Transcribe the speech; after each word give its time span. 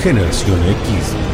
Generación 0.00 0.60
X 0.62 1.31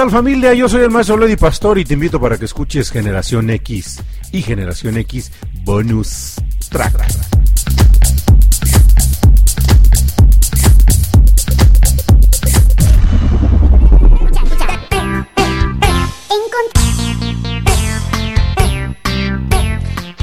tal 0.00 0.10
familia? 0.10 0.54
Yo 0.54 0.66
soy 0.66 0.84
el 0.84 0.90
maestro 0.90 1.18
Lady 1.18 1.36
Pastor 1.36 1.78
y 1.78 1.84
te 1.84 1.92
invito 1.92 2.18
para 2.18 2.38
que 2.38 2.46
escuches 2.46 2.90
Generación 2.90 3.50
X 3.50 4.02
y 4.32 4.40
Generación 4.40 4.96
X 4.96 5.30
Bonus 5.62 6.36
Track. 6.70 7.06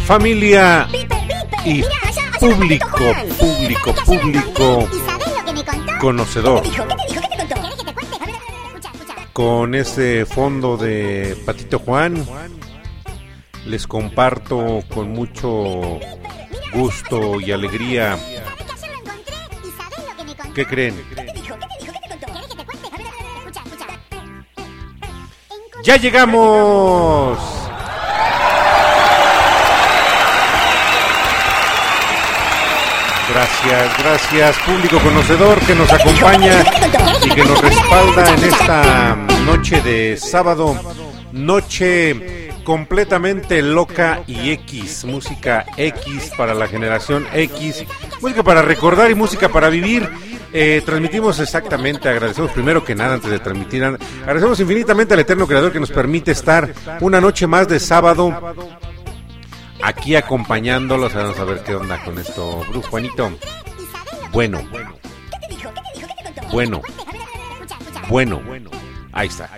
Familia 0.08 0.88
y 1.66 1.84
público, 2.40 3.14
público, 3.38 3.94
público 4.08 4.90
conocedor 6.00 6.64
con 9.38 9.76
ese 9.76 10.26
fondo 10.26 10.78
de 10.78 11.38
Patito 11.46 11.78
Juan. 11.78 12.26
Les 13.68 13.86
comparto 13.86 14.84
con 14.92 15.10
mucho 15.12 16.00
gusto 16.74 17.40
y 17.40 17.52
alegría. 17.52 18.18
¿Qué 20.56 20.66
creen? 20.66 20.96
Ya 25.84 25.98
llegamos. 25.98 27.38
Gracias, 33.30 33.98
gracias 34.00 34.58
público 34.66 34.98
conocedor 34.98 35.60
que 35.60 35.76
nos 35.76 35.94
acompaña 35.94 36.64
y 37.24 37.30
que 37.30 37.46
nos 37.46 37.62
respalda 37.62 38.34
en 38.34 38.44
esta 38.46 39.27
noche 39.48 39.82
de 39.82 40.18
sábado, 40.18 40.78
noche 41.32 42.50
completamente 42.66 43.62
loca 43.62 44.22
y 44.28 44.50
X, 44.52 45.06
música 45.06 45.66
X 45.78 46.32
para 46.38 46.54
la 46.54 46.68
generación 46.68 47.26
X, 47.34 47.86
música 48.22 48.44
para 48.44 48.62
recordar 48.62 49.10
y 49.10 49.16
música 49.16 49.48
para 49.48 49.70
vivir. 49.70 50.08
Eh, 50.52 50.82
transmitimos 50.86 51.40
exactamente, 51.40 52.10
agradecemos 52.10 52.52
primero 52.52 52.84
que 52.84 52.94
nada 52.94 53.14
antes 53.14 53.32
de 53.32 53.40
transmitir, 53.40 53.86
agradecemos 53.86 54.60
infinitamente 54.60 55.14
al 55.14 55.22
Eterno 55.22 55.48
Creador 55.48 55.72
que 55.72 55.80
nos 55.80 55.92
permite 55.92 56.32
estar 56.32 56.74
una 57.00 57.22
noche 57.22 57.48
más 57.48 57.70
de 57.70 57.80
sábado 57.80 58.54
aquí 59.82 60.16
acompañándolos. 60.16 61.14
Vamos 61.14 61.40
a 61.40 61.46
ver 61.46 61.64
qué 61.64 61.74
onda 61.74 62.04
con 62.04 62.20
esto, 62.20 62.66
Brujo 62.70 62.90
Juanito. 62.90 63.32
Bueno, 64.34 64.62
bueno, 66.52 66.82
bueno, 68.10 68.42
ahí 69.18 69.28
está. 69.28 69.50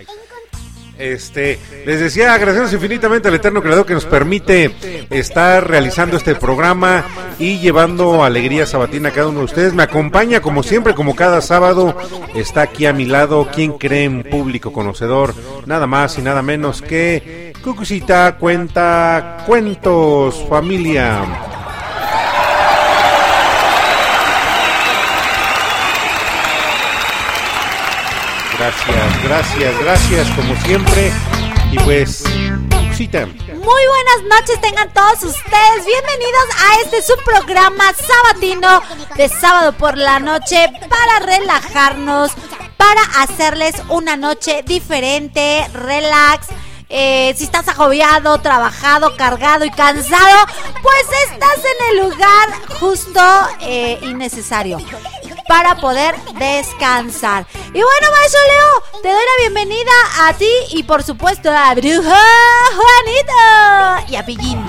Este, 0.98 1.58
les 1.86 1.98
decía, 1.98 2.34
agradecemos 2.34 2.74
infinitamente 2.74 3.28
al 3.28 3.34
Eterno 3.34 3.62
Creador 3.62 3.86
que 3.86 3.94
nos 3.94 4.04
permite 4.04 5.06
estar 5.08 5.66
realizando 5.66 6.18
este 6.18 6.34
programa 6.34 7.06
y 7.38 7.58
llevando 7.58 8.22
alegría 8.22 8.66
sabatina 8.66 9.08
a 9.08 9.12
cada 9.12 9.28
uno 9.28 9.38
de 9.38 9.44
ustedes. 9.46 9.72
Me 9.72 9.82
acompaña 9.82 10.42
como 10.42 10.62
siempre, 10.62 10.94
como 10.94 11.16
cada 11.16 11.40
sábado, 11.40 11.96
está 12.34 12.62
aquí 12.62 12.84
a 12.84 12.92
mi 12.92 13.06
lado, 13.06 13.48
quien 13.50 13.78
cree 13.78 14.04
en 14.04 14.24
público 14.24 14.74
conocedor, 14.74 15.34
nada 15.64 15.86
más 15.86 16.18
y 16.18 16.22
nada 16.22 16.42
menos 16.42 16.82
que 16.82 17.50
Cucucita 17.62 18.36
cuenta 18.38 19.44
cuentos, 19.46 20.46
familia. 20.48 21.59
Gracias, 28.70 29.24
gracias, 29.24 29.78
gracias, 29.80 30.30
como 30.36 30.54
siempre. 30.62 31.12
Y 31.72 31.78
pues, 31.80 32.22
Cucucita. 32.70 33.26
Muy 33.26 33.64
buenas 33.64 34.38
noches 34.38 34.60
tengan 34.60 34.92
todos 34.92 35.24
ustedes. 35.24 35.86
Bienvenidos 35.86 36.44
a 36.56 36.80
este 36.84 37.02
subprograma 37.02 37.92
sabatino 37.92 38.80
de 39.16 39.28
sábado 39.28 39.72
por 39.72 39.98
la 39.98 40.20
noche 40.20 40.70
para 40.88 41.18
relajarnos, 41.26 42.30
para 42.76 43.02
hacerles 43.18 43.74
una 43.88 44.16
noche 44.16 44.62
diferente, 44.64 45.66
relax. 45.72 46.46
Eh, 46.88 47.34
si 47.36 47.44
estás 47.44 47.66
agobiado, 47.66 48.38
trabajado, 48.38 49.16
cargado 49.16 49.64
y 49.64 49.70
cansado, 49.70 50.46
pues 50.80 51.06
estás 51.32 51.58
en 51.58 51.96
el 51.96 52.08
lugar 52.08 52.48
justo 52.78 53.20
eh, 53.62 53.98
y 54.02 54.14
necesario 54.14 54.78
para 55.48 55.76
poder 55.76 56.14
descansar. 56.38 57.46
Y 57.68 57.72
bueno, 57.82 58.06
maestro 58.18 58.40
Leo, 58.46 59.00
te 59.02 59.08
doy 59.08 59.18
la 59.18 59.42
bienvenida 59.48 59.92
a 60.20 60.32
ti 60.34 60.50
y 60.72 60.82
por 60.82 61.02
supuesto 61.02 61.50
a 61.50 61.74
Brujo 61.74 62.02
Juanito 62.74 64.04
y 64.08 64.16
a 64.16 64.24
Pillín. 64.26 64.64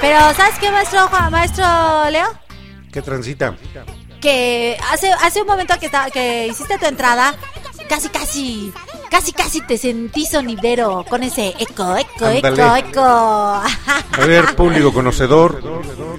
Pero, 0.00 0.18
¿sabes 0.34 0.58
qué, 0.58 0.70
maestro, 0.70 1.06
Juan- 1.08 1.30
maestro 1.30 1.64
Leo? 2.10 2.28
¿Qué 2.92 3.02
transita? 3.02 3.54
que 4.20 4.76
hace 4.92 5.10
hace 5.22 5.40
un 5.40 5.46
momento 5.46 5.72
que 5.80 5.90
que 6.12 6.46
hiciste 6.48 6.76
tu 6.76 6.84
entrada 6.84 7.34
casi 7.88 8.10
casi 8.10 8.70
casi 9.10 9.32
casi 9.32 9.60
te 9.60 9.76
sentí 9.76 10.24
sonidero 10.24 11.04
con 11.08 11.22
ese 11.22 11.54
eco 11.58 11.96
eco 11.96 12.28
eco 12.28 12.76
eco. 12.76 13.00
A 13.02 14.26
ver, 14.26 14.54
público 14.54 14.92
conocedor, 14.92 15.62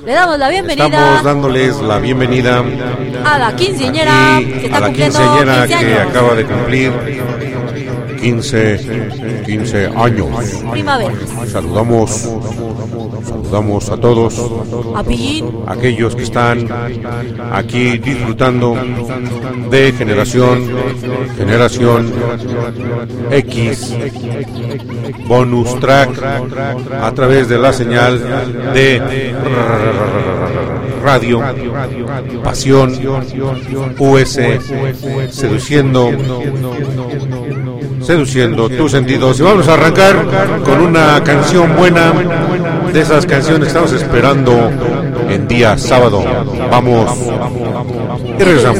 le 0.05 0.13
damos 0.13 0.37
la 0.37 0.49
bienvenida. 0.49 0.85
Estamos 0.85 1.23
dándoles 1.23 1.77
la 1.77 1.99
bienvenida 1.99 2.63
a 3.25 3.39
la 3.39 3.55
quinceañera 3.55 4.37
aquí 4.37 4.45
que 4.45 4.65
está 4.65 4.77
a 4.77 4.79
la 4.81 4.85
cumpliendo 4.87 5.19
quinceañera 5.19 5.67
15 5.67 5.85
que 5.85 5.99
acaba 5.99 6.35
de 6.35 6.45
cumplir 6.45 7.40
15, 8.21 9.43
15 9.45 9.87
años. 9.95 10.27
primavera 10.71 11.11
Saludamos, 11.51 12.11
saludamos 13.23 13.89
a 13.89 13.97
todos 13.97 14.39
a 14.95 15.71
aquellos 15.71 16.15
que 16.15 16.23
están 16.23 16.67
aquí 17.51 17.97
disfrutando 17.97 18.77
de 19.71 19.91
generación, 19.93 20.69
generación 21.35 22.13
X, 23.31 23.95
bonus 25.27 25.79
track 25.79 26.11
a 27.01 27.11
través 27.13 27.49
de 27.49 27.57
la 27.57 27.73
señal 27.73 28.19
de 28.73 29.33
radio, 31.01 31.41
pasión, 32.43 32.93
US, 33.97 34.39
seduciendo, 35.31 36.11
seduciendo 38.11 38.67
tus 38.67 38.91
sentidos. 38.91 39.39
Y 39.39 39.43
vamos 39.43 39.67
a 39.69 39.73
arrancar 39.75 40.25
con 40.65 40.81
una 40.81 41.23
canción 41.23 41.77
buena 41.77 42.11
de 42.91 42.99
esas 42.99 43.25
canciones 43.25 43.61
que 43.61 43.67
estamos 43.67 43.93
esperando 43.93 44.69
en 45.29 45.47
día 45.47 45.77
sábado. 45.77 46.21
Vamos 46.69 47.09
y 48.37 48.43
regresamos. 48.43 48.79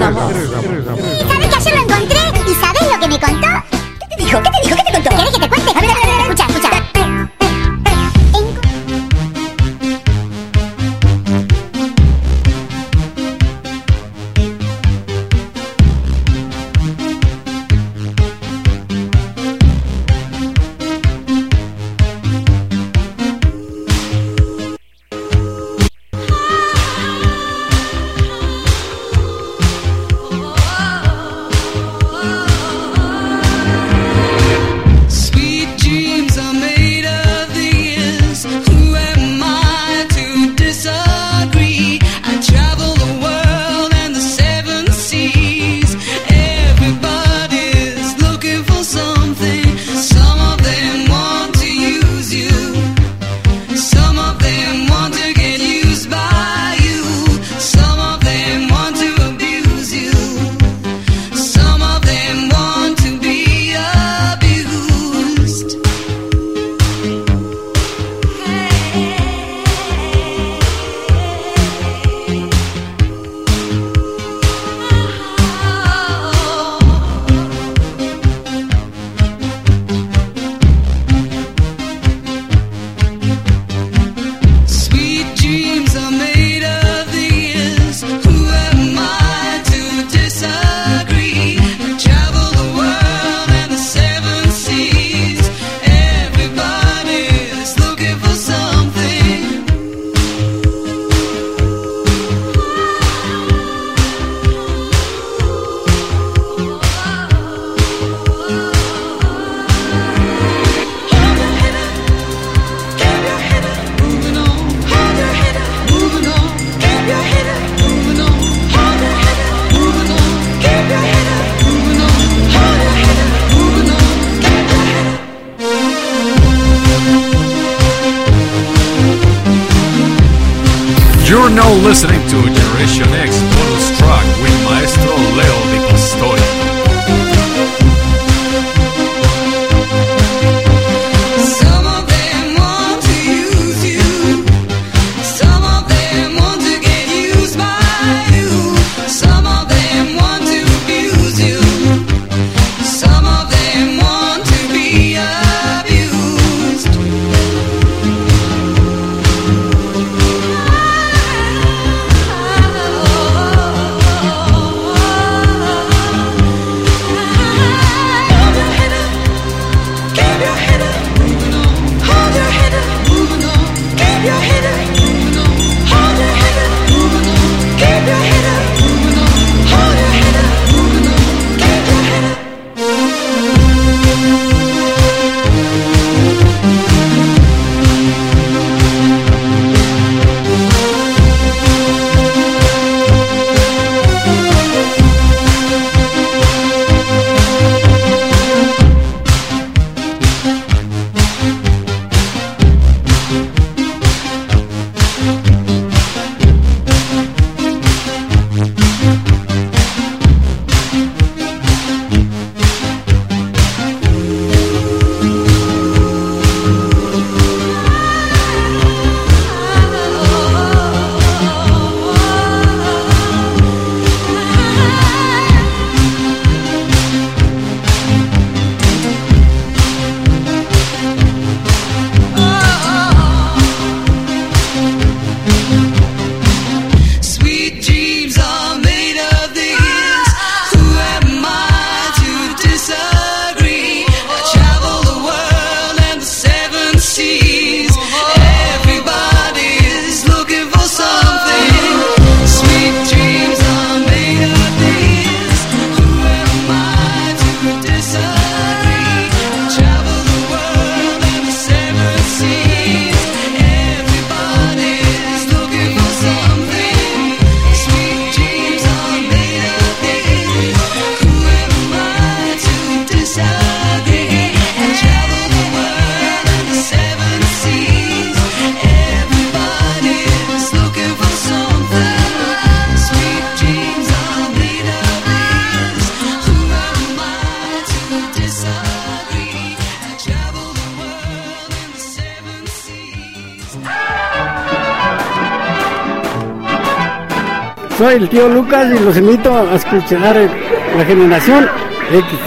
Los 299.12 299.18
invito 299.18 299.53
a 299.53 299.75
escuchar 299.75 300.50
la 300.98 301.03
generación 301.03 301.70
X. 302.13 302.39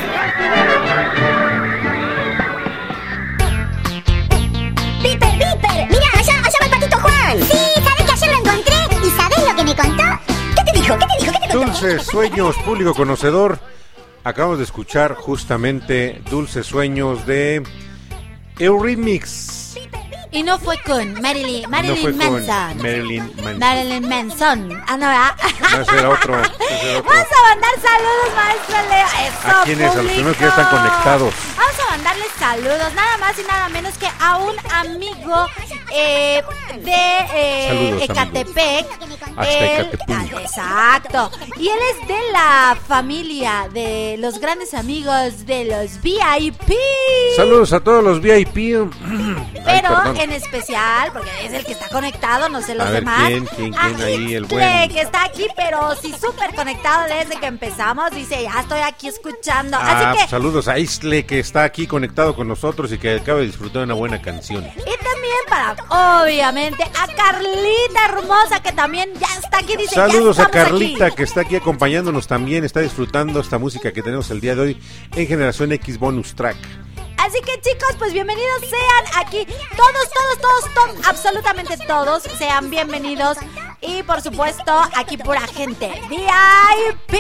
¡Piper, 5.03 5.29
Piper! 5.29 5.89
¡Mira, 5.91 6.07
allá, 6.15 6.33
allá 6.39 6.59
va 6.61 6.65
el 6.65 6.71
patito 6.71 6.97
Juan! 6.97 7.39
Sí, 7.43 7.59
¿sabes 7.85 8.05
que 8.07 8.13
ayer 8.13 8.31
lo 8.31 8.39
encontré? 8.39 8.75
¿Y 9.07 9.11
sabes 9.11 9.39
lo 9.47 9.57
que 9.57 9.65
me 9.65 9.77
contó? 9.77 10.05
¿Qué 10.57 10.65
te 10.65 10.79
dijo? 10.79 10.99
¿Qué 10.99 11.07
te 11.07 11.25
dijo? 11.25 11.33
¿Qué 11.33 11.39
te 11.39 11.53
contó? 11.53 11.67
Dulces 11.67 12.03
sueños, 12.07 12.57
público 12.65 12.95
conocedor. 12.95 13.59
Acabamos 14.25 14.57
de 14.57 14.65
escuchar 14.65 15.17
justamente 15.17 16.23
Dulces 16.31 16.65
sueños 16.65 17.27
de 17.27 17.63
Eurimix. 18.59 19.44
No 20.45 20.59
fue 20.59 20.79
con 20.83 21.21
Marilyn, 21.23 21.69
Marilyn 21.71 22.19
no 22.19 22.31
Manson. 22.31 22.77
Marilyn 22.83 23.25
Manson. 23.37 23.59
Marilyn 23.59 24.09
Manson. 24.09 24.83
Ah, 24.87 24.97
no, 24.97 25.07
¿verdad? 25.09 25.35
No, 25.61 25.81
ese 25.81 25.99
era 25.99 26.09
otro. 26.11 26.43
ese 26.43 26.91
era 26.91 26.99
otro. 26.99 27.11
Vamos 27.13 27.27
a 27.33 27.49
mandar 27.49 27.71
saludos, 27.81 28.35
maestro 28.37 28.77
Leo. 28.91 29.07
Eso, 29.27 29.49
¿A 29.49 29.65
quiénes? 29.65 29.91
A 29.91 30.03
los 30.03 30.13
primeros 30.13 30.37
que 30.37 30.43
ya 30.45 30.49
están 30.51 30.71
conectados. 30.71 31.35
Vamos 31.57 31.75
a 31.81 31.91
mandarles 31.91 32.29
saludos, 32.39 32.95
nada 32.95 33.17
más 33.19 33.39
y 33.39 33.43
nada 33.43 33.69
menos 33.71 33.97
que 33.99 34.09
a 34.21 34.37
un 34.37 34.55
amigo 34.71 35.47
eh, 35.93 36.43
de 36.83 37.27
eh, 37.35 37.69
Saludos, 37.69 38.03
Ecatepec. 38.03 38.87
Él- 39.49 39.99
Exacto. 40.41 41.31
Y 41.59 41.69
él 41.69 41.79
es 42.01 42.07
de 42.09 42.33
la 42.33 42.77
familia 42.87 43.69
de 43.73 44.17
los 44.19 44.39
grandes 44.39 44.75
amigos 44.75 45.47
de 45.47 45.65
los 45.65 46.01
VIP. 46.03 46.73
Saludos 47.37 47.73
a 47.73 47.81
todos 47.81 48.05
los 48.05 48.21
VIP. 48.21 48.57
Pero 49.89 50.21
en 50.23 50.33
especial, 50.33 51.11
porque 51.13 51.31
es 51.45 51.53
el 51.53 51.65
que 51.65 51.73
está 51.73 51.89
conectado, 51.89 52.49
no 52.49 52.63
sé 52.63 52.75
los 52.75 52.87
A 52.87 52.91
ver, 52.91 53.01
demás. 53.01 53.27
¿quién, 53.29 53.47
quién, 53.47 53.73
quién 53.73 54.01
A 54.01 54.05
ahí, 54.05 54.35
el 54.35 54.45
Itzle, 54.45 54.57
buen? 54.57 54.89
que 54.91 55.01
está 55.01 55.25
aquí, 55.25 55.47
pero 55.57 55.95
sí 56.01 56.13
súper 56.21 56.55
conectado 56.55 57.05
desde 57.09 57.39
que 57.41 57.47
empezamos. 57.47 58.11
Dice, 58.13 58.43
ya 58.43 58.61
estoy 58.61 58.81
aquí 58.81 59.09
escuchando. 59.09 59.77
Ah, 59.81 60.11
Así 60.13 60.23
que, 60.23 60.29
saludos 60.29 60.69
a 60.69 60.79
Isle 60.79 61.27
que 61.27 61.39
está 61.41 61.65
aquí 61.65 61.87
conectado 61.87 62.35
con 62.35 62.49
nosotros 62.49 62.93
y 62.93 62.99
que 62.99 63.17
acaba 63.17 63.41
de 63.41 63.47
disfrutar 63.47 63.79
de 63.81 63.85
una 63.85 63.95
buena 63.95 64.21
canción. 64.23 64.65
y 64.65 65.05
también 65.05 65.35
para, 65.49 66.23
obviamente, 66.23 66.83
a 66.85 67.07
Carlita 67.15 68.07
hermosa, 68.09 68.61
que 68.63 68.73
también 68.73 69.11
ya 69.21 69.27
está 69.39 69.59
aquí. 69.59 69.77
Dice, 69.77 69.95
ya 69.97 70.09
Saludos 70.09 70.39
a 70.39 70.45
estamos 70.45 70.69
Carlita 70.69 71.07
aquí. 71.07 71.17
que 71.17 71.23
está 71.25 71.41
aquí 71.43 71.57
acompañándonos 71.57 72.27
también, 72.27 72.65
está 72.65 72.81
disfrutando 72.81 73.41
esta 73.41 73.59
música 73.59 73.93
que 73.93 74.03
tenemos 74.03 74.31
el 74.31 74.41
día 74.41 74.55
de 74.55 74.61
hoy 74.63 74.83
en 75.17 75.27
Generación 75.27 75.73
X 75.73 75.99
Bonus 75.99 76.35
Track. 76.35 76.57
Así 77.35 77.43
que 77.43 77.61
chicos, 77.63 77.97
pues 77.99 78.13
bienvenidos 78.13 78.61
sean 78.61 79.27
aquí. 79.27 79.45
Todos, 79.77 80.09
todos, 80.15 80.39
todos, 80.41 80.75
todos, 80.75 81.09
absolutamente 81.09 81.77
todos 81.85 82.23
sean 82.39 82.71
bienvenidos. 82.71 83.39
Y 83.81 84.05
por 84.05 84.21
supuesto, 84.23 84.81
aquí 84.95 85.17
pura 85.17 85.41
gente 85.41 85.91
VIP. 86.09 87.19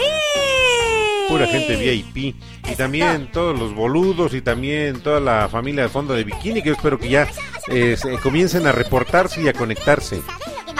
Pura 1.28 1.48
gente 1.48 1.74
VIP. 1.74 2.16
Y 2.70 2.74
también 2.76 3.32
todos 3.32 3.58
los 3.58 3.74
boludos 3.74 4.34
y 4.34 4.40
también 4.40 5.02
toda 5.02 5.18
la 5.18 5.48
familia 5.48 5.82
de 5.82 5.88
fondo 5.88 6.14
de 6.14 6.22
Bikini 6.22 6.62
que 6.62 6.68
yo 6.68 6.74
espero 6.76 6.96
que 6.96 7.08
ya 7.08 7.26
eh, 7.66 7.96
se- 8.00 8.16
comiencen 8.18 8.68
a 8.68 8.72
reportarse 8.72 9.42
y 9.42 9.48
a 9.48 9.52
conectarse. 9.52 10.22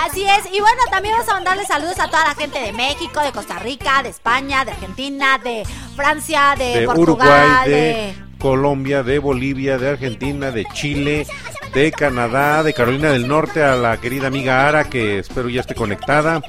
Así 0.00 0.24
es, 0.24 0.46
y 0.52 0.60
bueno, 0.60 0.80
también 0.92 1.14
vamos 1.14 1.28
a 1.28 1.34
mandarle 1.34 1.64
saludos 1.66 1.98
a 1.98 2.06
toda 2.08 2.24
la 2.28 2.34
gente 2.36 2.60
de 2.60 2.72
México, 2.72 3.20
de 3.20 3.32
Costa 3.32 3.58
Rica, 3.58 4.00
de 4.04 4.10
España, 4.10 4.64
de 4.64 4.70
Argentina, 4.72 5.38
de 5.38 5.64
Francia, 5.96 6.54
de, 6.56 6.80
De 6.80 6.86
Portugal, 6.86 7.46
Uruguay, 7.64 7.68
de... 7.70 8.23
Colombia, 8.44 9.02
de 9.02 9.18
Bolivia, 9.18 9.78
de 9.78 9.88
Argentina, 9.88 10.50
de 10.50 10.66
Chile, 10.74 11.26
de 11.72 11.90
Canadá, 11.92 12.62
de 12.62 12.74
Carolina 12.74 13.08
del 13.10 13.26
Norte, 13.26 13.62
a 13.62 13.74
la 13.74 13.96
querida 13.96 14.26
amiga 14.26 14.68
Ara 14.68 14.84
que 14.84 15.18
espero 15.20 15.48
ya 15.48 15.62
esté 15.62 15.74
conectada. 15.74 16.42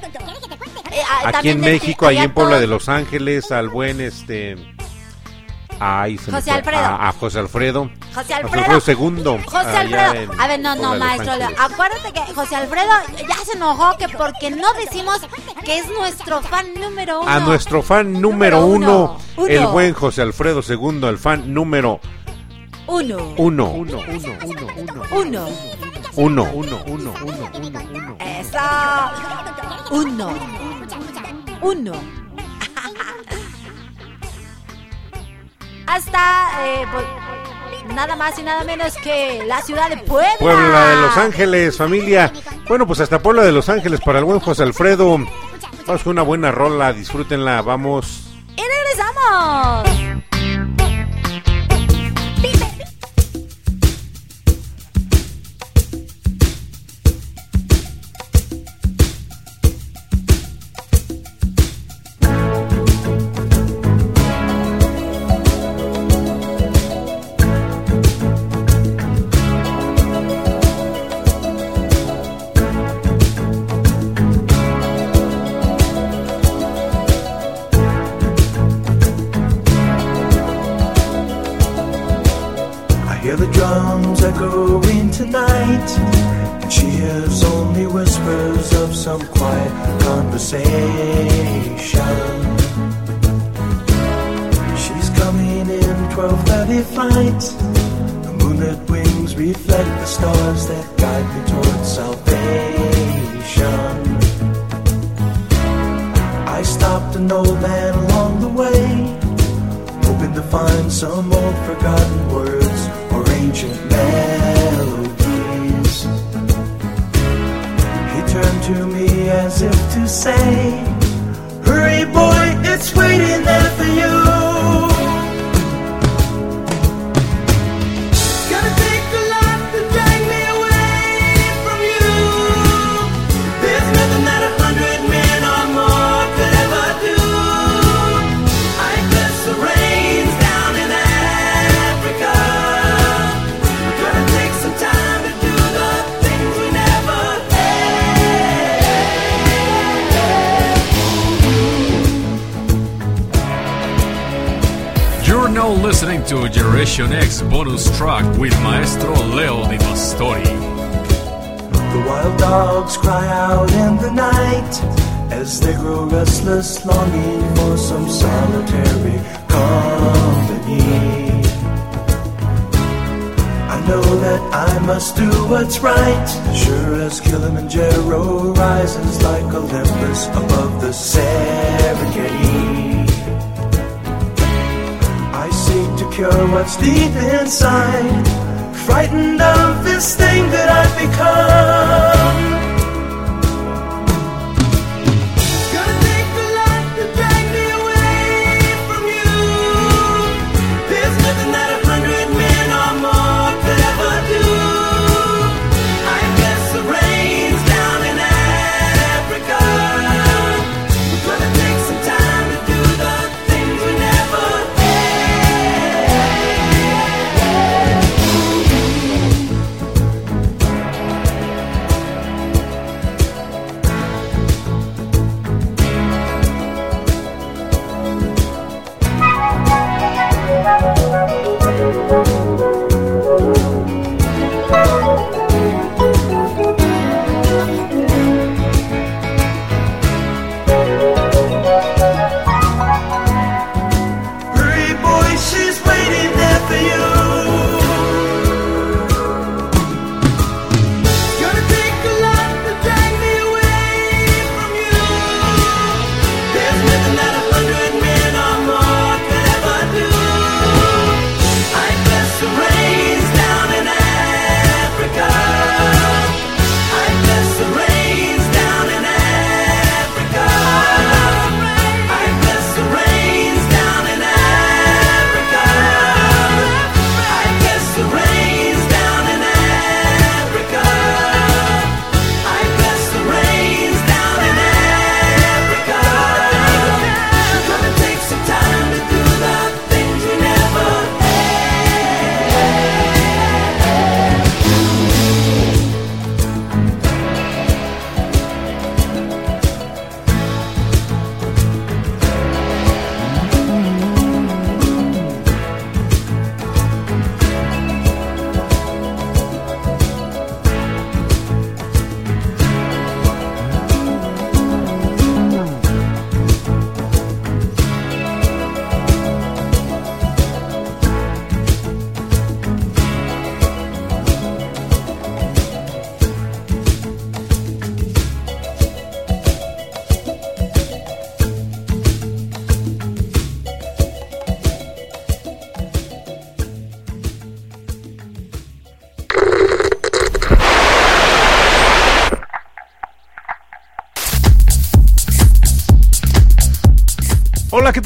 eh, 0.92 1.00
ah, 1.08 1.30
Aquí 1.32 1.48
en 1.48 1.62
México, 1.62 2.06
ahí 2.06 2.18
en 2.18 2.34
Puebla 2.34 2.60
de 2.60 2.66
Los 2.66 2.90
Ángeles, 2.90 3.50
al 3.50 3.70
buen 3.70 4.02
este. 4.02 4.56
Ay, 5.80 6.18
se 6.18 6.30
me 6.30 6.36
José 6.36 6.50
fue. 6.50 6.58
Alfredo. 6.58 6.84
A, 6.84 7.08
a 7.08 7.12
José 7.12 7.38
Alfredo. 7.38 7.90
José 8.16 8.32
Alfredo. 8.32 8.48
José 8.48 8.60
Alfredo 8.60 8.80
segundo. 8.80 9.38
José 9.44 9.66
ah, 9.66 9.80
Alfredo. 9.80 10.32
A 10.38 10.48
ver, 10.48 10.60
no, 10.60 10.74
no, 10.74 10.96
maestro. 10.96 11.32
Acuérdate 11.58 12.12
que 12.14 12.20
José 12.34 12.56
Alfredo 12.56 12.88
ya 13.28 13.36
se 13.44 13.52
enojó 13.56 13.98
que 13.98 14.08
porque 14.08 14.50
no 14.50 14.72
decimos 14.72 15.20
que 15.62 15.80
es 15.80 15.86
nuestro 15.90 16.40
fan 16.40 16.72
número 16.80 17.20
uno. 17.20 17.30
A 17.30 17.40
nuestro 17.40 17.82
fan 17.82 18.18
número, 18.18 18.64
uno, 18.64 19.18
el 19.46 19.66
buen 19.66 19.92
José 19.92 20.22
Alfredo 20.22 20.62
segundo, 20.62 21.10
el 21.10 21.18
fan 21.18 21.52
número 21.52 22.00
uno. 22.86 22.86
Uno. 22.86 23.34
Uno, 23.36 23.72
uno, 23.72 24.00
uno, 24.08 24.38
uno. 24.44 24.66
Uno. 25.10 25.46
Uno. 26.16 26.16
Uno, 26.16 26.50
uno, 26.54 26.82
uno, 26.86 27.12
uno, 27.22 27.50
uno. 27.92 28.16
Eso. 28.20 28.58
Uno. 29.90 30.32
Uno. 31.60 31.92
Hasta... 35.86 36.48
Eh, 36.64 36.86
nada 37.94 38.16
más 38.16 38.38
y 38.38 38.42
nada 38.42 38.64
menos 38.64 38.94
que 38.96 39.44
la 39.46 39.60
ciudad 39.62 39.88
de 39.88 39.96
Puebla. 39.98 40.36
Puebla 40.38 40.88
de 40.88 40.96
Los 40.96 41.16
Ángeles, 41.16 41.76
familia. 41.76 42.32
Bueno, 42.68 42.86
pues 42.86 43.00
hasta 43.00 43.20
Puebla 43.20 43.42
de 43.42 43.52
Los 43.52 43.68
Ángeles 43.68 44.00
para 44.00 44.18
el 44.18 44.24
buen 44.24 44.40
José 44.40 44.62
Alfredo. 44.62 45.18
Vamos 45.86 46.02
con 46.02 46.12
una 46.12 46.22
buena 46.22 46.50
rola, 46.50 46.92
disfrútenla, 46.92 47.62
vamos. 47.62 48.28
Y 48.56 48.62
regresamos. 48.62 50.35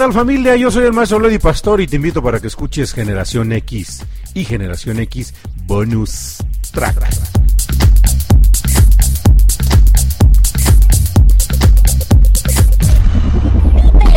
Tal 0.00 0.12
familia? 0.14 0.56
Yo 0.56 0.70
soy 0.70 0.86
el 0.86 0.94
maestro 0.94 1.18
Lady 1.18 1.38
Pastor 1.38 1.78
y 1.82 1.86
te 1.86 1.96
invito 1.96 2.22
para 2.22 2.40
que 2.40 2.46
escuches 2.46 2.94
Generación 2.94 3.52
X 3.52 4.02
y 4.32 4.46
Generación 4.46 4.98
X 5.00 5.34
Bonus 5.66 6.38
Track. 6.72 6.96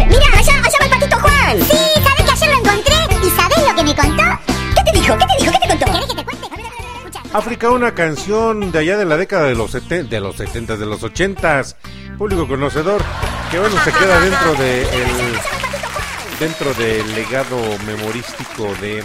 Mira, 0.07 0.25
allá, 0.33 0.53
allá 0.53 0.77
va 0.79 0.85
el 0.85 0.89
patito 0.89 1.17
Juan. 1.17 1.57
Sí, 1.69 1.77
¿sabes 2.01 2.23
que 2.23 2.31
ayer 2.31 2.49
lo 2.49 2.57
encontré? 2.59 2.93
¿Y 3.21 3.29
sabes 3.31 3.57
lo 3.67 3.75
que 3.75 3.83
me 3.83 3.93
contó? 3.93 4.23
¿Qué 4.77 4.83
te 4.85 4.97
dijo? 4.97 5.17
¿Qué 5.17 5.25
te 5.25 5.43
dijo? 5.43 5.51
¿Qué 5.51 5.59
te 5.59 5.67
contó? 5.67 5.85
¿Querés 5.85 6.07
que 6.07 6.15
te 6.15 6.23
cuente? 6.23 7.19
África, 7.33 7.69
una 7.71 7.93
canción 7.93 8.71
de 8.71 8.79
allá 8.79 8.97
de 8.97 9.03
la 9.03 9.17
década 9.17 9.47
de 9.47 9.55
los 9.55 9.71
70, 9.71 10.15
de 10.15 10.21
los 10.21 10.37
70, 10.37 10.77
de 10.77 10.85
los 10.85 11.03
80 11.03 11.63
público 12.17 12.47
conocedor, 12.47 13.01
que 13.51 13.59
bueno, 13.59 13.75
se 13.83 13.91
queda 13.91 14.19
dentro 14.21 14.53
de 14.55 14.81
el, 14.83 15.52
dentro 16.43 16.73
del 16.73 17.15
legado 17.15 17.57
memorístico 17.85 18.67
de 18.81 19.01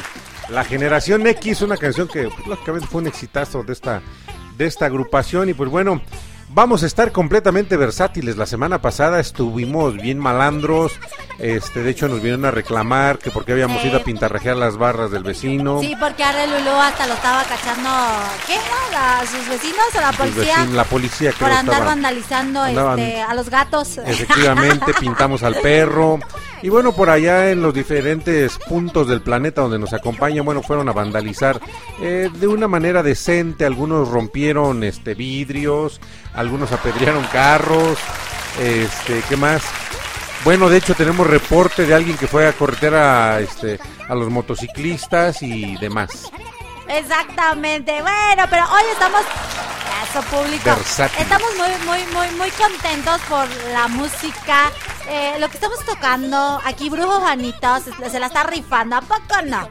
la 0.49 0.65
generación 0.65 1.25
X, 1.25 1.63
una 1.63 1.77
canción 1.77 2.09
que 2.09 2.25
pues, 2.25 2.47
lógicamente 2.49 2.89
fue 2.89 3.01
un 3.03 3.07
exitazo 3.07 3.63
de 3.63 3.73
esta 3.75 4.03
de 4.57 4.67
esta 4.67 4.87
agrupación 4.87 5.49
y 5.49 5.55
pues 5.55 5.71
bueno, 5.71 6.03
vamos 6.49 6.83
a 6.83 6.87
estar 6.87 7.13
completamente 7.13 7.77
versátiles. 7.77 8.37
La 8.37 8.45
semana 8.47 8.83
pasada 8.83 9.21
estuvimos 9.21 9.95
bien 9.95 10.19
malandros, 10.19 10.99
este, 11.39 11.85
de 11.85 11.91
hecho 11.91 12.09
nos 12.09 12.17
vinieron 12.17 12.45
a 12.45 12.51
reclamar 12.51 13.19
que 13.21 13.31
porque 13.31 13.53
habíamos 13.53 13.83
Sí. 13.83 13.87
ido 13.89 13.99
a 13.99 14.03
pintarrajear 14.03 14.57
las 14.57 14.77
barras 14.77 15.13
del 15.13 15.23
vecino. 15.23 15.79
Sí, 15.81 15.95
porque 16.01 16.25
Arre 16.25 16.49
Lulú 16.49 16.71
hasta 16.73 17.07
lo 17.07 17.15
estaba 17.15 17.45
cachando. 17.45 17.89
¿Qué? 18.49 18.57
La- 18.91 19.25
¿Sus 19.25 19.49
vecinos 19.49 19.87
o 19.97 20.01
la 20.01 20.11
policía? 20.13 20.43
vecinos, 20.57 20.75
la 20.75 20.85
policía 20.85 21.31
creo 21.31 21.49
por 21.49 21.57
andar 21.57 21.75
estaba- 21.75 21.91
vandalizando 21.93 22.67
este, 22.67 23.21
a 23.23 23.35
los 23.35 23.49
gatos. 23.49 23.99
Efectivamente, 23.99 24.93
pintamos 24.99 25.45
al 25.45 25.55
perro. 25.55 26.19
Y 26.63 26.71
bueno, 26.71 26.93
por 26.93 27.09
allá 27.09 27.51
en 27.51 27.63
los 27.63 27.73
diferentes 27.73 28.59
puntos 28.69 29.07
del 29.07 29.21
planeta 29.21 29.63
donde 29.63 29.79
nos 29.79 29.93
acompañan, 29.93 30.45
bueno, 30.45 30.63
fueron 30.63 30.89
a 30.89 30.93
vandalizar 30.93 31.61
eh, 32.03 32.29
de 32.33 32.47
una 32.49 32.67
manera 32.67 33.03
decente. 33.03 33.65
Algunos 33.65 34.09
rompieron 34.09 34.83
este 34.83 35.15
vidrios, 35.15 36.01
algunos 36.35 36.73
apedrearon 36.73 37.25
carros. 37.33 37.99
Este, 38.61 39.23
¿qué 39.29 39.37
más? 39.37 39.63
Bueno, 40.45 40.69
de 40.69 40.79
hecho 40.79 40.95
tenemos 40.95 41.27
reporte 41.27 41.87
de 41.87 41.95
alguien 41.95 42.17
que 42.17 42.27
fue 42.27 42.47
a 42.47 42.53
corretear 42.53 42.95
a, 42.95 43.41
este, 43.41 43.79
a 44.09 44.15
los 44.15 44.31
motociclistas 44.31 45.43
y 45.43 45.77
demás. 45.77 46.31
Exactamente. 46.89 48.03
Bueno, 48.03 48.45
pero 48.51 48.65
hoy 48.65 48.83
estamos 48.93 49.23
eso 50.11 50.23
público. 50.23 50.71
Estamos 51.19 51.49
muy 51.57 51.87
muy 51.87 52.05
muy 52.15 52.31
muy 52.37 52.51
contentos 52.53 53.21
por 53.29 53.47
la 53.73 53.89
música, 53.89 54.71
eh, 55.09 55.37
lo 55.39 55.49
que 55.49 55.57
estamos 55.57 55.85
tocando 55.85 56.61
aquí 56.65 56.89
Brujo 56.89 57.21
Juanito 57.21 57.69
se, 57.81 58.11
se 58.11 58.21
la 58.21 58.27
está 58.27 58.45
rifando, 58.45 58.97
¿a 58.97 59.01
poco 59.01 59.43
no? 59.45 59.69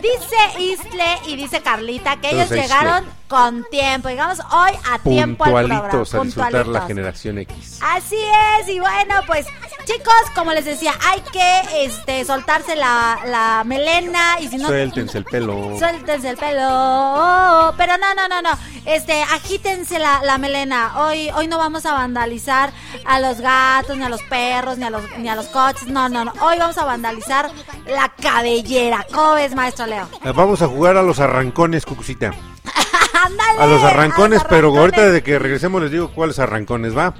Dice 0.00 0.58
Isle 0.58 1.18
y 1.26 1.36
dice 1.36 1.60
Carlita 1.62 2.16
que 2.16 2.28
ellos 2.30 2.50
Entonces, 2.50 2.62
llegaron 2.62 3.04
con 3.28 3.64
tiempo, 3.70 4.08
digamos 4.08 4.40
hoy 4.50 4.72
a 4.90 4.98
tiempo 4.98 5.44
al 5.44 5.52
programa. 5.52 5.82
Puntualitos 5.82 6.14
a 6.14 6.20
disfrutar 6.20 6.66
la 6.66 6.80
generación 6.82 7.38
X. 7.38 7.78
Así 7.82 8.18
es, 8.60 8.68
y 8.68 8.80
bueno, 8.80 9.20
pues 9.26 9.46
chicos, 9.84 10.14
como 10.34 10.52
les 10.52 10.64
decía, 10.64 10.92
hay 11.08 11.20
que 11.32 11.84
este 11.84 12.24
soltarse 12.24 12.76
la, 12.76 13.18
la 13.26 13.62
melena 13.64 14.38
y 14.40 14.48
si 14.48 14.56
no 14.56 14.68
Suéltense 14.68 15.18
el 15.18 15.24
pelo. 15.24 15.76
Suéltense 15.78 16.30
el 16.30 16.36
pelo. 16.36 16.62
Oh, 16.68 17.72
pero 17.76 17.94
no, 17.98 18.14
no, 18.14 18.28
no, 18.28 18.42
no. 18.42 18.50
Este, 18.84 19.22
agítense 19.22 19.98
la, 19.98 20.22
la 20.24 20.38
melena. 20.38 21.02
Hoy, 21.04 21.30
hoy 21.34 21.46
no 21.48 21.58
vamos 21.58 21.86
a 21.86 21.92
vandalizar 21.94 22.72
a 23.04 23.20
los 23.20 23.40
gatos, 23.40 23.96
ni 23.96 24.04
a 24.04 24.08
los 24.08 24.22
perros, 24.24 24.78
ni 24.78 24.84
a 24.84 24.90
los, 24.90 25.02
ni 25.18 25.28
a 25.28 25.34
los 25.36 25.46
coches. 25.46 25.88
No, 25.88 26.08
no, 26.08 26.24
no. 26.24 26.32
Hoy 26.40 26.58
vamos 26.58 26.78
a 26.78 26.84
vandalizar 26.84 27.50
la 27.86 28.08
cabellera. 28.20 29.06
¿Cómo 29.12 29.34
ves, 29.34 29.54
maestro 29.54 29.86
Leo? 29.86 30.08
Eh, 30.24 30.32
Vamos 30.34 30.62
a 30.62 30.66
jugar 30.68 30.96
a 30.96 31.02
los 31.02 31.20
arrancones, 31.20 31.84
Cucucita. 31.86 32.32
¡Ándale! 33.24 33.60
A 33.60 33.66
los 33.66 33.82
arrancones, 33.82 34.40
a 34.40 34.42
los 34.44 34.50
pero 34.50 34.68
ahorita 34.68 34.96
arrancones. 35.02 35.12
de 35.12 35.22
que 35.22 35.38
regresemos 35.38 35.82
les 35.82 35.90
digo 35.92 36.10
cuáles 36.12 36.38
arrancones, 36.38 36.96
¿va? 36.96 37.14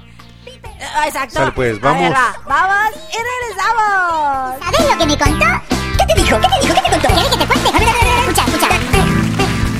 Eh, 0.83 1.07
Exacto. 1.07 1.35
Sale, 1.35 1.51
pues, 1.53 1.71
A 1.71 1.93
ver, 1.93 2.11
vamos. 2.11 2.11
va, 2.11 2.35
vamos 2.45 2.93
y 3.11 3.17
regresamos. 3.31 4.59
¿Sabes 4.63 4.91
lo 4.91 4.97
que 4.97 5.05
me 5.05 5.17
contó? 5.17 5.45
¿Qué 5.97 6.05
te 6.13 6.21
dijo? 6.21 6.39
¿Qué 6.41 6.47
te 6.47 6.67
dijo? 6.67 6.73
¿Qué 6.75 6.81
te 6.81 6.89
contó? 6.91 7.07
¿Querés 7.07 7.29
que 7.29 7.37
te 7.37 7.47
cuente? 7.47 7.69
A 7.69 7.79
ver, 7.79 7.89
a 7.89 7.93
ver, 7.93 8.01
a 8.01 8.15
ver, 8.15 8.29
escucha, 8.29 8.45
escucha. 8.45 9.73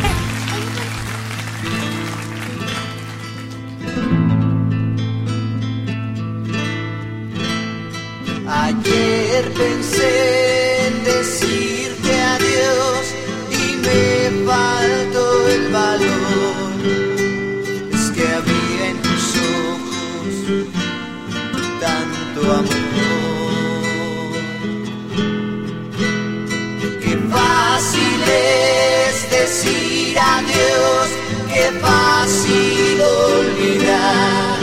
Ayer 8.47 9.51
pensé 9.53 10.87
en 10.87 11.03
decirte 11.03 12.21
adiós 12.21 13.15
y 13.51 13.75
me 13.77 14.45
faltó 14.45 14.83
es 28.34 29.30
decir 29.30 30.17
adiós, 30.19 31.08
qué 31.54 31.65
fácil 31.82 33.02
olvidar, 33.02 34.60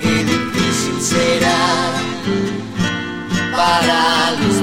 qué 0.00 0.14
difícil 0.24 0.96
será 1.00 1.64
para 3.56 4.32
los 4.40 4.55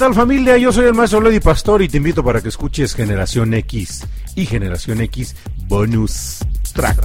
tal 0.00 0.14
familia? 0.14 0.56
Yo 0.56 0.72
soy 0.72 0.86
el 0.86 0.94
maestro 0.94 1.20
Lady 1.20 1.40
Pastor 1.40 1.82
y 1.82 1.88
te 1.88 1.98
invito 1.98 2.24
para 2.24 2.40
que 2.40 2.48
escuches 2.48 2.94
Generación 2.94 3.52
X 3.52 4.06
y 4.34 4.46
Generación 4.46 5.02
X 5.02 5.36
Bonus 5.68 6.38
Track. 6.72 6.96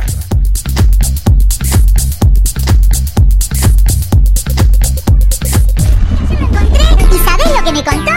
¿Y 7.11 7.17
sabes 7.17 7.47
lo 7.51 7.63
que 7.65 7.71
me 7.73 7.83
contó? 7.83 8.11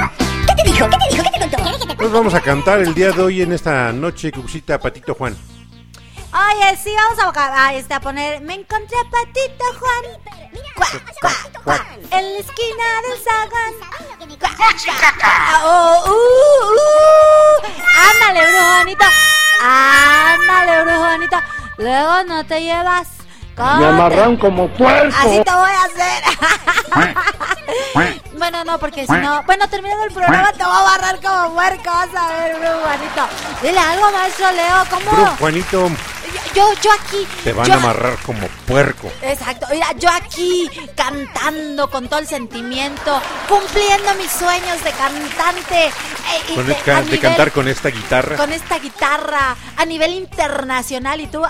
¿Qué 0.46 0.62
te 0.62 0.70
dijo? 0.70 0.88
¿Qué 0.88 0.96
te 0.96 1.10
dijo? 1.10 1.24
¿Qué 1.24 1.30
te 1.32 1.40
contó? 1.40 1.56
¿Quieres 1.56 1.80
que 1.80 1.86
te 1.86 1.96
Pues 1.96 2.12
vamos 2.12 2.34
a 2.34 2.40
cantar 2.40 2.78
el 2.78 2.94
día 2.94 3.10
de 3.10 3.20
hoy 3.20 3.42
en 3.42 3.52
esta 3.54 3.92
noche, 3.92 4.30
Cucita 4.30 4.78
Patito 4.78 5.12
Juan. 5.14 5.34
Oye, 6.38 6.76
sí, 6.76 6.94
vamos 6.94 7.36
a, 7.36 7.66
a, 7.66 7.74
este, 7.74 7.94
a 7.94 8.00
poner. 8.00 8.40
Me 8.42 8.54
encontré 8.54 8.96
a 8.96 9.10
Patito 9.10 9.64
Juan. 9.80 10.04
Cuac, 10.76 11.02
cuac, 11.20 11.62
cuac, 11.64 11.86
en 12.10 12.32
la 12.32 12.38
esquina 12.38 12.84
del 13.02 13.18
zaguán. 13.24 13.74
Cuac, 14.38 14.56
cuac, 14.56 15.62
oh, 15.64 16.04
uh, 16.06 16.12
uh. 16.12 17.58
Ándale, 18.10 18.46
brujo 18.46 18.66
Juanito. 18.66 19.04
Ándale, 19.62 20.82
brujo 20.82 20.98
Juanito. 20.98 21.36
Luego 21.78 22.24
no 22.24 22.46
te 22.46 22.60
llevas. 22.60 23.08
¿Cómo 23.56 23.76
Me 23.76 23.86
amarran 23.86 24.36
como 24.36 24.68
puerco. 24.68 25.16
Así 25.18 25.42
te 25.42 25.52
voy 25.52 25.70
a 25.70 25.82
hacer. 25.82 26.22
bueno, 28.38 28.64
no, 28.64 28.78
porque 28.78 29.04
si 29.04 29.12
no. 29.12 29.42
Bueno, 29.42 29.68
terminando 29.68 30.04
el 30.04 30.12
programa 30.12 30.52
te 30.52 30.62
voy 30.62 30.76
a 30.76 30.82
barrar 30.82 31.20
como 31.20 31.54
puerco. 31.54 31.90
Vas 31.90 32.14
a 32.14 32.28
ver, 32.34 32.56
brujo 32.56 32.78
Juanito. 32.84 33.28
Dile 33.62 33.80
algo, 33.80 34.12
maestro 34.12 34.52
Leo. 34.52 34.84
¿Cómo? 34.88 35.10
Brujo 35.10 35.36
Juanito, 35.40 35.90
Yo, 36.54 36.72
yo 36.82 36.90
aquí. 36.92 37.26
te 37.44 37.52
van 37.52 37.66
yo- 37.66 37.74
a 37.74 37.76
amarrar 37.76 38.16
como 38.24 38.46
puerco. 38.66 39.10
Exacto, 39.22 39.66
mira, 39.70 39.92
yo 39.96 40.08
aquí 40.10 40.68
cantando 40.96 41.88
con 41.90 42.08
todo 42.08 42.18
el 42.20 42.26
sentimiento, 42.26 43.20
cumpliendo 43.48 44.14
mis 44.14 44.30
sueños 44.32 44.82
de 44.82 44.90
cantante. 44.92 45.86
eh, 45.86 46.54
Con 46.54 46.66
de- 46.66 46.72
el 47.12 47.20
cantar 47.20 47.52
con 47.52 47.68
esta 47.68 47.88
guitarra. 47.90 48.36
con 48.36 48.52
esta 48.52 48.78
guitarra 48.78 49.56
a 49.76 49.84
nivel 49.84 50.14
internacional 50.14 51.20
y 51.20 51.26
tú 51.28 51.42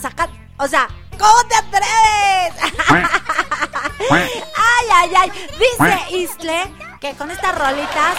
saca, 0.00 0.28
o 0.58 0.68
sea, 0.68 0.88
¿cómo 1.18 1.44
te 1.48 1.54
atreves? 1.56 2.54
ay, 4.10 4.86
ay, 4.94 5.10
ay. 5.16 5.32
Dice 5.58 6.16
Isle 6.16 6.72
que 7.00 7.12
con 7.14 7.30
estas 7.30 7.56
rolitas, 7.58 8.16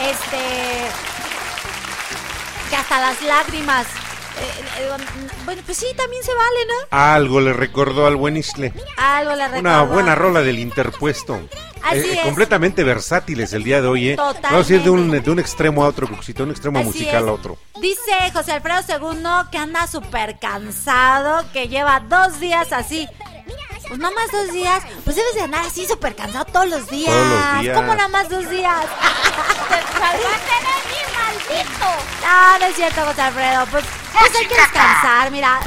este, 0.00 0.88
que 2.70 2.76
hasta 2.76 3.00
las 3.00 3.22
lágrimas. 3.22 3.86
Eh, 4.40 4.64
eh, 4.80 4.88
bueno, 5.44 5.62
pues 5.66 5.78
sí, 5.78 5.86
también 5.96 6.22
se 6.22 6.32
vale, 6.34 6.58
¿no? 6.68 6.74
Algo 6.90 7.40
le 7.40 7.52
recordó 7.52 8.06
al 8.06 8.16
buen 8.16 8.36
Isle. 8.36 8.72
Algo 8.96 9.34
le 9.34 9.46
Una 9.58 9.78
recordó. 9.80 9.86
buena 9.94 10.14
rola 10.14 10.40
del 10.42 10.58
interpuesto. 10.58 11.40
Así 11.82 11.98
Eh, 11.98 12.12
es. 12.14 12.20
Completamente 12.20 12.82
versátiles 12.82 13.52
el 13.52 13.62
día 13.62 13.82
de 13.82 13.88
hoy, 13.88 14.08
¿eh? 14.10 14.16
Totalmente. 14.16 14.48
Vamos 14.50 14.70
a 14.70 14.74
ir 14.74 14.82
de 14.82 14.90
un, 14.90 15.10
de 15.10 15.30
un 15.30 15.38
extremo 15.38 15.84
a 15.84 15.88
otro, 15.88 16.08
Cucita, 16.08 16.42
un 16.42 16.50
extremo 16.50 16.78
Así 16.78 16.86
musical 16.88 17.22
es. 17.24 17.28
a 17.28 17.32
otro. 17.32 17.58
Dice 17.80 18.12
José 18.32 18.52
Alfredo 18.52 18.80
II 18.88 19.48
que 19.52 19.58
anda 19.58 19.86
súper 19.86 20.38
cansado, 20.38 21.44
que 21.52 21.68
lleva 21.68 22.00
dos 22.00 22.40
días 22.40 22.72
así. 22.72 23.06
Pues 23.88 23.98
nada 24.00 24.14
más 24.14 24.30
dos 24.32 24.50
días. 24.52 24.82
Pues 25.04 25.16
debes 25.16 25.34
de 25.34 25.40
andar 25.42 25.64
así 25.66 25.86
súper 25.86 26.16
cansado 26.16 26.44
todos 26.46 26.68
los 26.68 26.88
días. 26.88 27.12
Todos 27.12 27.28
los 27.54 27.62
días. 27.62 27.76
¿Cómo 27.76 27.94
nada 27.94 28.08
más 28.08 28.28
dos 28.28 28.48
días? 28.48 28.84
¡Te 29.68 29.74
salvaste 29.98 30.54
de 30.60 30.74
mí, 30.88 31.00
maldito! 31.16 31.86
No, 32.22 32.58
no 32.58 32.64
es 32.66 32.76
cierto, 32.76 33.04
José 33.04 33.22
Alfredo. 33.22 33.66
Pues, 33.70 33.84
pues 34.18 34.34
hay 34.36 34.46
que 34.46 34.54
descansar, 34.54 35.30
mira. 35.30 35.60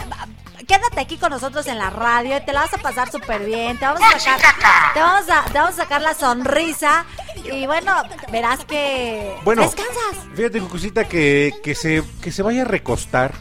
Quédate 0.67 0.99
aquí 0.99 1.17
con 1.17 1.29
nosotros 1.29 1.65
en 1.67 1.77
la 1.77 1.89
radio, 1.89 2.41
te 2.43 2.51
la 2.51 2.61
vas 2.61 2.73
a 2.73 2.77
pasar 2.79 3.09
súper 3.09 3.45
bien, 3.45 3.77
te 3.79 3.85
vamos 3.85 4.01
a 4.01 4.19
sacar, 4.19 4.53
te 4.93 4.99
vamos 4.99 5.29
a, 5.29 5.43
te 5.45 5.53
vamos 5.59 5.73
a 5.75 5.77
sacar 5.83 6.01
la 6.01 6.13
sonrisa 6.13 7.05
y 7.45 7.65
bueno, 7.65 7.93
verás 8.33 8.65
que 8.65 9.33
Bueno, 9.45 9.61
descansas. 9.61 10.25
fíjate, 10.35 10.59
Cucita, 10.59 11.07
que, 11.07 11.53
que, 11.63 11.73
se, 11.73 12.03
que 12.21 12.33
se 12.33 12.43
vaya 12.43 12.63
a 12.63 12.65
recostar, 12.65 13.33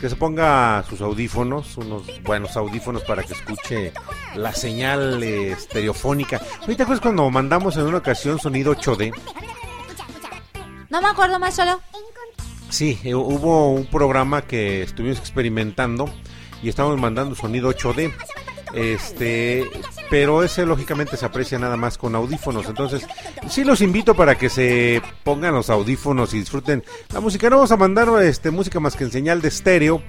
que 0.00 0.08
se 0.08 0.16
ponga 0.16 0.84
sus 0.88 1.00
audífonos, 1.00 1.76
unos 1.76 2.04
buenos 2.22 2.56
audífonos 2.56 3.02
para 3.02 3.22
que 3.24 3.32
escuche 3.34 3.92
la 4.36 4.52
señal 4.52 5.22
eh, 5.22 5.52
estereofónica. 5.52 6.40
Ahorita 6.60 6.86
pues 6.86 7.00
cuando 7.00 7.28
mandamos 7.30 7.76
en 7.76 7.82
una 7.84 7.98
ocasión 7.98 8.38
sonido 8.38 8.74
8D, 8.76 9.12
No 10.90 11.00
me 11.02 11.08
acuerdo 11.08 11.38
más 11.38 11.54
solo. 11.56 11.80
sí, 12.70 12.98
eh, 13.04 13.14
hubo 13.14 13.72
un 13.72 13.86
programa 13.86 14.42
que 14.42 14.82
estuvimos 14.82 15.18
experimentando 15.18 16.08
y 16.62 16.68
estábamos 16.68 16.98
mandando 17.00 17.34
sonido 17.34 17.70
8D. 17.70 18.12
Este, 18.72 19.68
pero 20.10 20.42
ese 20.42 20.66
lógicamente 20.66 21.16
se 21.16 21.26
aprecia 21.26 21.58
nada 21.58 21.76
más 21.76 21.98
con 21.98 22.14
audífonos. 22.14 22.66
Entonces, 22.66 23.06
sí 23.48 23.64
los 23.64 23.80
invito 23.80 24.14
para 24.14 24.36
que 24.36 24.48
se 24.48 25.02
pongan 25.24 25.54
los 25.54 25.70
audífonos 25.70 26.34
y 26.34 26.40
disfruten 26.40 26.84
la 27.12 27.20
música. 27.20 27.48
No 27.50 27.56
vamos 27.56 27.72
a 27.72 27.76
mandar 27.76 28.08
este 28.22 28.50
música 28.50 28.80
más 28.80 28.96
que 28.96 29.04
en 29.04 29.12
señal 29.12 29.40
de 29.40 29.48
estéreo, 29.48 30.02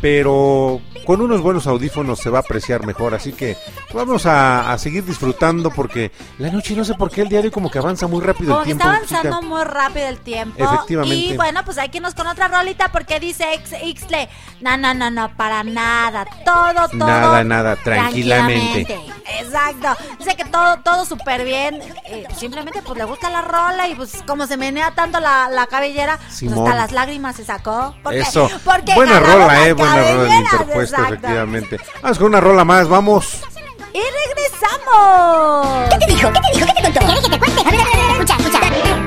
pero 0.00 0.80
con 1.06 1.20
unos 1.20 1.40
buenos 1.40 1.66
audífonos 1.66 2.18
se 2.18 2.30
va 2.30 2.38
a 2.38 2.42
apreciar 2.42 2.84
mejor. 2.86 3.14
Así 3.14 3.32
que 3.32 3.56
vamos 3.94 4.26
a, 4.26 4.72
a 4.72 4.78
seguir 4.78 5.04
disfrutando 5.04 5.70
porque 5.70 6.10
la 6.38 6.50
noche 6.50 6.74
no 6.74 6.84
sé 6.84 6.94
por 6.94 7.10
qué 7.10 7.22
el 7.22 7.28
diario 7.28 7.52
como 7.52 7.70
que 7.70 7.78
avanza 7.78 8.06
muy 8.06 8.20
rápido 8.20 8.50
Como 8.50 8.62
el 8.62 8.66
que 8.68 8.74
tiempo. 8.74 8.92
está 9.02 9.16
avanzando 9.18 9.42
muy 9.48 9.64
rápido 9.64 10.08
el 10.08 10.18
tiempo. 10.18 10.62
Efectivamente. 10.62 11.16
Y 11.16 11.36
bueno, 11.36 11.64
pues 11.64 11.78
hay 11.78 11.88
que 11.88 11.98
irnos 11.98 12.14
con 12.14 12.26
otra 12.26 12.48
rolita 12.48 12.90
porque 12.90 13.20
dice 13.20 13.46
Ixle. 13.84 14.28
No, 14.60 14.76
no, 14.76 14.92
no, 14.94 15.10
no, 15.10 15.36
para 15.36 15.62
nada. 15.64 16.26
Todo, 16.44 16.88
todo. 16.88 17.06
Nada, 17.06 17.44
nada, 17.44 17.76
tranquilamente. 17.76 18.84
tranquilamente. 18.84 19.22
Exacto. 19.40 19.88
Dice 20.18 20.36
que 20.36 20.44
todo, 20.46 20.78
todo 20.84 21.04
súper 21.04 21.44
bien. 21.44 21.80
Eh, 22.06 22.26
simplemente 22.36 22.82
pues 22.82 22.98
le 22.98 23.04
gusta 23.04 23.30
la 23.30 23.42
rola 23.42 23.88
y 23.88 23.94
pues 23.94 24.22
como 24.26 24.46
se 24.46 24.56
menea 24.56 24.92
tanto 24.94 25.20
la, 25.20 25.48
la 25.48 25.66
cabellera, 25.66 26.18
pues 26.18 26.52
hasta 26.52 26.74
las 26.74 26.92
lágrimas 26.92 27.36
se 27.36 27.44
sacó. 27.44 27.94
Porque- 28.02 28.20
Eso. 28.20 28.48
porque 28.64 28.94
buena 28.94 29.20
rola, 29.20 29.66
eh, 29.66 29.74
buena 29.86 30.02
rola 30.02 30.22
del 30.22 30.28
cabelleras, 30.28 30.52
interpuesto, 30.52 30.96
exacto. 30.96 31.14
efectivamente. 31.14 31.80
Vamos 32.02 32.18
con 32.18 32.26
una 32.28 32.40
rola 32.40 32.64
más, 32.64 32.88
vamos. 32.88 33.40
Y 33.92 34.00
regresamos. 34.00 35.88
¿Qué 35.90 35.98
te 35.98 36.06
dijo? 36.12 36.32
¿Qué 36.32 36.40
te 36.40 36.58
dijo? 36.58 36.66
¿Qué 36.66 36.72
te 36.74 36.82
contó? 36.82 37.00
¿Quieres 37.00 37.22
que 37.24 37.30
te 37.30 37.38
cuente? 37.38 37.60
A 37.60 37.70
ver, 37.70 37.80
a 37.80 37.84
ver, 37.84 37.94
a 37.94 37.96
ver, 37.96 38.10
escucha, 38.12 38.36
escucha. 38.36 39.01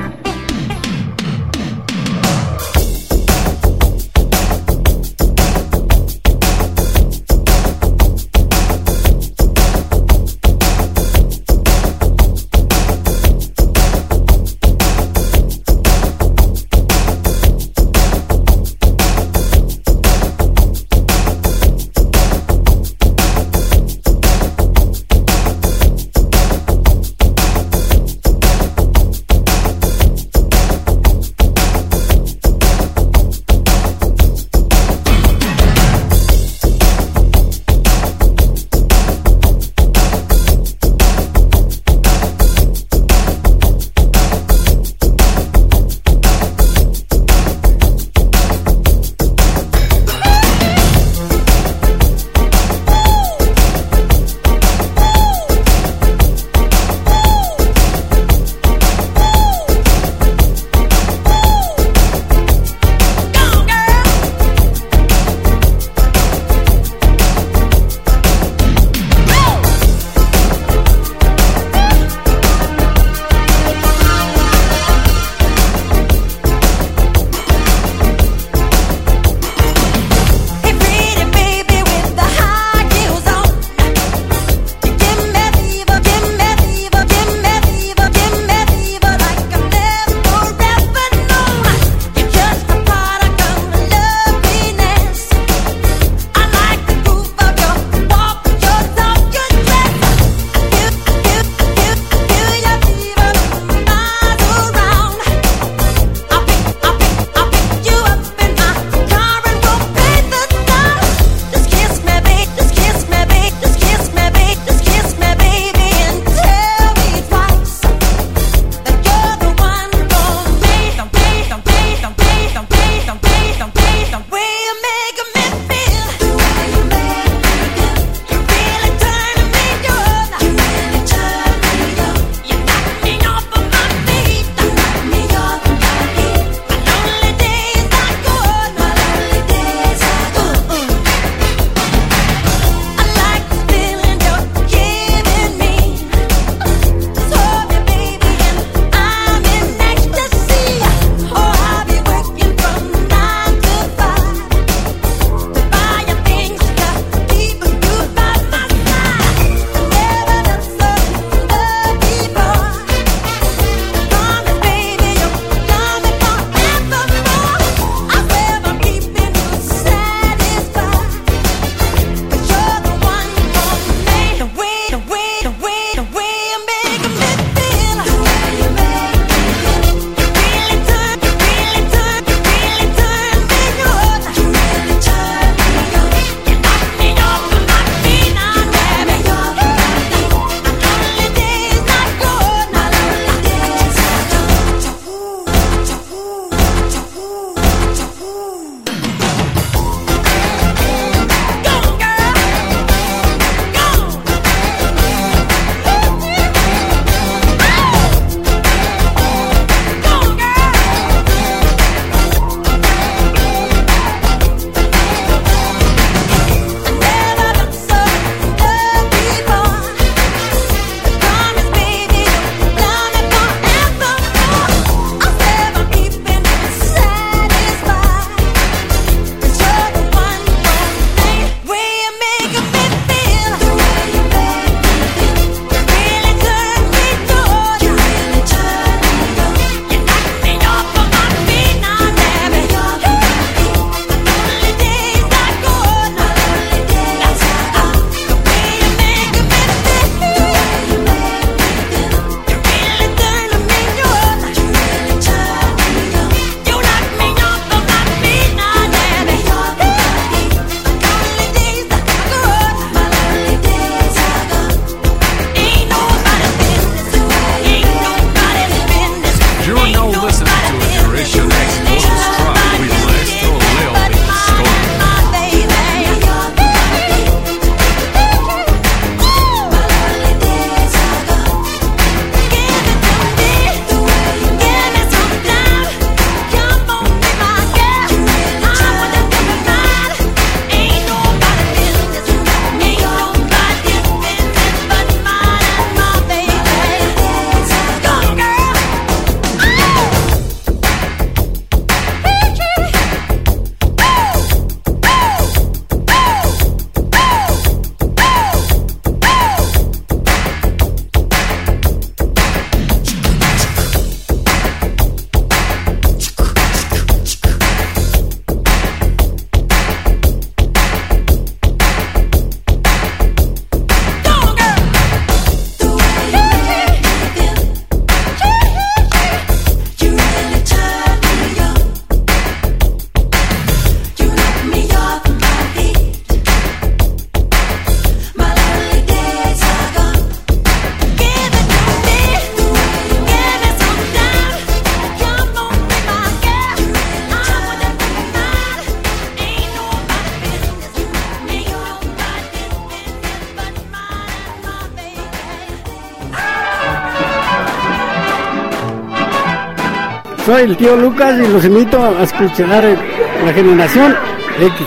Soy 360.56 360.64
el 360.64 360.76
tío 360.78 360.96
Lucas 360.96 361.38
y 361.38 361.52
los 361.52 361.62
invito 361.66 362.02
a 362.02 362.22
escuchar 362.22 362.82
eh, 362.82 362.96
la 363.44 363.52
generación 363.52 364.16
X. 364.58 364.86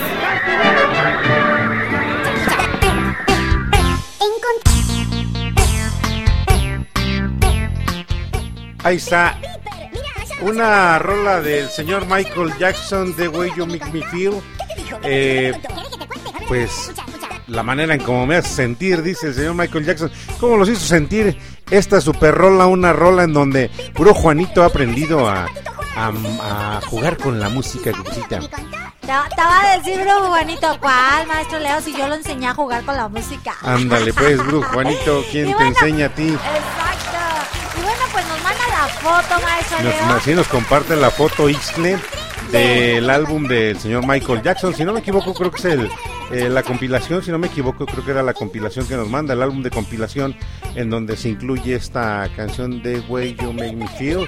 Ahí 8.83 8.95
está. 8.95 9.37
Una 10.41 10.97
rola 10.97 11.39
del 11.39 11.69
señor 11.69 12.07
Michael 12.07 12.51
Jackson, 12.57 13.13
The 13.13 13.27
Way 13.27 13.51
You 13.55 13.67
Make 13.67 13.91
Me 13.93 14.01
Feel. 14.07 14.41
Eh, 15.03 15.53
pues 16.47 16.91
la 17.45 17.61
manera 17.61 17.93
en 17.93 18.01
cómo 18.01 18.25
me 18.25 18.37
hace 18.37 18.49
sentir, 18.49 19.03
dice 19.03 19.27
el 19.27 19.33
señor 19.35 19.53
Michael 19.53 19.85
Jackson. 19.85 20.11
¿Cómo 20.39 20.57
los 20.57 20.67
hizo 20.67 20.79
sentir 20.79 21.37
esta 21.69 22.01
super 22.01 22.33
rola? 22.33 22.65
Una 22.65 22.91
rola 22.91 23.23
en 23.23 23.33
donde 23.33 23.69
puro 23.99 24.13
Juanito 24.13 24.63
ha 24.63 24.67
aprendido 24.67 25.27
a, 25.27 25.45
a- 25.97 26.77
a 26.77 26.81
jugar 26.87 27.17
con 27.17 27.37
la 27.37 27.49
música. 27.49 27.91
Cucita. 27.91 28.39
Te, 28.39 28.47
te 29.07 29.11
va 29.41 29.61
a 29.61 29.77
decir, 29.77 29.99
bro, 30.01 30.27
Juanito, 30.29 30.67
¿cuál, 30.79 31.27
maestro 31.27 31.59
Leo? 31.59 31.81
Si 31.81 31.91
yo 31.97 32.07
lo 32.07 32.15
enseñé 32.15 32.47
a 32.47 32.53
jugar 32.53 32.83
con 32.85 32.95
la 32.95 33.09
música. 33.09 33.53
Ándale, 33.61 34.13
pues, 34.13 34.37
Bru, 34.37 34.61
Juanito, 34.63 35.21
¿quién 35.31 35.49
Y 35.49 35.53
te 35.53 35.67
enseña 35.67 36.05
a 36.05 36.09
ti? 36.09 36.29
Exacto. 36.29 37.77
Y 37.77 37.81
bueno, 37.81 37.99
pues 38.13 38.25
nos 38.27 38.41
manda 38.43 38.67
la 38.69 38.87
foto, 38.87 39.41
maestro 39.43 39.77
Nos, 39.83 39.95
Leo. 39.95 40.15
así 40.15 40.33
nos 40.33 40.47
comparte 40.47 40.95
la 40.95 41.09
foto 41.11 41.49
Ixle 41.49 41.97
del 42.51 43.09
álbum 43.09 43.47
del 43.47 43.77
señor 43.79 44.05
Michael 44.07 44.41
Jackson. 44.43 44.73
Si 44.73 44.85
no 44.85 44.93
me 44.93 44.99
equivoco, 45.01 45.33
creo 45.33 45.51
que 45.51 45.57
es 45.59 45.65
el, 45.65 45.89
eh, 46.31 46.49
la 46.49 46.63
compilación. 46.63 47.21
Si 47.23 47.31
no 47.31 47.37
me 47.37 47.47
equivoco, 47.47 47.85
creo 47.85 48.05
que 48.05 48.11
era 48.11 48.23
la 48.23 48.33
compilación 48.33 48.87
que 48.87 48.95
nos 48.95 49.09
manda, 49.09 49.33
el 49.33 49.41
álbum 49.41 49.61
de 49.61 49.69
compilación 49.71 50.35
en 50.79 50.89
donde 50.89 51.17
se 51.17 51.27
incluye 51.27 51.75
esta 51.75 52.29
canción 52.37 52.81
de 52.81 53.01
Way 53.01 53.35
You 53.35 53.51
Make 53.51 53.75
Me 53.75 53.87
Feel. 53.89 54.27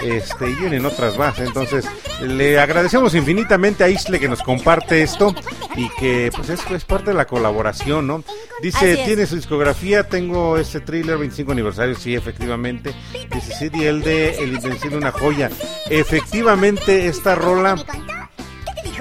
Este, 0.00 0.48
y 0.48 0.54
vienen 0.54 0.86
otras 0.86 1.18
más. 1.18 1.38
Entonces, 1.40 1.84
le 2.22 2.58
agradecemos 2.58 3.14
infinitamente 3.14 3.84
a 3.84 3.90
Isle 3.90 4.18
que 4.18 4.28
nos 4.28 4.42
comparte 4.42 5.02
esto 5.02 5.34
y 5.76 5.90
que 5.98 6.30
pues 6.34 6.48
es, 6.48 6.60
es 6.70 6.84
parte 6.86 7.10
de 7.10 7.16
la 7.18 7.26
colaboración, 7.26 8.06
¿no? 8.06 8.24
Dice, 8.62 8.96
tiene 9.04 9.26
su 9.26 9.36
discografía, 9.36 10.08
tengo 10.08 10.56
este 10.56 10.80
thriller 10.80 11.18
25 11.18 11.52
aniversario, 11.52 11.94
sí, 11.94 12.14
efectivamente. 12.14 12.94
Dice, 13.30 13.54
sí, 13.58 13.70
y 13.74 13.84
el 13.84 14.00
de 14.02 14.42
El 14.42 14.54
Invencible, 14.54 14.96
una 14.96 15.12
joya. 15.12 15.50
Efectivamente, 15.90 17.08
esta 17.08 17.34
rola 17.34 17.76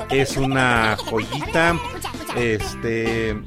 es 0.09 0.35
una 0.35 0.97
joyita. 0.97 1.79
Este, 2.35 3.37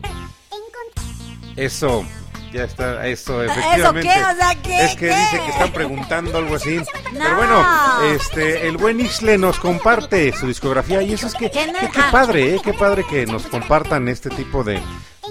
eso, 1.56 2.04
ya 2.52 2.64
está, 2.64 3.06
eso, 3.06 3.42
efectivamente. 3.42 4.08
qué? 4.08 4.24
O 4.24 4.36
sea, 4.36 4.62
¿qué? 4.62 4.84
Es 4.84 4.90
que 4.96 5.08
¿Qué? 5.08 5.16
dice 5.16 5.40
que 5.44 5.50
están 5.50 5.72
preguntando 5.72 6.38
algo 6.38 6.54
así. 6.56 6.80
Pero 7.12 7.28
No. 7.30 7.36
bueno, 7.36 7.66
este, 8.14 8.68
el 8.68 8.76
buen 8.76 9.00
Isle 9.00 9.38
nos 9.38 9.58
comparte 9.58 10.32
su 10.32 10.46
discografía 10.46 11.02
y 11.02 11.12
eso 11.14 11.26
es 11.26 11.34
que, 11.34 11.50
¿Qué 11.50 11.66
no? 11.72 11.78
que- 11.78 11.88
qué 11.88 12.02
padre, 12.10 12.54
¿eh? 12.54 12.60
Qué 12.62 12.72
padre 12.74 13.04
que 13.08 13.26
nos 13.26 13.46
compartan 13.46 14.08
este 14.08 14.30
tipo 14.30 14.62
de, 14.64 14.80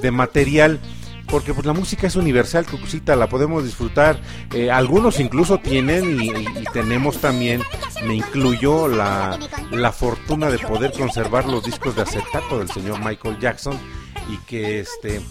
de 0.01 0.11
material. 0.11 0.79
Porque 1.27 1.53
pues 1.53 1.65
la 1.65 1.71
música 1.71 2.07
es 2.07 2.17
universal, 2.17 2.65
Cucucita, 2.65 3.15
la 3.15 3.29
podemos 3.29 3.63
disfrutar. 3.63 4.19
Eh, 4.53 4.69
algunos 4.69 5.17
incluso 5.21 5.59
tienen 5.59 6.19
y, 6.21 6.25
y- 6.29 6.45
y 6.59 6.63
tenemos 6.73 7.21
también, 7.21 7.61
me 8.05 8.15
incluyo, 8.15 8.89
la, 8.89 9.39
la 9.71 9.93
fortuna 9.93 10.49
de 10.49 10.59
poder 10.59 10.91
conservar 10.91 11.45
los 11.45 11.63
discos 11.63 11.95
de 11.95 12.01
acetato 12.01 12.59
del 12.59 12.69
señor 12.69 12.99
Michael 12.99 13.39
Jackson 13.39 13.79
y 14.29 14.37
que 14.39 14.81
este, 14.81 15.21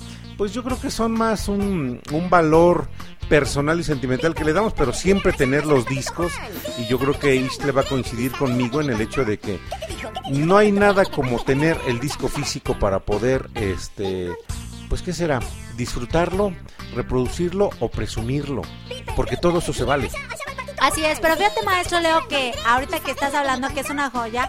pues 0.41 0.55
yo 0.55 0.65
creo 0.65 0.81
que 0.81 0.91
son 0.91 1.13
más 1.13 1.49
un, 1.49 2.01
valor 2.31 2.89
personal 3.29 3.79
y 3.79 3.85
sentimental 3.85 4.35
que 4.35 4.43
le 4.43 4.55
damos, 4.55 4.73
pero 4.73 4.95
siempre 4.95 5.35
tener 5.35 5.67
los 5.67 5.85
discos 5.85 6.33
y 6.79 6.87
yo 6.87 6.99
creo 6.99 7.19
que 7.19 7.37
Isle 7.37 7.73
va 7.73 7.83
a 7.83 7.85
coincidir 7.85 8.33
conmigo 8.33 8.81
en 8.81 8.89
el 8.89 9.03
hecho 9.03 9.23
de 9.27 9.39
que 9.39 9.61
no 10.31 10.57
hay 10.57 10.73
nada 10.73 11.05
como 11.05 11.45
tener 11.45 11.79
el 11.87 12.01
disco 12.01 12.29
físico 12.29 12.79
para 12.79 13.01
poder, 13.01 13.51
este, 13.55 14.31
pues 14.89 15.03
qué 15.03 15.13
será, 15.13 15.41
disfrutarlo, 15.77 16.55
reproducirlo 16.95 17.69
o 17.79 17.91
presumirlo, 17.91 18.63
porque 19.17 19.37
todo 19.37 19.59
eso 19.59 19.75
se 19.75 19.85
vale. 19.85 20.09
Así 20.81 21.05
es, 21.05 21.21
pero 21.21 21.37
fíjate, 21.37 21.63
maestro 21.67 22.01
Leo, 22.01 22.27
que 22.29 22.55
ahorita 22.67 23.01
que 23.01 23.11
estás 23.11 23.35
hablando 23.35 23.69
que 23.75 23.81
es 23.81 23.91
una 23.91 24.09
joya, 24.09 24.49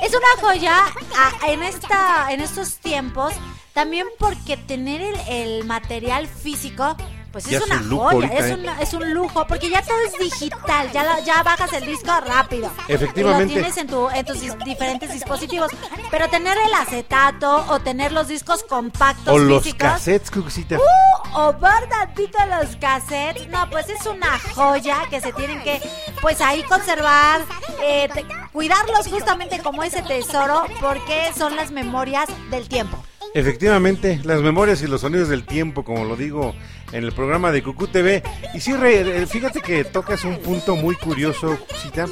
es 0.00 0.14
una 0.14 0.40
joya 0.40 0.76
a- 1.18 1.50
en 1.50 1.64
esta, 1.64 2.32
en 2.32 2.40
estos 2.40 2.76
tiempos, 2.76 3.34
también 3.74 4.06
porque 4.18 4.56
tener 4.56 5.00
el, 5.00 5.16
el 5.28 5.64
material 5.64 6.26
físico, 6.28 6.96
pues 7.32 7.44
Ya 7.46 7.56
es 7.56 7.62
es 7.64 7.70
una 7.70 7.76
un 7.80 7.88
joya, 7.88 8.12
ahorita, 8.14 8.34
es, 8.36 8.44
¿eh? 8.50 8.54
una- 8.60 8.82
es 8.82 8.92
un 8.92 9.14
lujo, 9.14 9.46
porque 9.46 9.70
ya 9.70 9.80
todo 9.80 9.96
es 10.04 10.12
digital, 10.18 10.92
ya, 10.92 11.02
la- 11.02 11.20
ya 11.20 11.42
bajas 11.42 11.72
el 11.72 11.86
disco 11.86 12.12
rápido. 12.20 12.70
Efectivamente. 12.88 13.54
Y 13.54 13.56
lo 13.56 13.62
tienes 13.62 13.76
en, 13.78 13.86
tu, 13.86 14.10
en 14.10 14.26
tus 14.26 14.36
dis- 14.42 14.64
diferentes 14.64 15.10
dispositivos, 15.14 15.70
pero 16.10 16.28
tener 16.28 16.58
el 16.58 16.74
acetato 16.74 17.64
o 17.70 17.80
tener 17.80 18.12
los 18.12 18.28
discos 18.28 18.62
compactos 18.64 19.34
O 19.34 19.38
los 19.38 19.62
físicos, 19.62 19.88
cassettes, 19.92 20.30
Cucucita. 20.30 20.76
Uh, 20.76 21.38
o 21.40 21.52
ver 21.54 21.88
tantito 21.88 22.36
los 22.60 22.76
cassettes. 22.76 23.48
No, 23.48 23.70
pues 23.70 23.88
es 23.88 24.04
una 24.04 24.38
joya 24.54 25.04
que 25.08 25.22
se 25.22 25.32
tienen 25.32 25.62
que, 25.62 25.80
pues 26.20 26.42
ahí 26.42 26.62
conservar, 26.64 27.40
eh, 27.82 28.10
te- 28.12 28.26
cuidarlos 28.52 29.06
justamente 29.06 29.58
como 29.60 29.82
ese 29.82 30.02
tesoro, 30.02 30.64
porque 30.82 31.30
son 31.34 31.56
las 31.56 31.70
memorias 31.70 32.28
del 32.50 32.68
tiempo. 32.68 33.02
Efectivamente, 33.34 34.20
las 34.24 34.42
memorias 34.42 34.82
y 34.82 34.86
los 34.86 35.00
sonidos 35.00 35.28
del 35.28 35.44
tiempo, 35.44 35.84
como 35.84 36.04
lo 36.04 36.16
digo 36.16 36.54
en 36.92 37.04
el 37.04 37.12
programa 37.12 37.50
de 37.50 37.62
Cucú 37.62 37.86
TV. 37.86 38.22
Y 38.54 38.60
sí, 38.60 38.74
re- 38.74 39.22
eh, 39.22 39.26
fíjate 39.26 39.60
que 39.62 39.84
tocas 39.84 40.24
un 40.24 40.38
punto 40.38 40.76
muy 40.76 40.94
curioso, 40.96 41.58
Cita, 41.82 42.06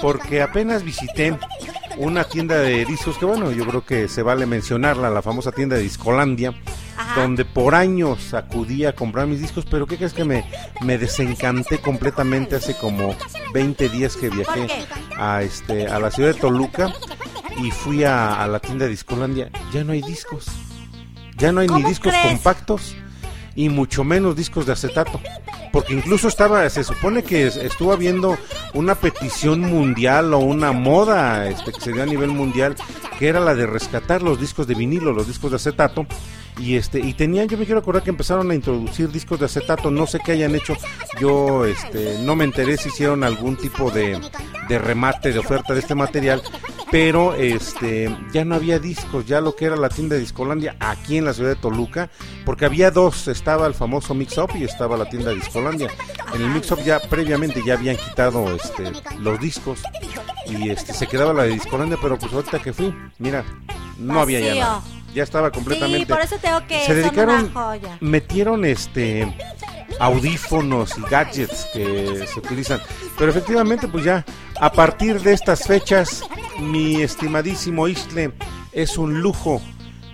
porque 0.00 0.42
apenas 0.42 0.84
visité 0.84 1.36
una 2.00 2.24
tienda 2.24 2.56
de 2.58 2.84
discos 2.84 3.18
que, 3.18 3.24
bueno, 3.26 3.52
yo 3.52 3.66
creo 3.66 3.84
que 3.84 4.08
se 4.08 4.22
vale 4.22 4.46
mencionarla, 4.46 5.10
la 5.10 5.22
famosa 5.22 5.52
tienda 5.52 5.76
de 5.76 5.82
Discolandia, 5.82 6.54
Ajá. 6.96 7.20
donde 7.20 7.44
por 7.44 7.74
años 7.74 8.32
acudí 8.34 8.84
a 8.86 8.94
comprar 8.94 9.26
mis 9.26 9.40
discos, 9.40 9.66
pero 9.70 9.86
¿qué 9.86 9.96
crees 9.96 10.12
que 10.14 10.24
me, 10.24 10.44
me 10.82 10.96
desencanté 10.98 11.78
completamente 11.78 12.56
hace 12.56 12.74
como 12.76 13.14
20 13.52 13.88
días 13.90 14.16
que 14.16 14.30
viajé 14.30 14.66
a, 15.16 15.42
este, 15.42 15.86
a 15.88 15.98
la 15.98 16.10
ciudad 16.10 16.32
de 16.32 16.40
Toluca 16.40 16.92
y 17.62 17.70
fui 17.70 18.04
a, 18.04 18.42
a 18.42 18.46
la 18.48 18.60
tienda 18.60 18.86
de 18.86 18.90
Discolandia? 18.92 19.50
Ya 19.72 19.84
no 19.84 19.92
hay 19.92 20.00
discos. 20.02 20.46
Ya 21.36 21.52
no 21.52 21.60
hay 21.60 21.68
ni 21.68 21.74
¿Cómo 21.74 21.88
discos 21.88 22.12
crees? 22.12 22.26
compactos 22.26 22.94
y 23.64 23.68
mucho 23.68 24.04
menos 24.04 24.36
discos 24.36 24.66
de 24.66 24.72
acetato. 24.72 25.20
Porque 25.72 25.92
incluso 25.94 26.28
estaba, 26.28 26.68
se 26.70 26.82
supone 26.84 27.22
que 27.22 27.46
es- 27.46 27.56
estuvo 27.56 27.92
habiendo 27.92 28.36
una 28.74 28.94
petición 28.94 29.60
mundial 29.60 30.32
o 30.34 30.38
una 30.38 30.72
moda 30.72 31.48
este, 31.48 31.72
que 31.72 31.80
se 31.80 31.92
dio 31.92 32.02
a 32.02 32.06
nivel 32.06 32.30
mundial, 32.30 32.74
que 33.18 33.28
era 33.28 33.38
la 33.40 33.54
de 33.54 33.66
rescatar 33.66 34.22
los 34.22 34.40
discos 34.40 34.66
de 34.66 34.74
vinilo, 34.74 35.12
los 35.12 35.26
discos 35.26 35.50
de 35.50 35.56
acetato. 35.56 36.06
Y 36.58 36.76
este, 36.76 37.00
y 37.00 37.14
tenían, 37.14 37.48
yo 37.48 37.56
me 37.56 37.64
quiero 37.64 37.80
acordar 37.80 38.02
que 38.02 38.10
empezaron 38.10 38.50
a 38.50 38.54
introducir 38.54 39.10
discos 39.10 39.38
de 39.40 39.46
acetato, 39.46 39.90
no 39.90 40.06
sé 40.06 40.20
qué 40.24 40.32
hayan 40.32 40.54
hecho, 40.54 40.76
yo 41.18 41.64
este, 41.64 42.18
no 42.20 42.36
me 42.36 42.44
enteré 42.44 42.76
si 42.76 42.88
hicieron 42.88 43.24
algún 43.24 43.56
tipo 43.56 43.90
de, 43.90 44.20
de 44.68 44.78
remate, 44.78 45.32
de 45.32 45.38
oferta 45.38 45.72
de 45.72 45.80
este 45.80 45.94
material, 45.94 46.42
pero 46.90 47.34
este 47.34 48.14
ya 48.32 48.44
no 48.44 48.56
había 48.56 48.78
discos, 48.78 49.24
ya 49.26 49.40
lo 49.40 49.54
que 49.54 49.66
era 49.66 49.76
la 49.76 49.88
tienda 49.88 50.16
de 50.16 50.20
Discolandia 50.20 50.76
aquí 50.80 51.16
en 51.16 51.24
la 51.24 51.32
ciudad 51.32 51.50
de 51.50 51.56
Toluca, 51.56 52.10
porque 52.44 52.64
había 52.64 52.90
dos, 52.90 53.28
estaba 53.28 53.66
el 53.66 53.74
famoso 53.74 54.14
Mix 54.14 54.36
Up 54.38 54.50
y 54.58 54.64
estaba 54.64 54.96
la 54.96 55.08
tienda 55.08 55.30
de 55.30 55.36
Discolandia. 55.36 55.88
En 56.34 56.42
el 56.42 56.50
Mix 56.50 56.70
Up 56.72 56.82
ya 56.84 57.00
previamente 57.00 57.62
ya 57.64 57.74
habían 57.74 57.96
quitado 57.96 58.54
este 58.54 58.92
los 59.18 59.40
discos 59.40 59.80
y 60.46 60.70
este 60.70 60.92
se 60.92 61.06
quedaba 61.06 61.32
la 61.32 61.44
de 61.44 61.50
Discolandia, 61.50 61.96
pero 62.02 62.18
pues 62.18 62.32
ahorita 62.32 62.60
que 62.60 62.72
fui, 62.72 62.94
mira, 63.18 63.44
no 63.98 64.20
había 64.20 64.40
ya 64.40 64.54
nada. 64.54 64.82
Ya 65.14 65.22
estaba 65.24 65.50
completamente. 65.50 66.00
Sí, 66.00 66.06
por 66.06 66.20
eso 66.20 66.36
tengo 66.40 66.66
que 66.66 66.84
se 66.86 66.94
dedicaron, 66.94 67.46
una 67.46 67.52
joya. 67.52 67.98
metieron 68.00 68.64
este 68.64 69.36
audífonos 69.98 70.96
y 70.98 71.02
gadgets 71.02 71.66
que 71.72 72.26
se 72.26 72.38
utilizan. 72.38 72.80
Pero 73.18 73.30
efectivamente, 73.30 73.88
pues 73.88 74.04
ya 74.04 74.24
a 74.60 74.72
partir 74.72 75.20
de 75.20 75.32
estas 75.32 75.66
fechas, 75.66 76.22
mi 76.60 77.02
estimadísimo 77.02 77.88
Isle, 77.88 78.32
es 78.72 78.96
un 78.98 79.20
lujo 79.20 79.60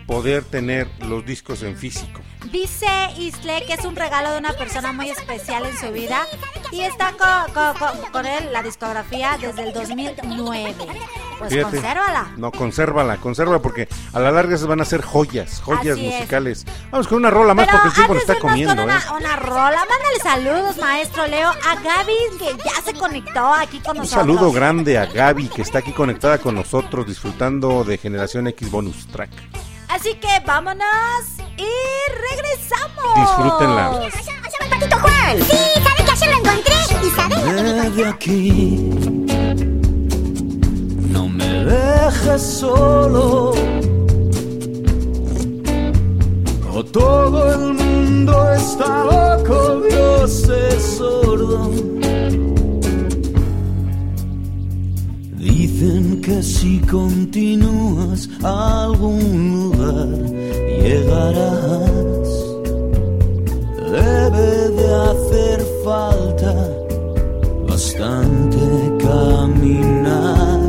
poder 0.07 0.45
tener 0.45 0.89
los 1.01 1.25
discos 1.27 1.63
en 1.63 1.77
físico. 1.77 2.21
Dice 2.57 2.87
Isle 3.19 3.65
que 3.67 3.75
es 3.75 3.85
un 3.85 3.95
regalo 3.97 4.31
de 4.33 4.39
una 4.39 4.55
persona 4.55 4.91
muy 4.91 5.11
especial 5.11 5.67
en 5.67 5.77
su 5.77 5.93
vida 5.93 6.27
y 6.73 6.81
está 6.81 7.13
co- 7.13 7.53
co- 7.53 7.75
co- 7.79 8.11
con, 8.13 8.25
él 8.25 8.51
la 8.51 8.63
discografía 8.63 9.37
desde 9.39 9.65
el 9.65 9.75
2009. 9.75 10.75
Pues 11.39 11.53
Fíjate. 11.53 11.71
consérvala. 11.77 12.33
No, 12.39 12.51
consérvala, 12.51 13.19
consérvala 13.19 13.59
porque 13.61 13.89
a 14.15 14.21
la 14.21 14.31
larga 14.31 14.57
se 14.57 14.65
van 14.65 14.81
a 14.81 14.85
hacer 14.85 15.03
joyas, 15.03 15.61
joyas 15.61 15.99
Así 15.99 16.07
es. 16.07 16.15
musicales. 16.15 16.65
Vamos 16.91 17.07
con 17.09 17.19
una 17.19 17.29
rola 17.29 17.53
más 17.53 17.67
Pero 17.67 17.77
porque 17.77 17.89
el 17.89 17.95
tiempo 17.95 18.15
nos 18.15 18.23
está 18.23 18.39
comiendo, 18.39 18.75
con 18.75 18.91
¿eh? 18.91 18.95
una, 18.95 19.13
una 19.19 19.37
rola, 19.37 19.85
mándale 19.91 20.19
saludos, 20.23 20.79
maestro 20.79 21.27
Leo, 21.27 21.51
a 21.51 21.75
Gaby, 21.75 22.15
que 22.39 22.57
ya 22.65 22.83
se 22.83 22.95
conectó 22.95 23.53
aquí 23.53 23.81
con 23.81 23.99
Un 23.99 24.05
nosotros. 24.05 24.09
saludo 24.27 24.51
grande 24.51 24.97
a 24.97 25.05
Gaby 25.05 25.49
que 25.49 25.61
está 25.61 25.81
aquí 25.81 25.93
conectada 25.93 26.39
con 26.39 26.55
nosotros 26.55 27.07
disfrutando 27.07 27.85
de 27.85 27.99
Generación 27.99 28.47
X 28.47 28.71
Bonus 28.71 29.07
Track. 29.09 29.29
Así 29.97 30.13
que 30.17 30.29
vámonos 30.47 30.85
y 31.57 31.73
regresamos. 32.31 33.15
Disfrútenla. 33.17 33.93
Mira, 33.93 34.13
allá, 34.15 34.33
allá 34.45 34.59
va 34.61 34.65
el 34.65 34.71
patito 34.71 34.97
Juan. 34.99 35.39
Sí, 35.43 35.57
saben 35.83 36.05
que 36.05 36.13
ayer 36.13 36.29
lo 36.29 36.37
encontré 36.37 36.75
y 37.03 37.11
saben 37.17 37.39
lo 37.39 37.95
que 37.95 38.03
me 38.03 38.09
aquí. 38.09 38.41
No 41.09 41.29
me 41.31 41.65
dejes 41.65 42.43
solo. 42.43 43.55
O 46.75 46.85
todo 46.85 47.55
el 47.55 47.73
mundo 47.73 48.53
está 48.53 49.05
loco, 49.05 49.81
Dios 49.81 50.47
es 50.51 50.97
sordo 50.99 51.71
Dicen 55.47 56.21
que 56.23 56.43
si 56.43 56.81
continúas 56.81 58.29
a 58.43 58.85
algún 58.87 59.71
lugar 59.71 60.09
llegarás. 60.83 62.29
Debe 63.93 64.51
de 64.79 64.89
hacer 65.09 65.59
falta 65.85 66.53
bastante 67.69 68.59
caminar. 68.99 70.61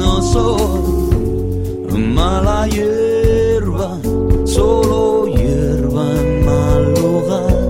No 0.00 0.20
soy 0.22 2.02
mala 2.02 2.66
hierba, 2.66 3.96
solo 4.44 5.26
hierba 5.26 6.04
en 6.20 6.44
mal 6.46 6.84
hogar. 6.98 7.60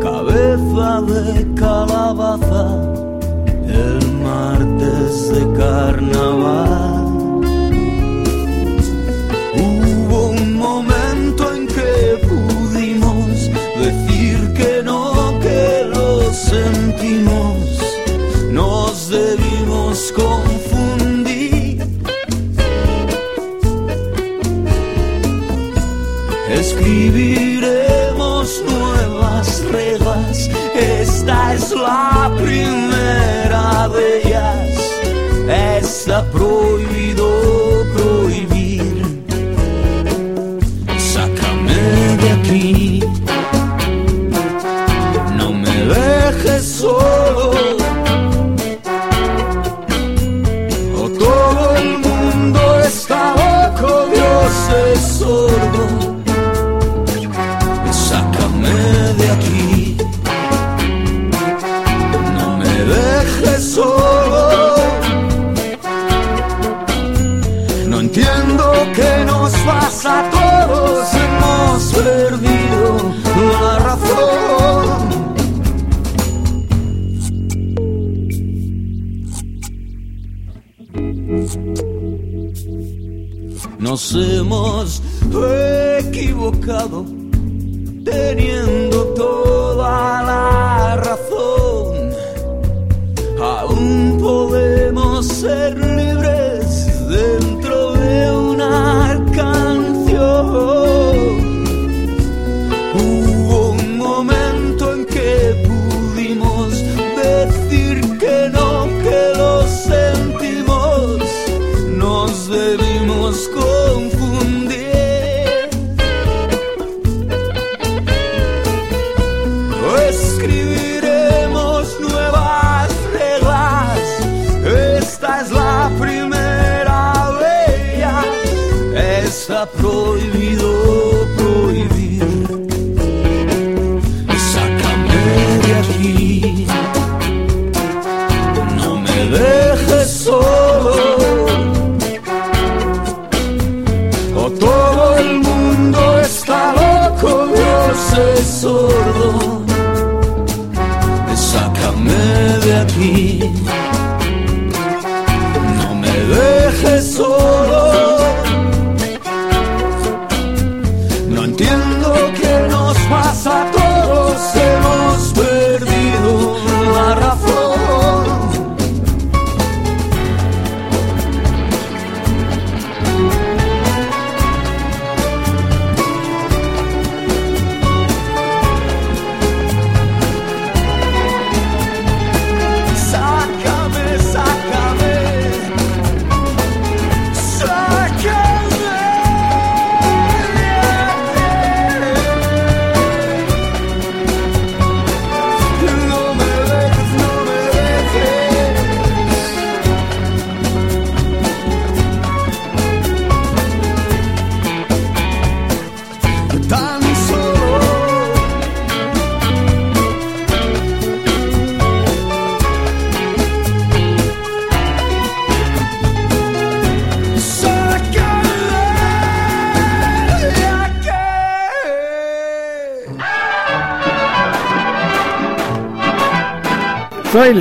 Cabeza 0.00 1.00
de 1.02 1.54
calabaza 1.54 2.87
The 5.28 5.44
carnival. 5.58 6.77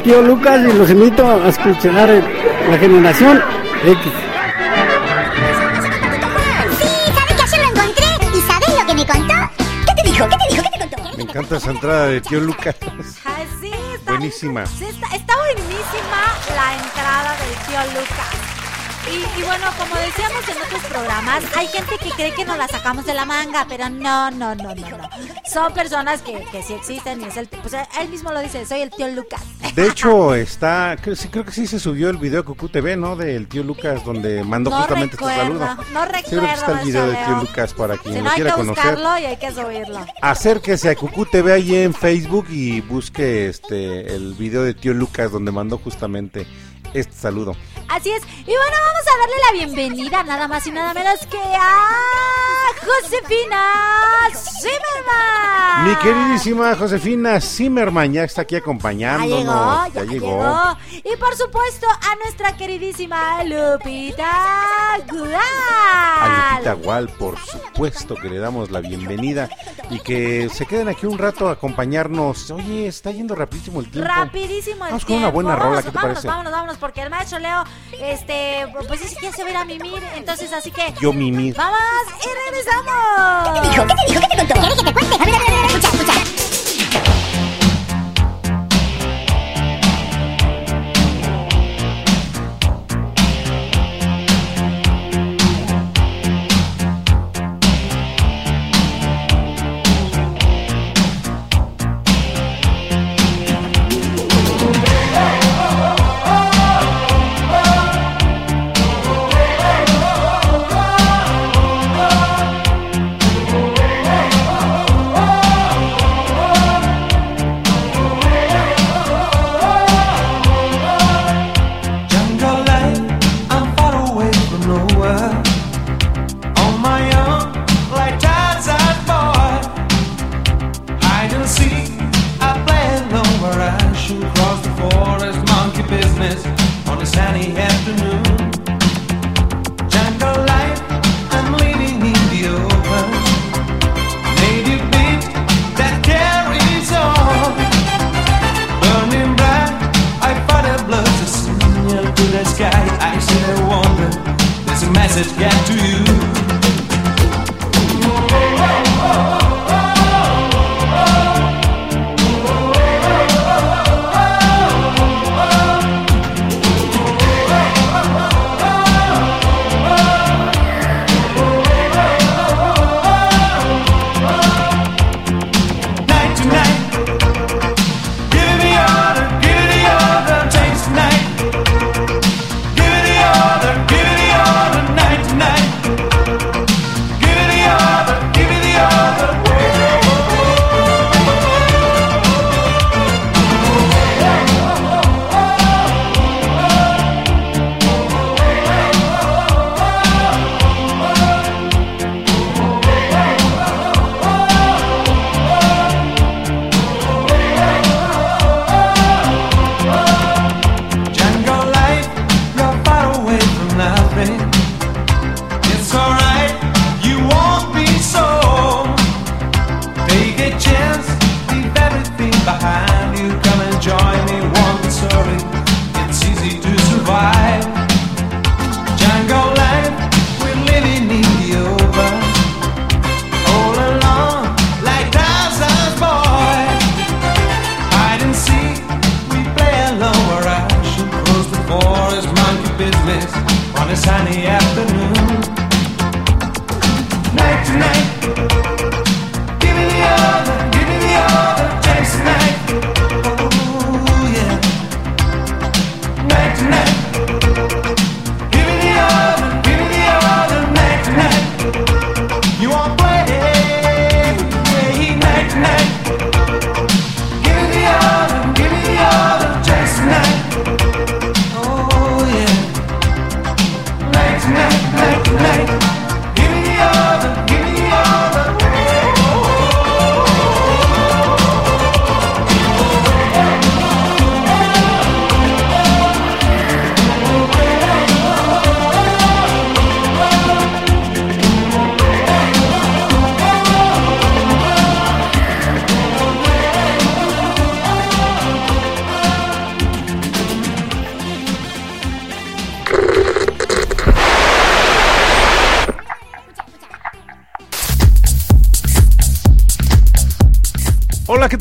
Tío 0.07 0.21
Lucas 0.21 0.61
y 0.61 0.71
los 0.71 0.89
invito 0.89 1.29
a 1.29 1.49
escuchar 1.49 2.07
la 2.07 2.77
generación 2.77 3.43
X. 3.83 4.13
Sí, 6.79 6.87
sabes 7.13 7.35
que 7.35 7.41
ayer 7.41 7.59
lo 7.59 7.67
encontré 7.73 8.05
y 8.33 8.39
sabes 8.39 8.69
lo 8.79 8.85
que 8.87 8.93
me 8.93 9.05
contó. 9.05 9.33
¿Qué 9.85 9.93
te 10.01 10.07
dijo? 10.07 10.29
¿Qué 10.29 10.37
te 10.37 10.47
dijo? 10.49 10.63
¿Qué 10.63 10.69
te 10.79 10.87
contó? 10.95 11.17
Me 11.17 11.23
encanta 11.23 11.57
esa 11.57 11.71
entrada 11.71 12.07
de 12.07 12.21
Tío 12.21 12.39
Lucas. 12.39 12.77
¡Así 13.25 13.73
está! 13.95 14.11
Buenísima 14.13 14.63
la 14.63 14.69
entrada 16.85 17.35
del 17.41 17.53
Tío 17.67 17.81
Lucas. 17.99 18.46
Y, 19.09 19.39
y 19.39 19.43
bueno, 19.43 19.65
como 19.77 19.95
decíamos 19.95 20.47
en 20.49 20.57
otros 20.61 20.83
programas, 20.89 21.43
hay 21.55 21.67
gente 21.67 21.97
que 22.03 22.09
cree 22.11 22.33
que 22.33 22.45
nos 22.45 22.57
la 22.57 22.67
sacamos 22.67 23.05
de 23.05 23.13
la 23.13 23.25
manga, 23.25 23.65
pero 23.69 23.89
no, 23.89 24.29
no, 24.31 24.53
no, 24.55 24.75
no, 24.75 24.89
no. 24.89 25.09
Son 25.51 25.73
personas 25.73 26.21
que, 26.21 26.43
que 26.51 26.61
sí 26.61 26.73
existen 26.73 27.21
y 27.21 27.25
es 27.25 27.37
el, 27.37 27.47
pues 27.47 27.73
él 27.73 28.09
mismo 28.09 28.31
lo 28.31 28.41
dice, 28.41 28.65
soy 28.65 28.81
el 28.81 28.91
tío 28.91 29.07
Lucas. 29.09 29.41
De 29.75 29.87
hecho, 29.87 30.33
está, 30.35 30.97
creo, 31.01 31.15
sí, 31.15 31.27
creo 31.29 31.45
que 31.45 31.51
sí 31.51 31.67
se 31.67 31.79
subió 31.79 32.09
el 32.09 32.17
video 32.17 32.41
de 32.41 32.45
Cucú 32.47 32.67
TV, 32.67 32.97
¿no? 32.97 33.15
Del 33.15 33.47
tío 33.47 33.63
Lucas, 33.63 34.03
donde 34.03 34.43
mandó 34.43 34.69
No 34.71 34.77
justamente 34.77 35.15
recuerdo, 35.15 35.41
este 35.41 35.43
saludo. 35.43 35.65
no 35.93 36.05
Seguro 36.25 36.47
que 36.47 36.53
está 36.53 36.65
recuerdo 36.67 36.79
el 36.81 36.85
video 36.87 37.07
del 37.07 37.25
tío. 37.25 37.35
Lucas 37.37 37.73
para 37.73 37.97
quien 37.97 38.13
Si 38.13 38.19
lo 38.19 38.23
no 38.25 38.29
hay 38.31 38.35
que 38.35 38.41
quiera 38.41 38.55
conocer. 38.57 38.83
buscarlo 38.95 39.19
y 39.19 39.25
hay 39.25 39.37
que 39.37 39.51
subirlo. 39.51 40.05
Acérquese 40.21 40.89
a 40.89 40.95
Cucú 40.95 41.25
TV 41.25 41.53
ahí 41.53 41.75
en 41.75 41.93
Facebook 41.93 42.47
y 42.49 42.81
busque 42.81 43.47
este 43.47 44.13
el 44.15 44.33
video 44.33 44.63
de 44.63 44.73
tío 44.73 44.93
Lucas 44.93 45.31
donde 45.31 45.51
mandó 45.51 45.77
justamente 45.77 46.45
este 46.93 47.13
saludo. 47.13 47.55
Así 47.97 48.11
es. 48.11 48.21
Y 48.41 48.45
bueno, 48.45 48.77
vamos 48.85 49.01
a 49.07 49.19
darle 49.19 49.35
la 49.47 49.51
bienvenida 49.65 50.23
nada 50.23 50.47
más 50.47 50.67
y 50.67 50.71
nada 50.71 50.93
menos 50.93 51.19
que 51.25 51.39
a 51.39 51.87
Josefina 52.85 53.63
Zimmerman. 54.61 55.83
Mi 55.89 55.95
queridísima 55.95 56.75
Josefina 56.75 57.41
Zimmerman 57.41 58.13
ya 58.13 58.23
está 58.23 58.41
aquí 58.43 58.53
Ya 58.53 58.59
acompañándonos. 58.59 59.39
llegó, 59.39 59.87
ya, 59.93 60.03
llegó. 60.03 60.77
Y 60.91 61.15
por 61.17 61.35
supuesto 61.35 61.87
a 61.89 62.15
nuestra 62.23 62.55
queridísima 62.55 63.43
Lupita 63.43 64.99
Gudal. 65.09 65.41
A 65.41 66.51
Lupita 66.53 66.73
Gual, 66.73 67.09
por 67.09 67.37
supuesto 67.39 68.13
que 68.15 68.29
le 68.29 68.37
damos 68.37 68.69
la 68.69 68.79
bienvenida 68.79 69.49
y 69.89 69.99
que 69.99 70.49
se 70.53 70.65
queden 70.67 70.87
aquí 70.89 71.05
un 71.07 71.17
rato 71.17 71.49
a 71.49 71.53
acompañarnos. 71.53 72.51
Oye, 72.51 72.87
está 72.87 73.09
yendo 73.11 73.33
rapidísimo 73.33 73.79
el 73.79 73.89
tiempo. 73.89 74.07
Rapidísimo 74.07 74.85
el 74.85 74.91
Vamos 74.91 75.05
con 75.05 75.15
una 75.15 75.31
tiempo. 75.31 75.33
buena 75.41 75.55
rola, 75.55 75.77
¿qué 75.81 75.89
te 75.89 75.95
vámonos, 75.95 76.13
parece? 76.15 76.27
Vámonos, 76.27 76.51
vámonos, 76.51 76.77
porque 76.77 77.01
el 77.01 77.09
maestro 77.09 77.39
Leo, 77.39 77.63
este, 77.99 78.67
pues 78.87 79.01
dice 79.01 79.15
que 79.15 79.27
ya 79.27 79.31
se 79.31 79.43
va 79.43 79.49
a 79.49 79.51
ir 79.51 79.57
a 79.57 79.65
mimir, 79.65 80.03
entonces 80.15 80.51
así 80.53 80.71
que... 80.71 80.93
Yo 81.01 81.13
mimir. 81.13 81.55
¡Vamos 81.55 81.79
y 82.21 82.51
regresamos! 82.51 83.53
¿Qué 83.53 83.61
te 83.61 83.67
dijo? 83.69 83.87
¿Qué 83.87 83.95
te 83.95 84.11
dijo? 84.11 84.21
¿Qué 84.21 84.27
te 84.27 84.37
contó? 84.37 84.53
¿Quieres 84.53 84.77
que 84.77 84.83
te 84.83 84.93
cuente? 84.93 85.15
A 85.15 85.25
ver, 85.25 85.35
a 85.35 85.39
ver, 85.39 85.49
a 85.49 85.61
ver, 85.61 85.65
escucha, 85.67 85.87
escucha. 85.87 86.16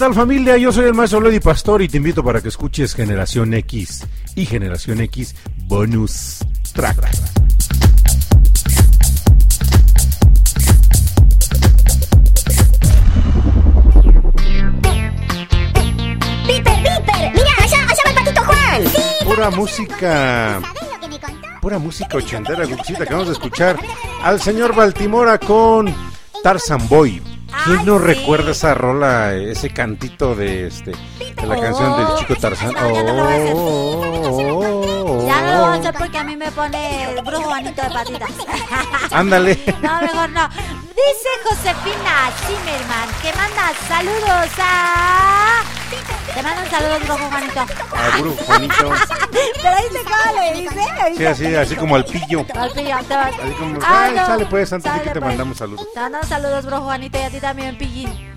Tal 0.07 0.15
familia? 0.15 0.57
Yo 0.57 0.71
soy 0.71 0.85
el 0.85 0.95
maestro 0.95 1.21
Lady 1.21 1.41
Pastor 1.41 1.83
y 1.83 1.89
te 1.89 1.97
invito 1.97 2.23
para 2.23 2.41
que 2.41 2.47
escuches 2.47 2.95
Generación 2.95 3.53
X 3.55 4.07
y 4.37 4.47
Generación 4.47 5.01
X 5.01 5.35
Bonus 5.65 6.39
track. 6.73 6.97
¡Viper, 16.47 16.77
Viper! 16.77 17.33
¡Mira, 17.35 17.51
allá, 17.59 17.83
allá 17.83 18.03
va 18.05 18.11
el 18.11 18.15
patito 18.15 18.45
Juan! 18.45 18.83
¡Sí! 18.87 19.25
Pura 19.25 19.51
música, 19.51 20.63
pura 21.61 21.79
música 21.81 22.17
ochentera, 22.17 22.65
Guxita. 22.65 23.03
Acabamos 23.03 23.27
de 23.27 23.33
escuchar 23.33 23.77
al 24.23 24.41
señor 24.41 24.73
Baltimora 24.73 25.41
con 25.41 25.93
Tarzan 26.45 26.87
Boy. 26.89 27.36
¿Quién 27.67 27.85
no 27.85 27.99
recuerda 27.99 28.53
esa 28.53 28.75
rola, 28.75 29.35
ese 29.35 29.71
cantito 29.71 30.37
de 30.37 30.69
este 30.69 30.93
de 30.93 31.47
la 31.47 31.61
canción 31.61 31.97
del 31.97 32.17
chico 32.17 32.37
Tarzán? 32.37 32.73
Ya 32.73 32.81
no 32.81 33.03
lo 33.03 33.15
voy 33.15 33.33
a 33.33 33.37
hacer. 33.37 33.53
Oh, 33.55 34.07
porque 35.99 36.19
a 36.19 36.25
mí 36.25 36.37
me 36.37 36.51
pone 36.53 37.11
el 37.11 37.23
brujo 37.23 37.49
bonito 37.49 37.83
de 37.83 37.91
patitas. 37.91 38.31
Ándale. 39.11 39.59
No, 39.83 40.01
mejor 40.01 40.31
no. 40.31 40.49
Dice 40.49 41.29
Josefina 41.45 42.31
Zimmerman 42.47 43.09
que 43.23 43.33
manda 43.35 43.73
saludos 43.89 44.51
a. 44.59 45.63
Te 46.35 46.43
mandan 46.43 46.71
saludos, 46.71 47.01
brujo 47.03 47.29
Juanito. 47.31 47.67
Juanito. 48.13 48.93
Pero 49.63 49.77
dice 49.77 50.05
cómo 50.05 50.41
le 50.41 50.61
dice. 50.61 50.81
Sí, 51.17 51.25
así, 51.27 51.55
así 51.55 51.77
como 51.77 51.97
al 51.97 52.05
pillo. 52.05 52.45
Al 52.55 52.71
pillo, 52.71 52.97
te 53.09 53.15
va- 53.17 53.27
Así 53.27 53.53
como, 53.59 53.79
Ah, 53.83 54.05
ay, 54.09 54.15
no. 54.15 54.27
sale 54.27 54.47
pues, 54.47 54.73
antes 54.73 54.93
de 54.93 54.99
que 55.01 55.11
te 55.11 55.13
pues. 55.21 55.25
mandamos 55.25 55.59
saludos. 55.59 55.87
Te 55.93 56.01
mandan 56.01 56.27
saludos, 56.27 56.65
bro 56.67 56.81
Juanito, 56.83 57.19
y 57.19 57.23
a 57.23 57.31
ti 57.31 57.41
también, 57.41 57.77
Pillín. 57.79 58.37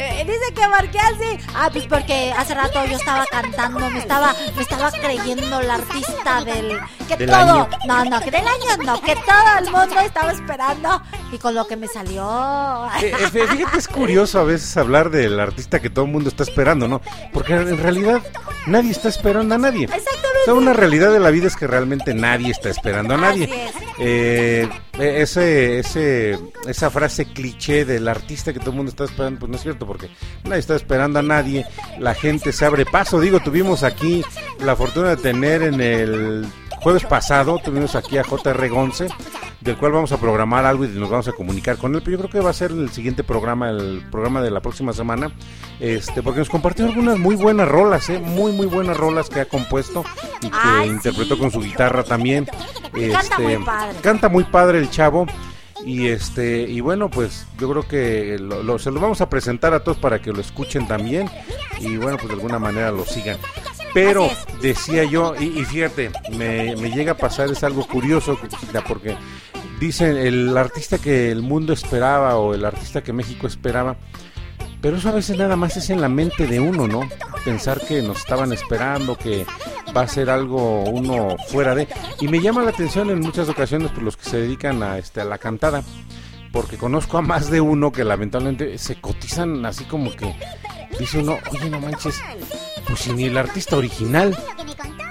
Eh, 0.00 0.24
dice 0.24 0.54
que 0.54 0.62
por 0.68 0.88
qué 0.92 1.00
así. 1.00 1.44
Ah, 1.56 1.70
pues 1.72 1.84
porque 1.88 2.32
hace 2.32 2.54
rato 2.54 2.84
yo 2.84 2.96
estaba 2.96 3.26
cantando, 3.26 3.90
me 3.90 3.98
estaba, 3.98 4.32
me 4.54 4.62
estaba 4.62 4.92
creyendo 4.92 5.60
la 5.60 5.74
artista 5.74 6.44
del. 6.44 6.78
Que 7.08 7.16
Del 7.16 7.30
todo. 7.30 7.40
año. 7.40 7.68
No, 7.84 8.04
no, 8.04 8.20
que 8.20 8.30
del 8.30 8.46
año 8.46 8.84
no, 8.84 9.00
que 9.02 9.16
todo 9.16 9.58
el 9.58 9.64
mundo 9.72 10.00
estaba 10.00 10.30
esperando. 10.30 11.02
Y 11.32 11.38
con 11.38 11.52
lo 11.56 11.66
que 11.66 11.76
me 11.76 11.88
salió. 11.88 12.86
Eh, 13.02 13.12
eh, 13.18 13.26
Fíjate, 13.28 13.76
es 13.78 13.88
curioso 13.88 14.38
a 14.38 14.44
veces 14.44 14.76
hablar 14.76 15.10
del 15.10 15.40
artista 15.40 15.80
que 15.80 15.90
todo 15.90 16.04
el 16.04 16.12
mundo 16.12 16.28
está 16.28 16.44
esperando, 16.44 16.86
¿no? 16.86 17.00
Porque 17.32 17.54
en 17.54 17.76
realidad 17.82 18.22
nadie 18.68 18.92
está 18.92 19.08
esperando 19.08 19.54
a 19.54 19.58
nadie. 19.58 19.84
Exactamente. 19.84 20.38
O 20.42 20.44
sea, 20.44 20.54
una 20.54 20.72
realidad 20.72 21.12
de 21.12 21.20
la 21.20 21.30
vida 21.30 21.46
es 21.46 21.56
que 21.56 21.66
realmente 21.66 22.14
nadie 22.14 22.50
está 22.50 22.68
esperando 22.68 23.14
a 23.14 23.16
nadie. 23.16 23.44
Es. 23.44 23.74
Eh, 23.98 24.68
eh, 24.98 25.22
ese, 25.22 25.80
ese, 25.80 26.38
esa 26.66 26.90
frase 26.90 27.26
cliché 27.26 27.84
del 27.84 28.06
artista 28.08 28.52
que 28.52 28.60
todo 28.60 28.70
el 28.70 28.76
mundo 28.76 28.90
está 28.90 29.04
esperando, 29.04 29.40
pues 29.40 29.50
no 29.50 29.56
es 29.56 29.62
cierto, 29.62 29.86
porque 29.86 30.08
nadie 30.44 30.60
está 30.60 30.76
esperando 30.76 31.18
a 31.18 31.22
nadie. 31.22 31.66
La 31.98 32.14
gente 32.14 32.52
se 32.52 32.64
abre 32.64 32.86
paso. 32.86 33.20
Digo, 33.20 33.40
tuvimos 33.40 33.82
aquí 33.82 34.22
la 34.60 34.76
fortuna 34.76 35.10
de 35.10 35.16
tener 35.16 35.62
en 35.62 35.80
el 35.80 36.46
jueves 36.80 37.04
pasado, 37.04 37.58
tuvimos 37.62 37.94
aquí 37.94 38.18
a 38.18 38.22
JR 38.24 38.68
Gonce, 38.68 39.08
del 39.60 39.76
cual 39.76 39.92
vamos 39.92 40.12
a 40.12 40.18
programar 40.18 40.64
algo 40.64 40.84
y 40.84 40.88
nos 40.88 41.10
vamos 41.10 41.28
a 41.28 41.32
comunicar 41.32 41.76
con 41.76 41.94
él. 41.94 42.02
Pero 42.04 42.16
yo 42.16 42.18
creo 42.24 42.30
que 42.30 42.40
va 42.40 42.50
a 42.50 42.54
ser 42.54 42.70
el 42.70 42.90
siguiente 42.90 43.24
programa, 43.24 43.70
el 43.70 44.04
programa 44.10 44.40
de 44.40 44.50
la 44.50 44.60
próxima 44.60 44.92
semana, 44.92 45.30
este, 45.80 46.22
porque 46.22 46.40
nos 46.40 46.48
compartió 46.50 46.84
algunas 46.86 47.18
muy 47.18 47.34
buenas 47.36 47.68
rolas, 47.68 48.08
¿eh? 48.10 48.18
muy, 48.18 48.52
muy 48.52 48.66
buenas 48.66 48.96
rolas 48.96 49.28
que 49.28 49.40
ha 49.40 49.44
compuesto 49.46 50.04
y 50.42 50.48
que 50.50 50.56
Ay, 50.60 50.88
interpretó 50.90 51.34
sí. 51.34 51.40
con 51.40 51.50
su 51.50 51.60
guitarra 51.60 52.04
también. 52.04 52.46
Canta 52.92 53.38
muy 53.38 53.56
padre. 53.64 53.96
Canta 54.00 54.28
muy 54.28 54.44
padre 54.44 54.78
el 54.78 54.90
chavo. 54.90 55.26
Y 55.84 56.08
este 56.08 56.62
y 56.62 56.80
bueno, 56.80 57.08
pues 57.08 57.46
yo 57.56 57.70
creo 57.70 57.86
que 57.86 58.36
lo- 58.40 58.64
lo- 58.64 58.80
se 58.80 58.90
lo 58.90 58.98
vamos 58.98 59.20
a 59.20 59.30
presentar 59.30 59.72
a 59.74 59.84
todos 59.84 59.96
para 59.96 60.20
que 60.20 60.32
lo 60.32 60.40
escuchen 60.40 60.88
también 60.88 61.30
y 61.78 61.96
bueno, 61.96 62.16
pues 62.16 62.26
de 62.28 62.34
alguna 62.34 62.58
manera 62.58 62.90
lo 62.90 63.04
sigan. 63.04 63.36
Pero 63.94 64.28
decía 64.60 65.04
yo, 65.04 65.34
y, 65.38 65.60
y 65.60 65.64
fíjate, 65.64 66.10
me, 66.36 66.76
me 66.76 66.90
llega 66.90 67.12
a 67.12 67.16
pasar, 67.16 67.50
es 67.50 67.64
algo 67.64 67.86
curioso, 67.86 68.38
porque 68.86 69.16
dicen 69.80 70.16
el 70.16 70.56
artista 70.56 70.98
que 70.98 71.30
el 71.30 71.42
mundo 71.42 71.72
esperaba 71.72 72.36
o 72.36 72.54
el 72.54 72.64
artista 72.64 73.02
que 73.02 73.12
México 73.12 73.46
esperaba, 73.46 73.96
pero 74.80 74.96
eso 74.96 75.08
a 75.08 75.12
veces 75.12 75.36
nada 75.36 75.56
más 75.56 75.76
es 75.76 75.90
en 75.90 76.00
la 76.00 76.08
mente 76.08 76.46
de 76.46 76.60
uno, 76.60 76.86
¿no? 76.86 77.08
Pensar 77.44 77.80
que 77.80 78.00
nos 78.02 78.18
estaban 78.18 78.52
esperando, 78.52 79.16
que 79.16 79.44
va 79.96 80.02
a 80.02 80.08
ser 80.08 80.30
algo 80.30 80.84
uno 80.84 81.36
fuera 81.48 81.74
de... 81.74 81.88
Y 82.20 82.28
me 82.28 82.40
llama 82.40 82.62
la 82.62 82.70
atención 82.70 83.10
en 83.10 83.20
muchas 83.20 83.48
ocasiones 83.48 83.90
por 83.90 84.04
los 84.04 84.16
que 84.16 84.30
se 84.30 84.38
dedican 84.38 84.82
a, 84.82 84.98
este, 84.98 85.20
a 85.20 85.24
la 85.24 85.38
cantada, 85.38 85.82
porque 86.52 86.76
conozco 86.76 87.18
a 87.18 87.22
más 87.22 87.50
de 87.50 87.60
uno 87.60 87.90
que 87.90 88.04
lamentablemente 88.04 88.78
se 88.78 89.00
cotizan 89.00 89.66
así 89.66 89.84
como 89.84 90.14
que 90.14 90.32
dice 90.98 91.18
uno, 91.18 91.38
oye, 91.50 91.70
no 91.70 91.80
manches, 91.80 92.20
pues 92.86 93.00
si 93.00 93.12
ni 93.12 93.24
el 93.24 93.36
artista 93.36 93.76
original. 93.76 94.36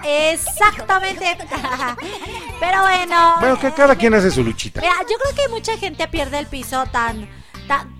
Exactamente. 0.04 1.38
Pero 2.60 2.82
bueno. 2.82 3.36
Bueno, 3.40 3.60
que 3.60 3.72
cada 3.72 3.96
quien 3.96 4.14
hace 4.14 4.32
su 4.32 4.44
luchita. 4.44 4.82
Mira, 4.82 4.96
yo 5.02 5.18
creo 5.18 5.36
que 5.36 5.54
mucha 5.54 5.78
gente 5.78 6.08
pierde 6.08 6.40
el 6.40 6.48
piso 6.48 6.86
tan, 6.92 7.30
tan, 7.68 7.98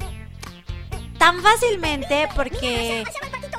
tan 1.18 1.42
fácilmente 1.42 2.30
porque 2.36 3.04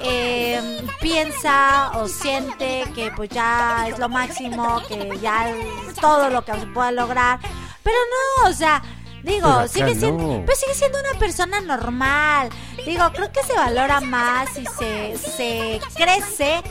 eh, 0.00 0.86
piensa 1.00 1.92
o 1.94 2.08
siente 2.08 2.84
que 2.94 3.10
pues 3.14 3.28
ya 3.30 3.86
es 3.88 3.98
lo 3.98 4.08
máximo, 4.08 4.82
que 4.88 5.18
ya 5.20 5.50
es 5.50 5.94
todo 6.00 6.30
lo 6.30 6.44
que 6.44 6.52
se 6.52 6.66
puede 6.66 6.92
lograr. 6.92 7.38
Pero 7.82 7.96
no, 7.96 8.50
o 8.50 8.52
sea, 8.52 8.82
digo, 9.22 9.40
Pero 9.42 9.48
acá 9.50 9.68
sigue 9.68 9.94
siendo, 9.94 10.38
no. 10.38 10.44
pues 10.46 10.58
sigue 10.58 10.74
siendo 10.74 10.98
una 10.98 11.18
persona 11.18 11.60
normal. 11.60 12.48
Digo, 12.84 13.10
creo 13.12 13.30
que 13.32 13.42
se 13.42 13.54
valora 13.54 14.00
más 14.00 14.48
y 14.58 14.64
se, 14.66 15.18
se 15.18 15.80
crece 15.96 16.62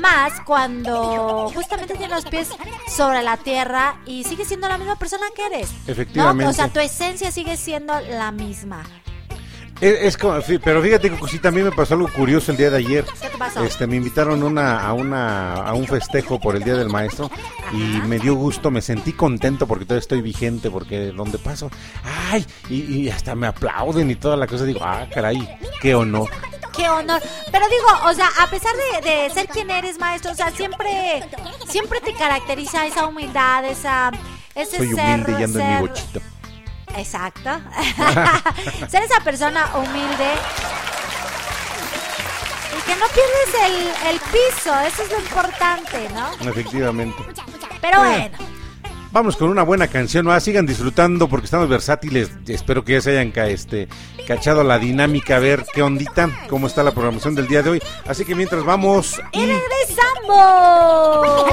más 0.00 0.40
cuando 0.46 1.50
justamente 1.54 1.94
tiene 1.94 2.14
los 2.14 2.24
pies 2.26 2.48
sobre 2.88 3.22
la 3.22 3.36
tierra 3.36 4.00
y 4.06 4.24
sigue 4.24 4.44
siendo 4.44 4.68
la 4.68 4.78
misma 4.78 4.96
persona 4.96 5.26
que 5.34 5.46
eres. 5.46 5.70
¿no? 5.86 5.92
Efectivamente. 5.92 6.46
O 6.46 6.52
sea, 6.52 6.68
tu 6.68 6.80
esencia 6.80 7.32
sigue 7.32 7.56
siendo 7.56 7.98
la 8.00 8.30
misma. 8.32 8.84
Es, 9.82 10.00
es 10.00 10.16
como, 10.16 10.38
pero 10.64 10.80
fíjate 10.80 11.10
que 11.10 11.28
sí, 11.28 11.38
también 11.40 11.66
me 11.66 11.72
pasó 11.72 11.94
algo 11.94 12.08
curioso 12.08 12.52
el 12.52 12.56
día 12.56 12.70
de 12.70 12.76
ayer. 12.78 13.04
¿Qué 13.20 13.28
te 13.28 13.36
pasó? 13.36 13.64
Este, 13.64 13.86
me 13.88 13.96
invitaron 13.96 14.42
una, 14.44 14.80
a 14.80 14.92
una 14.92 15.54
a 15.54 15.74
un 15.74 15.86
festejo 15.88 16.38
por 16.38 16.54
el 16.54 16.62
Día 16.62 16.74
del 16.76 16.88
Maestro 16.88 17.28
y 17.72 17.76
me 18.06 18.18
dio 18.20 18.34
gusto, 18.36 18.70
me 18.70 18.80
sentí 18.80 19.12
contento 19.12 19.66
porque 19.66 19.84
todavía 19.84 20.00
estoy 20.02 20.22
vigente, 20.22 20.70
porque 20.70 21.06
donde 21.06 21.36
paso, 21.38 21.68
ay, 22.30 22.46
y, 22.70 22.76
y 23.02 23.10
hasta 23.10 23.34
me 23.34 23.48
aplauden 23.48 24.08
y 24.10 24.14
toda 24.14 24.36
la 24.36 24.46
cosa, 24.46 24.64
digo, 24.64 24.80
ah, 24.84 25.04
caray, 25.12 25.48
qué 25.80 25.96
honor. 25.96 26.30
Qué 26.76 26.88
honor. 26.88 27.20
Pero 27.50 27.66
digo, 27.68 28.08
o 28.08 28.14
sea, 28.14 28.28
a 28.40 28.48
pesar 28.48 28.72
de, 29.02 29.10
de 29.10 29.30
ser 29.30 29.46
quien 29.48 29.68
eres, 29.70 29.98
maestro, 29.98 30.30
o 30.30 30.34
sea, 30.34 30.50
siempre, 30.52 31.22
siempre 31.68 32.00
te 32.00 32.14
caracteriza 32.14 32.86
esa 32.86 33.06
humildad, 33.06 33.64
esa, 33.66 34.10
ese 34.54 34.76
Soy 34.78 34.92
ser, 34.94 35.04
humilde 35.20 35.36
y 35.40 35.42
ando 35.42 35.58
en 35.58 35.66
mi 35.66 35.72
ser- 35.72 35.80
bochito. 35.80 36.20
Exacto. 36.96 37.50
ser 38.88 39.02
esa 39.02 39.20
persona 39.24 39.70
humilde. 39.76 40.30
Y 42.78 42.82
que 42.86 42.96
no 42.96 43.06
pierdes 43.08 43.54
el, 43.66 44.10
el 44.14 44.20
piso, 44.20 44.72
eso 44.80 45.02
es 45.02 45.10
lo 45.10 45.18
importante, 45.18 46.08
¿no? 46.14 46.50
Efectivamente. 46.50 47.22
Pero 47.80 47.98
Bueno. 47.98 48.18
bueno. 48.38 48.38
Vamos 49.12 49.36
con 49.36 49.50
una 49.50 49.62
buena 49.62 49.88
canción, 49.88 50.24
¿no? 50.24 50.32
Ah, 50.32 50.40
sigan 50.40 50.64
disfrutando 50.64 51.28
porque 51.28 51.44
estamos 51.44 51.68
versátiles. 51.68 52.30
Espero 52.48 52.82
que 52.82 52.94
ya 52.94 53.00
se 53.02 53.10
hayan 53.10 53.30
ca- 53.30 53.46
este, 53.46 53.86
cachado 54.26 54.64
la 54.64 54.78
dinámica, 54.78 55.36
a 55.36 55.38
ver 55.38 55.66
qué 55.74 55.82
ondita, 55.82 56.30
cómo 56.48 56.66
está 56.66 56.82
la 56.82 56.92
programación 56.92 57.34
del 57.34 57.46
día 57.46 57.62
de 57.62 57.68
hoy. 57.70 57.82
Así 58.08 58.24
que 58.24 58.34
mientras 58.34 58.64
vamos 58.64 59.20
Y 59.32 59.40
y 59.42 59.46
regresamos. 59.52 61.44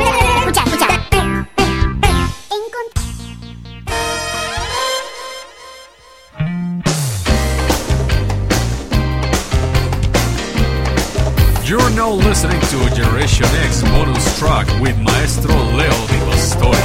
You're 11.70 11.91
now 11.91 12.09
listening 12.09 12.59
to 12.59 12.95
Generation 12.95 13.45
X 13.45 13.84
bonus 13.84 14.39
track 14.39 14.65
with 14.82 14.97
Maestro 15.01 15.53
Leo 15.53 16.07
Di 16.07 16.17
Pastori. 16.26 16.82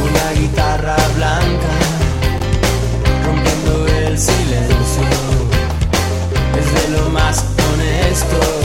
Una 0.00 0.32
guitarra 0.32 0.96
blanca 1.16 1.74
rompiendo 3.26 3.86
el 3.88 4.18
silencio 4.18 5.04
es 6.58 6.72
de 6.72 6.96
lo 6.96 7.10
más 7.10 7.44
honesto 7.74 8.55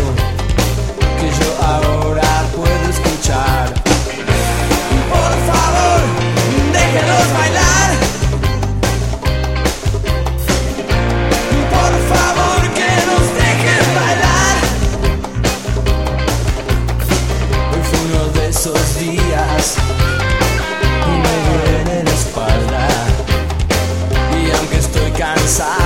pensar 25.52 25.81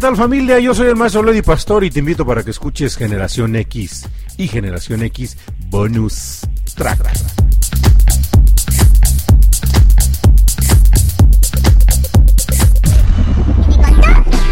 tal 0.00 0.16
familia? 0.16 0.58
Yo 0.58 0.74
soy 0.74 0.88
el 0.88 0.96
maestro 0.96 1.22
Lady 1.22 1.42
Pastor 1.42 1.84
y 1.84 1.90
te 1.90 1.98
invito 1.98 2.24
para 2.24 2.42
que 2.42 2.50
escuches 2.50 2.96
Generación 2.96 3.54
X 3.54 4.08
y 4.38 4.48
Generación 4.48 5.02
X 5.02 5.36
Bonus 5.66 6.40
Track. 6.74 7.02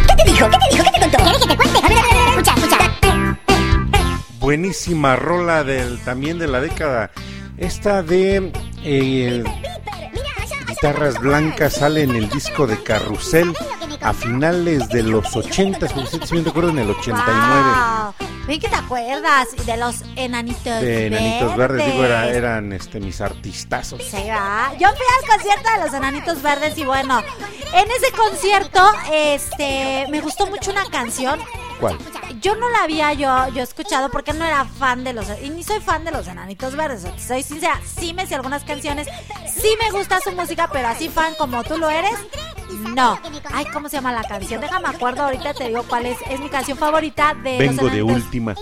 ¿Qué 0.07 0.23
te 0.23 0.31
dijo? 0.31 0.51
¿Qué 0.51 0.59
te 0.59 0.71
dijo? 0.71 0.85
¿Qué 0.85 0.91
te 0.93 1.01
contó? 1.01 1.17
¿Quieres 1.17 1.41
que 1.41 1.49
te 1.49 1.57
cuente? 1.57 1.79
A 1.79 1.89
ver, 1.89 1.99
a 1.99 2.03
ver, 2.03 2.11
a 2.11 2.15
ver, 2.15 2.29
escucha, 2.29 2.55
escucha. 2.55 2.79
Buenísima 4.41 5.17
rola 5.17 5.65
del 5.65 5.99
también 6.01 6.39
de 6.39 6.49
la 6.49 6.61
década. 6.61 7.11
Esta 7.57 8.03
de 8.03 8.53
eh, 8.85 9.45
guitarras 10.69 11.19
blancas 11.19 11.73
sale 11.73 12.03
en 12.03 12.15
el 12.15 12.29
disco 12.29 12.67
de 12.67 12.83
Carrusel 12.83 13.55
a 14.01 14.13
finales 14.13 14.89
de 14.89 15.03
los 15.03 15.35
80, 15.35 15.89
si 15.89 15.95
bien 16.33 16.45
recuerdo 16.45 16.71
en 16.71 16.79
el 16.79 16.91
89. 16.91 17.71
Wow. 18.21 18.29
Bien 18.47 18.61
que 18.61 18.69
te 18.69 18.77
acuerdas 18.77 19.49
de 19.67 19.77
los 19.77 19.97
enanitos 20.17 20.81
De 20.81 21.07
Enanitos 21.09 21.55
Verdes, 21.57 21.85
digo, 21.87 22.05
era- 22.05 22.29
eran 22.31 22.73
este, 22.73 22.99
mis 23.01 23.21
artistazos. 23.21 24.03
Sí, 24.03 24.17
¿verdad? 24.17 24.73
Yo 24.79 24.89
fui 24.89 25.07
al 25.23 25.29
concierto 25.37 25.69
de 25.77 25.85
los 25.85 25.95
Enanitos 25.95 26.41
Verdes 26.43 26.79
y 26.79 26.85
bueno, 26.85 27.21
en 27.75 27.91
ese 27.91 28.11
concierto, 28.17 28.81
este, 29.13 30.07
me 30.11 30.21
gustó 30.21 30.47
mucho 30.47 30.71
una 30.71 30.85
canción. 30.87 31.39
¿Cuál? 31.79 31.97
Yo 32.41 32.57
no 32.57 32.69
la 32.71 32.85
había 32.85 33.13
yo, 33.13 33.49
yo 33.55 33.63
escuchado 33.63 34.11
porque 34.11 34.33
no 34.33 34.45
era 34.45 34.65
fan 34.65 35.05
de 35.05 35.13
los, 35.13 35.27
y 35.43 35.51
ni 35.51 35.63
soy 35.63 35.81
fan 35.81 36.05
de 36.05 36.11
los 36.11 36.27
Enanitos 36.27 36.75
Verdes. 36.75 37.07
Soy 37.25 37.43
sincera, 37.43 37.81
sí 37.85 38.15
me 38.15 38.27
sé 38.27 38.35
algunas 38.35 38.65
canciones, 38.65 39.07
sí 39.55 39.69
me 39.81 39.91
gusta 39.91 40.21
su 40.21 40.33
música, 40.33 40.69
pero 40.73 40.89
así 40.89 41.09
fan 41.09 41.35
como 41.39 41.63
tú 41.65 41.77
lo 41.79 41.89
eres, 41.91 42.15
no. 42.95 43.19
Ay, 43.59 43.65
¿cómo 43.73 43.89
se 43.89 43.97
llama 43.97 44.13
la 44.13 44.23
canción? 44.23 44.61
Déjame 44.61 44.87
acuerdo, 44.89 45.25
ahorita 45.25 45.53
te 45.53 45.67
digo 45.67 45.83
cuál 45.89 46.07
es, 46.07 46.17
es 46.31 46.39
mi 46.39 46.49
canción 46.49 46.79
favorita 46.79 47.35
de 47.35 47.59
los 47.59 47.77
Vengo 47.77 47.89
de 47.91 48.03
última. 48.05 48.55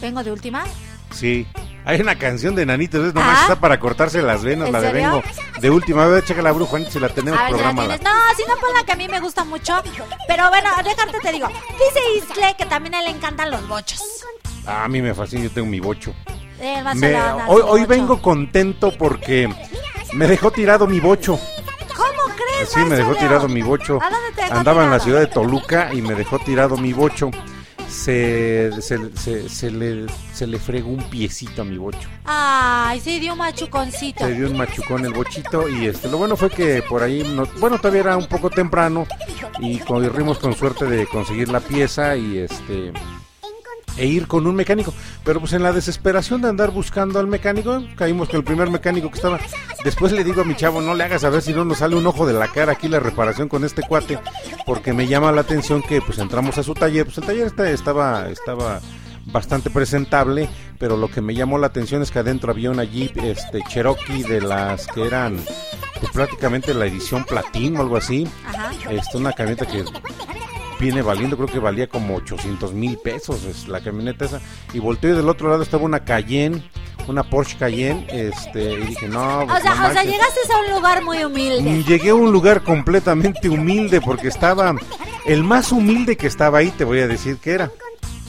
Vengo 0.00 0.22
de 0.22 0.30
última. 0.30 0.64
Sí. 1.12 1.48
Hay 1.84 2.00
una 2.00 2.16
canción 2.16 2.54
de 2.54 2.62
Enanitos, 2.62 3.04
es 3.08 3.12
nomás 3.14 3.38
Ah. 3.38 3.42
está 3.42 3.56
para 3.56 3.80
cortarse 3.80 4.22
las 4.22 4.44
venas, 4.44 4.68
¿En 4.68 4.72
la 4.72 4.80
de 4.82 4.90
serio? 4.92 5.10
Vengo. 5.10 5.22
De 5.60 5.70
última, 5.70 6.04
a 6.04 6.06
ver, 6.06 6.24
checa 6.24 6.42
la 6.42 6.52
bruja, 6.52 6.78
si 6.88 7.00
la 7.00 7.08
tenemos 7.08 7.40
A 7.40 7.44
ver, 7.44 7.52
si 7.54 7.58
la 7.58 7.70
programada. 7.72 7.96
No, 8.04 8.34
si 8.36 8.44
no, 8.44 8.54
pues 8.60 8.72
la 8.72 8.84
que 8.84 8.92
a 8.92 8.96
mí 8.96 9.08
me 9.08 9.18
gusta 9.18 9.42
mucho. 9.42 9.82
Pero 10.28 10.48
bueno, 10.48 10.70
dejarte 10.84 11.18
te 11.20 11.32
digo. 11.32 11.48
Dice 11.48 12.00
Isle 12.36 12.54
que 12.56 12.66
también 12.66 12.94
a 12.94 13.00
él 13.00 13.06
le 13.06 13.10
encantan 13.10 13.50
los 13.50 13.66
bochos. 13.66 14.00
Ah, 14.64 14.84
a 14.84 14.88
mí 14.88 15.02
me 15.02 15.12
fascina, 15.12 15.42
yo 15.42 15.50
tengo 15.50 15.66
mi 15.66 15.80
bocho. 15.80 16.14
Eh, 16.60 16.84
Me- 16.94 17.16
hoy 17.48 17.62
hoy 17.62 17.80
bocho. 17.80 17.86
vengo 17.88 18.22
contento 18.22 18.92
porque 18.96 19.52
me 20.12 20.28
dejó 20.28 20.52
tirado 20.52 20.86
mi 20.86 21.00
bocho. 21.00 21.40
¿Cómo 21.96 22.34
crees? 22.36 22.68
Sí, 22.70 22.80
me 22.80 22.96
dejó 22.96 23.14
tirado 23.16 23.48
mi 23.48 23.62
bocho. 23.62 23.98
¿A 24.02 24.10
dónde 24.10 24.19
Andaba 24.50 24.84
en 24.84 24.90
la 24.90 25.00
ciudad 25.00 25.20
de 25.20 25.26
Toluca 25.26 25.92
y 25.92 26.02
me 26.02 26.14
dejó 26.14 26.38
tirado 26.38 26.76
mi 26.76 26.92
bocho. 26.92 27.30
Se, 27.88 28.70
se, 28.80 29.16
se- 29.16 29.48
se 29.48 29.70
le, 29.70 30.06
se 30.32 30.46
le 30.46 30.58
fregó 30.60 30.90
un 30.90 31.02
piecito 31.10 31.62
a 31.62 31.64
mi 31.64 31.76
bocho. 31.76 32.08
Ay, 32.24 33.00
sí, 33.00 33.18
dio 33.18 33.32
un 33.32 33.38
machuconcito. 33.38 34.24
Se 34.24 34.32
dio 34.34 34.46
un 34.48 34.56
machucón 34.56 35.04
el 35.04 35.12
bochito 35.12 35.68
y 35.68 35.86
este 35.86 36.08
lo 36.08 36.18
bueno 36.18 36.36
fue 36.36 36.50
que 36.50 36.82
por 36.88 37.02
ahí, 37.02 37.24
no- 37.34 37.46
bueno, 37.58 37.78
todavía 37.78 38.02
era 38.02 38.16
un 38.16 38.26
poco 38.26 38.48
temprano 38.48 39.06
y 39.58 39.78
corrimos 39.80 40.38
con 40.38 40.54
suerte 40.54 40.84
de 40.84 41.06
conseguir 41.06 41.48
la 41.48 41.58
pieza 41.58 42.14
y 42.16 42.38
este 42.38 42.92
e 43.96 44.06
ir 44.06 44.26
con 44.26 44.46
un 44.46 44.54
mecánico. 44.54 44.92
Pero 45.24 45.40
pues 45.40 45.52
en 45.52 45.62
la 45.62 45.72
desesperación 45.72 46.42
de 46.42 46.48
andar 46.48 46.70
buscando 46.70 47.18
al 47.18 47.26
mecánico, 47.26 47.82
caímos 47.96 48.28
con 48.28 48.36
el 48.38 48.44
primer 48.44 48.70
mecánico 48.70 49.08
que 49.10 49.16
estaba. 49.16 49.38
Después 49.84 50.12
le 50.12 50.24
digo 50.24 50.42
a 50.42 50.44
mi 50.44 50.54
chavo, 50.56 50.80
no 50.80 50.94
le 50.94 51.04
hagas 51.04 51.24
a 51.24 51.30
ver 51.30 51.42
si 51.42 51.52
no 51.52 51.64
nos 51.64 51.78
sale 51.78 51.96
un 51.96 52.06
ojo 52.06 52.26
de 52.26 52.32
la 52.34 52.48
cara 52.48 52.72
aquí 52.72 52.88
la 52.88 53.00
reparación 53.00 53.48
con 53.48 53.64
este 53.64 53.82
cuate, 53.82 54.18
porque 54.66 54.92
me 54.92 55.06
llama 55.06 55.32
la 55.32 55.40
atención 55.42 55.82
que 55.82 56.00
pues 56.02 56.18
entramos 56.18 56.58
a 56.58 56.62
su 56.62 56.74
taller, 56.74 57.04
pues 57.04 57.18
el 57.18 57.24
taller 57.24 57.46
está- 57.46 57.70
estaba 57.70 58.28
estaba 58.28 58.80
bastante 59.26 59.70
presentable, 59.70 60.48
pero 60.78 60.96
lo 60.96 61.08
que 61.08 61.20
me 61.20 61.34
llamó 61.34 61.58
la 61.58 61.68
atención 61.68 62.02
es 62.02 62.10
que 62.10 62.18
adentro 62.18 62.50
había 62.50 62.70
una 62.70 62.84
Jeep 62.84 63.16
este 63.18 63.60
Cherokee 63.68 64.22
de 64.22 64.40
las 64.40 64.86
que 64.88 65.06
eran 65.06 65.36
pues 66.00 66.10
prácticamente 66.12 66.72
la 66.74 66.86
edición 66.86 67.24
platino 67.24 67.80
o 67.80 67.82
algo 67.82 67.96
así. 67.98 68.26
Ajá. 68.46 68.70
Este, 68.90 69.18
una 69.18 69.32
camioneta 69.32 69.66
que 69.66 69.84
viene 70.80 71.02
valiendo, 71.02 71.36
creo 71.36 71.48
que 71.48 71.58
valía 71.58 71.86
como 71.88 72.16
800 72.16 72.72
mil 72.72 72.96
pesos 72.98 73.44
es 73.44 73.68
la 73.68 73.80
camioneta 73.80 74.24
esa. 74.24 74.40
Y 74.72 74.78
volteé 74.78 75.10
y 75.10 75.14
del 75.14 75.28
otro 75.28 75.50
lado 75.50 75.62
estaba 75.62 75.84
una 75.84 76.04
Cayenne, 76.04 76.62
una 77.06 77.22
Porsche 77.22 77.56
Cayenne, 77.58 78.06
este, 78.10 78.72
y 78.74 78.86
dije, 78.86 79.06
no, 79.08 79.40
O 79.42 79.46
pues, 79.46 79.62
sea, 79.62 79.74
no 79.74 79.80
o 79.82 79.84
sea, 79.84 79.94
manches". 79.94 80.06
llegaste 80.12 80.40
a 80.52 80.58
un 80.66 80.74
lugar 80.76 81.02
muy 81.04 81.18
Mm, 81.18 81.26
humilde. 81.26 81.84
Llegué 81.84 82.10
a 82.10 82.14
un 82.14 82.32
lugar 82.32 82.62
completamente 82.62 83.48
humilde 83.48 84.00
porque 84.00 84.28
estaba, 84.28 84.74
el 85.26 85.44
más 85.44 85.70
humilde 85.70 86.16
que 86.16 86.26
estaba 86.26 86.58
ahí, 86.58 86.70
te 86.70 86.84
voy 86.84 87.00
a 87.00 87.06
decir 87.08 87.36
que 87.36 87.52
era. 87.52 87.68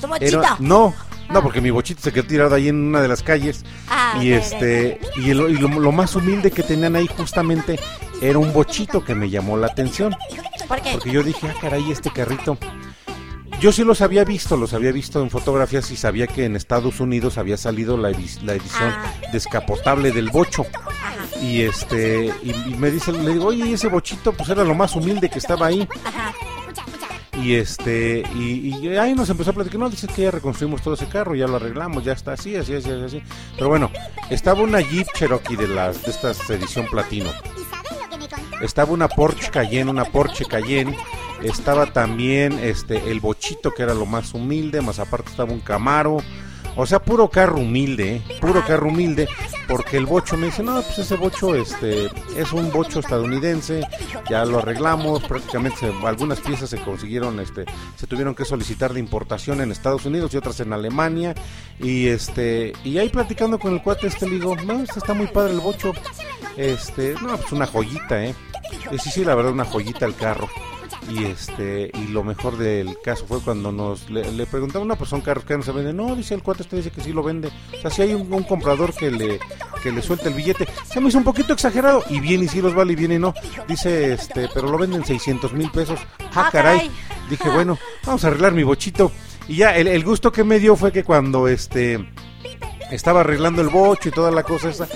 Tu. 0.02 0.08
Era- 0.20 0.56
no, 0.60 0.94
no, 1.34 1.42
porque 1.42 1.62
mi 1.62 1.70
bochito 1.70 2.02
se 2.02 2.12
quedó 2.12 2.26
tirado 2.26 2.56
ahí 2.56 2.68
en 2.70 2.76
una 2.88 3.02
de 3.02 3.08
las 3.08 3.24
calles. 3.24 3.64
Ah, 3.90 4.20
y 4.22 4.32
este, 4.32 5.00
y, 5.16 5.30
el- 5.32 5.50
y 5.52 5.58
lo, 5.58 5.68
lo 5.68 5.92
más 5.92 6.16
humilde 6.16 6.52
que 6.52 6.64
tenían 6.64 6.96
ahí 6.96 7.08
justamente 7.08 7.80
era 8.22 8.38
un 8.40 8.52
bochito 8.54 9.04
que 9.04 9.16
me 9.16 9.30
llamó 9.30 9.58
la 9.58 9.68
atención. 9.68 10.16
¿Por 10.68 10.82
qué? 10.82 10.92
Porque 10.94 11.12
yo 11.12 11.24
dije, 11.24 11.48
ah, 11.50 11.56
caray, 11.60 11.92
este 11.92 12.10
carrito. 12.12 12.58
Yo 13.60 13.72
sí 13.72 13.84
los 13.84 14.02
había 14.02 14.24
visto, 14.24 14.58
los 14.58 14.74
había 14.74 14.92
visto 14.92 15.22
en 15.22 15.30
fotografías 15.30 15.92
y 15.92 15.96
sabía 15.96 16.26
que 16.26 16.46
en 16.46 16.56
Estados 16.56 17.00
Unidos 17.00 17.38
había 17.38 17.58
salido 17.58 17.96
la, 17.96 18.10
la 18.10 18.54
edición 18.54 18.90
Ah. 18.90 19.14
descapotable 19.32 20.12
del 20.12 20.30
bocho. 20.32 20.66
Ajá, 20.74 21.14
Y 21.42 21.62
este, 21.62 22.34
y, 22.44 22.50
y 22.52 22.76
me 22.80 22.90
dice, 22.90 23.12
le 23.12 23.34
digo, 23.34 23.46
oye, 23.48 23.72
ese 23.72 23.88
bochito 23.88 24.34
pues 24.34 24.50
era 24.50 24.64
lo 24.64 24.74
más 24.74 24.96
humilde 24.96 25.30
que 25.30 25.38
estaba 25.40 25.68
ahí. 25.68 25.88
ajá. 26.04 26.34
Y 27.42 27.56
este, 27.56 28.24
y, 28.36 28.88
ahí 28.98 29.16
nos 29.16 29.30
empezó 29.30 29.50
a 29.50 29.54
platicar, 29.54 29.80
no, 29.80 29.90
dice 29.90 30.08
que 30.08 30.24
ya 30.24 30.32
reconstruimos 30.32 30.82
todo 30.82 30.94
ese 30.94 31.08
carro, 31.08 31.34
ya 31.34 31.48
lo 31.48 31.56
arreglamos, 31.56 32.04
ya 32.04 32.14
está 32.14 32.34
así, 32.34 32.56
así, 32.56 32.76
así, 32.76 32.92
así, 32.92 33.04
así. 33.04 33.24
Pero 33.56 33.68
bueno, 33.68 33.90
estaba 34.30 34.62
una 34.62 34.80
Jeep 34.80 35.08
Cherokee 35.16 35.56
de 35.56 35.68
las, 35.68 36.04
de 36.04 36.12
estas 36.12 36.48
edición 36.50 36.86
platino. 36.86 37.32
Estaba 38.62 38.92
una 38.92 39.08
Porsche 39.08 39.50
Cayenne, 39.50 39.90
una 39.90 40.06
Porsche 40.06 40.46
Cayenne. 40.46 40.96
Estaba 41.42 41.88
también 41.88 42.60
este 42.60 43.10
el 43.10 43.20
bochito 43.20 43.74
que 43.74 43.82
era 43.82 43.96
lo 43.96 44.06
más 44.06 44.36
humilde, 44.36 44.82
más 44.82 45.00
aparte 45.00 45.32
estaba 45.32 45.52
un 45.52 45.62
Camaro. 45.62 46.18
O 46.78 46.86
sea, 46.86 47.00
puro 47.00 47.30
carro 47.30 47.58
humilde, 47.60 48.16
¿eh? 48.16 48.22
puro 48.40 48.64
carro 48.66 48.88
humilde, 48.88 49.28
porque 49.68 49.98
el 49.98 50.06
bocho 50.06 50.38
me 50.38 50.46
dice, 50.48 50.64
no, 50.64 50.82
pues 50.82 51.00
ese 51.00 51.16
bocho 51.16 51.54
este, 51.54 52.06
es 52.38 52.54
un 52.54 52.72
bocho 52.72 53.00
estadounidense, 53.02 53.82
ya 54.30 54.46
lo 54.46 54.60
arreglamos, 54.60 55.22
prácticamente 55.24 55.78
se- 55.80 56.08
algunas 56.08 56.40
piezas 56.40 56.70
se 56.70 56.82
consiguieron, 56.82 57.40
este, 57.42 57.66
se 57.98 58.08
tuvieron 58.08 58.34
que 58.36 58.46
solicitar 58.46 58.94
de 58.94 59.02
importación 59.02 59.60
en 59.60 59.72
Estados 59.72 60.06
Unidos 60.06 60.34
y 60.34 60.38
otras 60.38 60.60
en 60.62 60.72
Alemania, 60.72 61.36
y 61.80 62.08
este, 62.08 62.72
y 62.86 62.98
ahí 63.00 63.10
platicando 63.10 63.60
con 63.60 63.74
el 63.74 63.82
cuate 63.84 64.08
este 64.08 64.26
le 64.28 64.36
digo, 64.36 64.56
no, 64.56 64.82
este 64.82 65.00
está 65.00 65.14
muy 65.14 65.28
padre 65.28 65.52
el 65.54 65.60
bocho, 65.60 65.92
este, 66.56 67.16
no, 67.22 67.36
pues 67.38 67.52
una 67.52 67.68
joyita, 67.68 68.24
eh, 68.24 68.34
y 68.92 68.98
sí, 68.98 69.10
sí, 69.12 69.26
la 69.26 69.36
verdad, 69.36 69.52
una 69.52 69.66
joyita 69.66 70.06
el 70.06 70.16
carro. 70.16 70.48
Y 71.10 71.26
este 71.26 71.92
y 71.94 72.08
lo 72.08 72.24
mejor 72.24 72.58
del 72.58 72.96
caso 73.04 73.26
fue 73.26 73.42
cuando 73.42 73.72
nos 73.72 74.10
le, 74.10 74.32
le 74.32 74.46
preguntaba 74.46 74.86
una 74.86 74.96
persona 74.96 75.24
carros 75.24 75.44
que 75.46 75.58
no 75.58 75.64
se 75.64 75.72
vende. 75.72 75.94
No, 75.94 76.16
dice 76.16 76.36
el 76.36 76.44
cuate, 76.44 76.64
este 76.64 76.76
dice 76.78 76.92
que 76.92 77.02
sí 77.02 77.12
lo 77.12 77.24
vende. 77.24 77.50
O 77.78 77.82
sea, 77.82 77.90
si 77.90 78.02
hay 78.04 78.14
un, 78.14 78.32
un 78.32 78.44
comprador 78.44 78.94
que 78.94 79.10
le 79.12 79.40
que 79.84 79.92
le 79.92 80.02
suelta 80.02 80.28
el 80.30 80.36
billete. 80.36 80.68
Se 80.86 81.02
me 81.02 81.10
hizo 81.10 81.18
un 81.18 81.24
poquito 81.24 81.54
exagerado. 81.54 82.04
Y 82.10 82.20
bien 82.20 82.44
y 82.44 82.48
sí 82.48 82.62
los 82.62 82.74
vale 82.76 82.94
y 82.94 82.96
bien 82.96 83.12
y 83.14 83.20
no. 83.20 83.34
Dice, 83.68 84.14
este, 84.14 84.48
pero 84.54 84.70
lo 84.70 84.78
venden 84.78 85.04
600 85.04 85.54
mil 85.54 85.72
pesos. 85.72 86.00
Ah, 86.20 86.46
Ah, 86.46 86.50
caray. 86.52 86.78
caray. 86.78 86.92
Dije, 87.30 87.50
bueno, 87.50 87.78
vamos 88.06 88.24
a 88.24 88.28
arreglar 88.28 88.54
mi 88.54 88.64
bochito. 88.64 89.12
Y 89.48 89.56
ya, 89.58 89.76
el, 89.76 89.88
el 89.88 90.04
gusto 90.04 90.32
que 90.32 90.44
me 90.44 90.60
dio 90.60 90.76
fue 90.76 90.92
que 90.92 91.04
cuando 91.04 91.48
este 91.48 91.98
estaba 92.92 93.22
arreglando 93.22 93.62
el 93.62 93.70
bocho 93.70 94.10
y 94.10 94.12
toda 94.12 94.30
la 94.32 94.44
cosa 94.44 94.70
esa, 94.70 94.88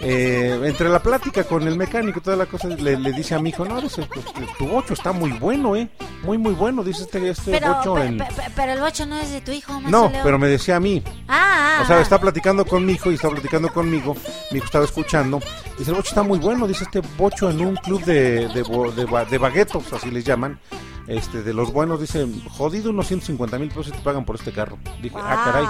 eh, 0.00 0.60
entre 0.64 0.88
la 0.88 1.00
plática 1.02 1.44
con 1.44 1.66
el 1.66 1.76
mecánico 1.76 2.18
y 2.18 2.22
toda 2.22 2.36
la 2.36 2.46
cosa, 2.46 2.68
le, 2.68 2.98
le 2.98 3.12
dice 3.12 3.34
a 3.34 3.38
mi 3.38 3.50
hijo, 3.50 3.64
no, 3.64 3.80
dice, 3.80 4.06
pues, 4.12 4.26
tu 4.58 4.66
bocho 4.66 4.94
está 4.94 5.12
muy 5.12 5.30
bueno, 5.32 5.76
¿eh? 5.76 5.88
Muy, 6.22 6.36
muy 6.38 6.52
bueno, 6.54 6.82
dice 6.82 7.02
este, 7.04 7.28
este 7.30 7.50
Pero, 7.52 7.74
bocho 7.74 7.94
pe- 7.94 8.04
en... 8.06 8.18
pe- 8.18 8.24
pe- 8.24 8.50
pero 8.54 8.72
el 8.72 8.80
bocho 8.80 9.06
no 9.06 9.18
es 9.18 9.30
de 9.30 9.40
tu 9.40 9.52
hijo, 9.52 9.80
No, 9.88 10.08
Leo. 10.10 10.20
pero 10.22 10.38
me 10.38 10.48
decía 10.48 10.76
a 10.76 10.80
mí, 10.80 11.02
Ah, 11.28 11.78
ah, 11.78 11.82
o 11.82 11.86
sea, 11.86 11.98
ah. 11.98 12.00
está 12.02 12.20
platicando 12.20 12.64
con 12.66 12.84
mi 12.84 12.92
hijo 12.94 13.10
y 13.10 13.14
está 13.14 13.28
platicando 13.30 13.72
conmigo. 13.72 14.16
Mi 14.50 14.58
hijo 14.58 14.66
estaba 14.66 14.84
escuchando. 14.84 15.40
Dice, 15.78 15.90
el 15.90 15.96
bocho 15.96 16.08
está 16.10 16.22
muy 16.22 16.38
bueno. 16.38 16.66
Dice, 16.66 16.84
este 16.84 17.00
bocho 17.16 17.50
en 17.50 17.60
un 17.60 17.76
club 17.76 18.02
de, 18.04 18.48
de, 18.48 18.62
de, 18.62 19.26
de 19.30 19.38
baguetos, 19.38 19.92
así 19.92 20.10
les 20.10 20.24
llaman. 20.24 20.60
Este, 21.06 21.42
de 21.42 21.52
los 21.52 21.70
buenos, 21.72 22.00
dice, 22.00 22.26
jodido 22.50 22.90
unos 22.90 23.06
150 23.08 23.58
mil 23.58 23.68
pesos 23.68 23.92
te 23.92 23.98
pagan 23.98 24.24
por 24.24 24.36
este 24.36 24.52
carro. 24.52 24.78
Dije, 25.02 25.16
ah, 25.18 25.42
caray. 25.44 25.66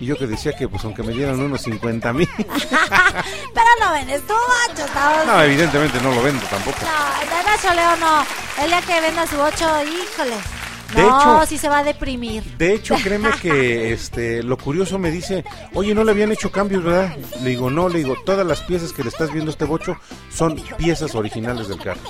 Y 0.00 0.06
yo 0.06 0.16
que 0.16 0.26
decía 0.26 0.52
que, 0.56 0.68
pues, 0.68 0.84
aunque 0.84 1.02
me 1.02 1.12
dieran 1.12 1.40
unos 1.40 1.62
50 1.62 2.12
mil. 2.12 2.28
Pero 2.36 3.66
no 3.80 3.92
vendes 3.92 4.22
tu 4.26 4.32
bocho, 4.32 4.84
estamos... 4.84 5.26
no, 5.26 5.42
evidentemente 5.42 6.00
no 6.00 6.14
lo 6.14 6.22
vendo 6.22 6.44
tampoco. 6.46 6.76
No, 6.82 7.22
el 7.22 7.46
Nacho 7.46 7.74
Leo 7.74 7.96
no. 7.96 8.62
El 8.62 8.70
día 8.70 8.82
que 8.82 9.00
venda 9.00 9.26
su 9.26 9.36
bocho, 9.36 9.66
híjole. 9.84 10.36
De 10.94 11.02
no, 11.02 11.40
hecho- 11.42 11.46
sí 11.46 11.58
se 11.58 11.68
va 11.68 11.78
a 11.80 11.84
deprimir. 11.84 12.42
De 12.56 12.72
hecho, 12.74 12.94
créeme 13.02 13.30
que 13.42 13.92
este 13.92 14.42
lo 14.42 14.56
curioso 14.56 14.98
me 14.98 15.10
dice, 15.10 15.44
oye, 15.74 15.94
no 15.94 16.02
le 16.02 16.12
habían 16.12 16.32
hecho 16.32 16.50
cambios, 16.50 16.82
¿verdad? 16.82 17.14
Le 17.42 17.50
digo, 17.50 17.68
no, 17.70 17.88
le 17.90 17.98
digo, 17.98 18.16
todas 18.24 18.46
las 18.46 18.60
piezas 18.62 18.92
que 18.94 19.02
le 19.02 19.10
estás 19.10 19.30
viendo 19.30 19.50
a 19.50 19.52
este 19.52 19.66
bocho 19.66 19.96
son 20.32 20.54
piezas 20.78 21.14
originales 21.14 21.68
del 21.68 21.78
carro. 21.78 22.00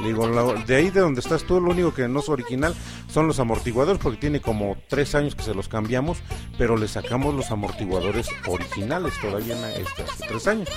Le 0.00 0.08
digo, 0.08 0.26
"La- 0.28 0.42
de 0.64 0.76
ahí 0.76 0.90
de 0.90 1.00
donde 1.00 1.20
estás 1.20 1.44
tú, 1.44 1.60
lo 1.60 1.70
único 1.70 1.94
que 1.94 2.08
no 2.08 2.20
es 2.20 2.28
original 2.28 2.74
son 3.12 3.26
los 3.28 3.38
amortiguadores, 3.38 4.00
porque 4.02 4.18
tiene 4.18 4.40
como 4.40 4.76
tres 4.88 5.14
años 5.14 5.34
que 5.34 5.42
se 5.44 5.54
los 5.54 5.68
cambiamos, 5.68 6.18
pero 6.58 6.76
le 6.76 6.88
sacamos 6.88 7.34
los 7.34 7.50
amortiguadores 7.50 8.26
originales 8.48 9.14
todavía 9.20 9.56
en 9.56 9.82
este, 9.82 10.02
hace 10.02 10.26
tres 10.26 10.46
años. 10.48 10.68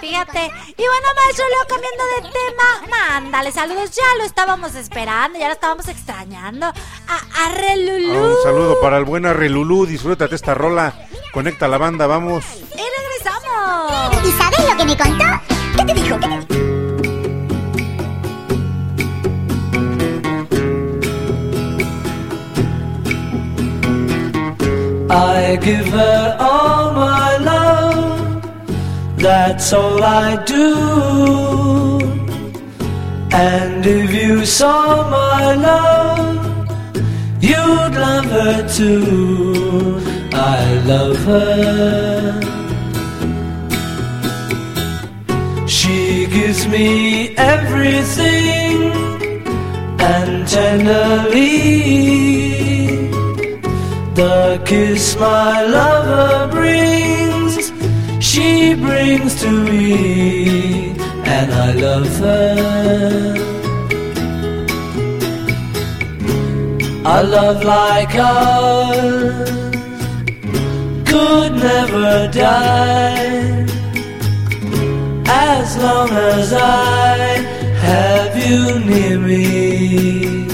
Fíjate. 0.00 0.38
Y 0.68 0.82
bueno, 0.82 1.08
maestro 1.24 1.44
Leo, 1.48 1.66
cambiando 1.66 2.04
de 2.16 2.30
tema, 2.30 2.96
mándale 2.98 3.50
saludos. 3.52 3.90
Ya 3.92 4.02
lo 4.18 4.24
estábamos 4.24 4.74
esperando, 4.74 5.38
ya 5.38 5.46
lo 5.46 5.54
estábamos 5.54 5.88
extrañando. 5.88 6.66
A 6.66 7.46
Arrelulú. 7.46 8.12
Ah, 8.14 8.28
un 8.36 8.42
saludo 8.42 8.80
para 8.82 8.98
el 8.98 9.04
buen 9.04 9.24
Arrelulú, 9.24 9.86
disfrútate 9.86 10.34
esta 10.34 10.52
rola, 10.52 11.06
conecta 11.32 11.68
la 11.68 11.78
banda, 11.78 12.06
vamos. 12.06 12.44
Y 12.54 12.82
regresamos. 12.82 14.26
¿Y 14.26 14.30
sabes 14.32 14.70
lo 14.70 14.76
que 14.76 14.84
me 14.84 14.96
contó? 14.98 15.24
¿Qué 15.78 15.84
te 15.86 15.94
dijo? 15.94 16.18
¿Qué 16.20 16.28
te 16.28 16.54
dijo? 16.54 16.73
I 25.14 25.56
give 25.62 25.86
her 25.86 26.36
all 26.40 26.92
my 26.92 27.36
love, 27.36 28.42
that's 29.16 29.72
all 29.72 30.02
I 30.02 30.42
do. 30.44 32.04
And 33.30 33.86
if 33.86 34.12
you 34.12 34.44
saw 34.44 35.08
my 35.08 35.54
love, 35.54 36.66
you'd 37.40 37.94
love 38.06 38.24
her 38.24 38.68
too. 38.68 40.00
I 40.32 40.82
love 40.84 41.18
her. 41.24 42.40
She 45.68 46.26
gives 46.26 46.66
me 46.66 47.36
everything 47.36 48.92
and 50.00 50.48
tenderly 50.48 52.43
the 54.14 54.62
kiss 54.64 55.16
my 55.16 55.62
lover 55.64 56.48
brings, 56.52 57.72
she 58.24 58.74
brings 58.74 59.40
to 59.42 59.50
me, 59.50 60.90
and 61.24 61.52
I 61.52 61.72
love 61.72 62.16
her. 62.18 63.34
A 67.06 67.22
love 67.22 67.62
like 67.64 68.14
ours 68.14 69.50
could 71.04 71.52
never 71.52 72.28
die 72.32 73.66
as 75.26 75.76
long 75.76 76.10
as 76.10 76.52
I 76.52 77.16
have 77.82 78.34
you 78.46 78.78
near 78.80 79.18
me. 79.18 80.53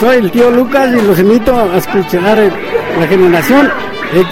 Soy 0.00 0.16
el 0.16 0.30
tío 0.30 0.50
Lucas 0.50 0.88
y 0.96 1.02
los 1.06 1.18
invito 1.18 1.54
a 1.54 1.76
escuchar 1.76 2.38
eh, 2.38 2.50
la 2.98 3.06
generación 3.06 3.70
X. 4.14 4.26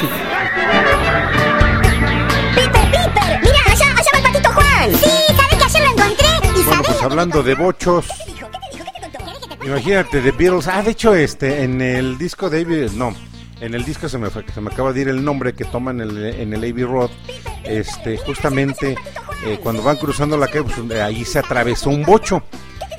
¡Piper, 2.54 2.72
Piper! 2.72 3.40
¡Mira, 3.42 3.58
allá, 3.66 3.86
allá 3.92 4.10
va 4.14 4.18
el 4.18 4.22
patito 4.24 4.50
Juan! 4.50 4.94
Sí, 4.94 5.10
¿sabes 5.36 5.56
que 5.58 5.64
ayer 5.64 5.82
lo 5.82 5.90
encontré? 5.92 6.26
¿Y 6.26 6.50
Bueno, 6.52 6.70
sabes 6.72 6.86
pues 6.88 7.02
hablando 7.02 7.42
de 7.42 7.54
bochos, 7.54 8.06
imagínate, 9.64 10.20
The 10.20 10.30
Beatles, 10.32 10.68
ah, 10.68 10.82
de 10.82 10.90
hecho, 10.92 11.14
este, 11.14 11.62
en 11.64 11.80
el 11.82 12.16
disco 12.16 12.48
de 12.48 12.62
Abbey, 12.62 12.90
no, 12.94 13.14
en 13.60 13.74
el 13.74 13.84
disco 13.84 14.08
se 14.08 14.16
me, 14.16 14.30
fue- 14.30 14.44
se 14.52 14.60
me 14.62 14.70
acaba 14.70 14.92
de 14.94 15.02
ir 15.02 15.08
el 15.08 15.22
nombre 15.22 15.52
que 15.52 15.64
toman 15.66 16.00
en 16.00 16.08
el, 16.10 16.24
en 16.40 16.52
el 16.54 16.60
Abbey 16.60 16.84
Road, 16.84 17.10
este, 17.64 18.16
justamente 18.16 18.96
eh, 19.44 19.60
cuando 19.62 19.82
van 19.82 19.96
cruzando 19.98 20.38
la 20.38 20.46
calle, 20.46 20.62
pues, 20.64 20.78
eh, 20.90 21.02
ahí 21.02 21.24
se 21.26 21.38
atravesó 21.40 21.90
un 21.90 22.04
bocho. 22.04 22.42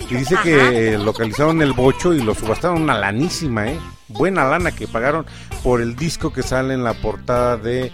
Y 0.09 0.15
dice 0.15 0.35
que 0.43 0.93
eh, 0.93 0.97
localizaron 0.97 1.61
el 1.61 1.73
bocho 1.73 2.13
y 2.13 2.21
lo 2.21 2.33
subastaron 2.33 2.81
una 2.81 2.97
lanísima, 2.97 3.67
¿eh? 3.67 3.79
Buena 4.07 4.43
lana 4.45 4.71
que 4.71 4.87
pagaron 4.87 5.25
por 5.63 5.81
el 5.81 5.95
disco 5.95 6.33
que 6.33 6.41
sale 6.41 6.73
en 6.73 6.83
la 6.83 6.93
portada 6.95 7.57
de... 7.57 7.91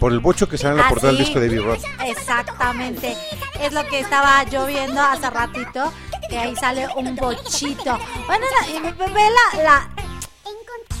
Por 0.00 0.12
el 0.12 0.20
bocho 0.20 0.48
que 0.48 0.56
sale 0.56 0.72
en 0.72 0.76
la 0.78 0.86
Ah, 0.86 0.88
portada 0.88 1.12
del 1.12 1.24
disco 1.24 1.40
de 1.40 1.46
Abbey 1.48 1.58
Road. 1.58 1.78
Exactamente. 2.06 3.16
Es 3.60 3.72
lo 3.72 3.84
que 3.88 4.00
estaba 4.00 4.44
yo 4.44 4.64
viendo 4.66 5.00
hace 5.02 5.28
ratito. 5.28 5.92
Que 6.30 6.38
ahí 6.38 6.54
sale 6.56 6.86
un 6.96 7.16
bochito. 7.16 7.98
Bueno, 8.26 8.44
la- 8.60 8.68
y 8.68 8.80
ve 8.80 9.22
la, 9.56 9.62
la, 9.62 9.88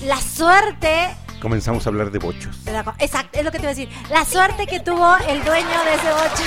la 0.04 0.20
suerte. 0.20 1.08
Comenzamos 1.40 1.86
a 1.86 1.90
hablar 1.90 2.10
de 2.10 2.18
bochos. 2.18 2.56
Exacto, 2.98 3.38
es 3.38 3.44
lo 3.44 3.52
que 3.52 3.58
te 3.58 3.64
iba 3.64 3.70
a 3.70 3.74
decir. 3.74 3.88
La 4.10 4.24
suerte 4.24 4.66
que 4.66 4.80
tuvo 4.80 5.16
el 5.28 5.44
dueño 5.44 5.68
de 5.84 5.94
ese 5.94 6.10
bocho. 6.12 6.42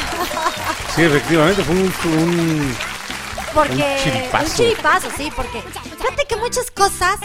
Sí, 0.95 1.03
efectivamente, 1.03 1.63
fue 1.63 1.75
un- 1.75 2.19
un 2.19 2.75
Porque. 3.53 3.73
Un 3.73 4.03
chiripazo. 4.03 4.45
un 4.45 4.57
chiripazo, 4.57 5.07
sí, 5.17 5.31
porque. 5.35 5.61
Fíjate 5.61 6.25
que 6.27 6.35
muchas 6.37 6.71
cosas 6.71 7.19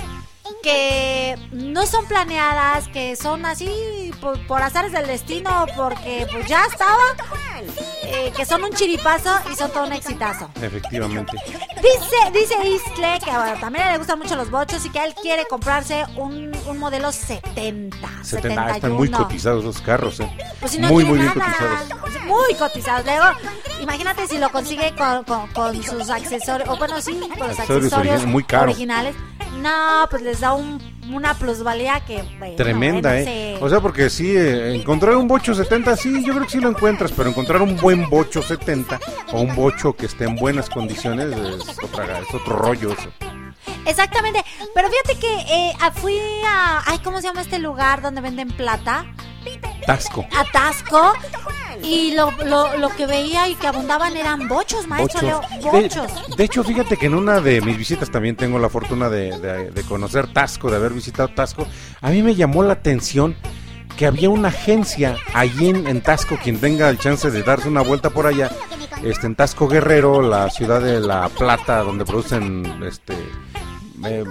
que 0.62 1.36
no 1.52 1.86
son 1.86 2.06
planeadas, 2.06 2.88
que 2.88 3.16
son 3.16 3.44
así 3.46 4.10
por, 4.20 4.44
por 4.46 4.62
azares 4.62 4.92
del 4.92 5.06
destino, 5.06 5.66
porque 5.76 6.26
pues 6.32 6.46
ya 6.46 6.64
estaba, 6.64 7.02
eh, 8.04 8.32
que 8.36 8.44
son 8.44 8.64
un 8.64 8.70
chiripazo 8.72 9.30
y 9.52 9.56
son 9.56 9.70
todo 9.70 9.84
un 9.84 9.92
exitazo. 9.92 10.48
Efectivamente. 10.60 11.36
Dice, 11.76 12.30
dice 12.32 12.54
Istle 12.68 13.18
que 13.24 13.30
bueno, 13.30 13.58
también 13.60 13.92
le 13.92 13.98
gustan 13.98 14.18
mucho 14.18 14.36
los 14.36 14.50
bochos 14.50 14.84
y 14.84 14.90
que 14.90 15.02
él 15.04 15.14
quiere 15.20 15.44
comprarse 15.46 16.04
un, 16.16 16.52
un 16.66 16.78
modelo 16.78 17.12
70. 17.12 17.96
70, 18.22 18.62
ah, 18.66 18.70
están 18.76 18.92
muy 18.92 19.08
71. 19.08 19.18
cotizados 19.18 19.64
los 19.64 19.80
carros, 19.80 20.20
¿eh? 20.20 20.28
Pues 20.60 20.72
si 20.72 20.78
no 20.78 20.88
muy, 20.88 21.04
muy 21.04 21.18
bien 21.18 21.32
nada. 21.36 21.56
cotizados. 21.86 22.24
Muy 22.24 22.54
cotizados. 22.54 23.04
Luego, 23.06 23.24
imagínate 23.80 24.26
si 24.26 24.38
lo 24.38 24.50
consigue 24.50 24.94
con, 24.96 25.24
con- 25.24 25.46
con 25.52 25.82
sus 25.82 26.10
accesorios, 26.10 26.68
o 26.68 26.76
bueno, 26.76 27.00
sí, 27.00 27.18
con 27.38 27.48
los 27.48 27.58
Accesorios 27.58 28.24
muy 28.26 28.42
caro. 28.44 28.64
originales. 28.64 29.14
No, 29.58 30.06
pues 30.10 30.22
les 30.22 30.35
da 30.40 30.52
un, 30.54 30.80
una 31.12 31.34
plusvalía 31.34 32.00
que. 32.00 32.22
bueno, 32.38 32.56
Tremenda, 32.56 33.10
bueno, 33.10 33.30
¿eh? 33.30 33.56
se- 33.58 33.64
O 33.64 33.68
sea, 33.68 33.80
porque 33.80 34.10
sí, 34.10 34.36
eh, 34.36 34.74
encontrar 34.74 35.16
un 35.16 35.28
bocho 35.28 35.54
70, 35.54 35.96
sí, 35.96 36.24
yo 36.24 36.32
creo 36.34 36.44
que 36.46 36.50
sí 36.52 36.60
lo 36.60 36.68
encuentras, 36.68 37.12
pero 37.12 37.28
encontrar 37.28 37.62
un 37.62 37.76
buen 37.76 38.08
bocho 38.08 38.42
70 38.42 38.98
o 39.32 39.40
un 39.40 39.54
bocho 39.54 39.94
que 39.94 40.06
esté 40.06 40.24
en 40.24 40.36
buenas 40.36 40.68
condiciones 40.70 41.26
es, 41.36 41.78
otra, 41.82 42.18
es 42.20 42.34
otro 42.34 42.56
rollo 42.56 42.92
eso. 42.92 43.08
Exactamente. 43.84 44.44
Pero 44.74 44.88
fíjate 44.88 45.18
que 45.20 45.34
eh, 45.52 45.72
fui 45.94 46.18
a. 46.46 46.82
Ay, 46.86 46.98
¿cómo 47.04 47.20
se 47.20 47.28
llama 47.28 47.40
este 47.40 47.58
lugar 47.58 48.02
donde 48.02 48.20
venden 48.20 48.48
plata? 48.48 49.06
Tasco. 49.84 50.26
Atasco. 50.36 51.12
y 51.82 52.14
lo, 52.14 52.30
lo, 52.44 52.76
lo 52.78 52.88
que 52.96 53.06
veía 53.06 53.48
y 53.48 53.54
que 53.54 53.66
abundaban 53.66 54.16
eran 54.16 54.48
bochos, 54.48 54.86
maestro 54.86 55.20
Leo, 55.22 55.40
bochos. 55.62 56.28
De, 56.30 56.36
de 56.36 56.44
hecho, 56.44 56.64
fíjate 56.64 56.96
que 56.96 57.06
en 57.06 57.14
una 57.14 57.40
de 57.40 57.60
mis 57.60 57.76
visitas 57.76 58.10
también 58.10 58.34
tengo 58.36 58.58
la 58.58 58.68
fortuna 58.68 59.08
de, 59.10 59.38
de- 59.38 59.70
de 59.70 59.82
conocer 59.82 60.32
Tasco, 60.32 60.70
de 60.70 60.76
haber 60.76 60.92
visitado 60.92 61.28
Tasco. 61.28 61.66
A 62.00 62.10
mí 62.10 62.22
me 62.22 62.34
llamó 62.34 62.62
la 62.62 62.72
atención 62.74 63.36
que 63.96 64.06
había 64.06 64.28
una 64.30 64.48
agencia 64.48 65.16
allí 65.34 65.68
en, 65.70 65.86
en 65.86 66.00
Tasco, 66.02 66.38
quien 66.42 66.58
tenga 66.60 66.88
el 66.90 66.98
chance 66.98 67.30
de 67.30 67.42
darse 67.42 67.68
una 67.68 67.80
vuelta 67.82 68.10
por 68.10 68.26
allá, 68.26 68.50
este, 69.02 69.26
en 69.26 69.34
Tasco 69.36 69.68
Guerrero, 69.68 70.20
la 70.22 70.50
ciudad 70.50 70.80
de 70.82 71.00
La 71.00 71.28
Plata, 71.30 71.78
donde 71.82 72.04
producen, 72.04 72.82
este, 72.86 73.14
eh, 74.04 74.24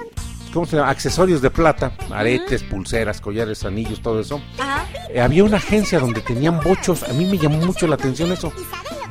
¿cómo 0.55 0.65
se 0.65 0.77
llama? 0.77 0.89
Accesorios 0.89 1.41
de 1.41 1.51
plata, 1.51 1.91
aretes, 2.11 2.63
pulseras, 2.63 3.21
collares, 3.21 3.63
anillos, 3.65 4.01
todo 4.01 4.19
eso. 4.21 4.41
Eh, 5.09 5.21
había 5.21 5.43
una 5.43 5.57
agencia 5.57 5.99
donde 5.99 6.21
tenían 6.21 6.59
bochos, 6.61 7.03
a 7.03 7.13
mí 7.13 7.25
me 7.25 7.37
llamó 7.37 7.57
mucho 7.57 7.85
la 7.85 7.95
atención 7.95 8.31
eso, 8.31 8.51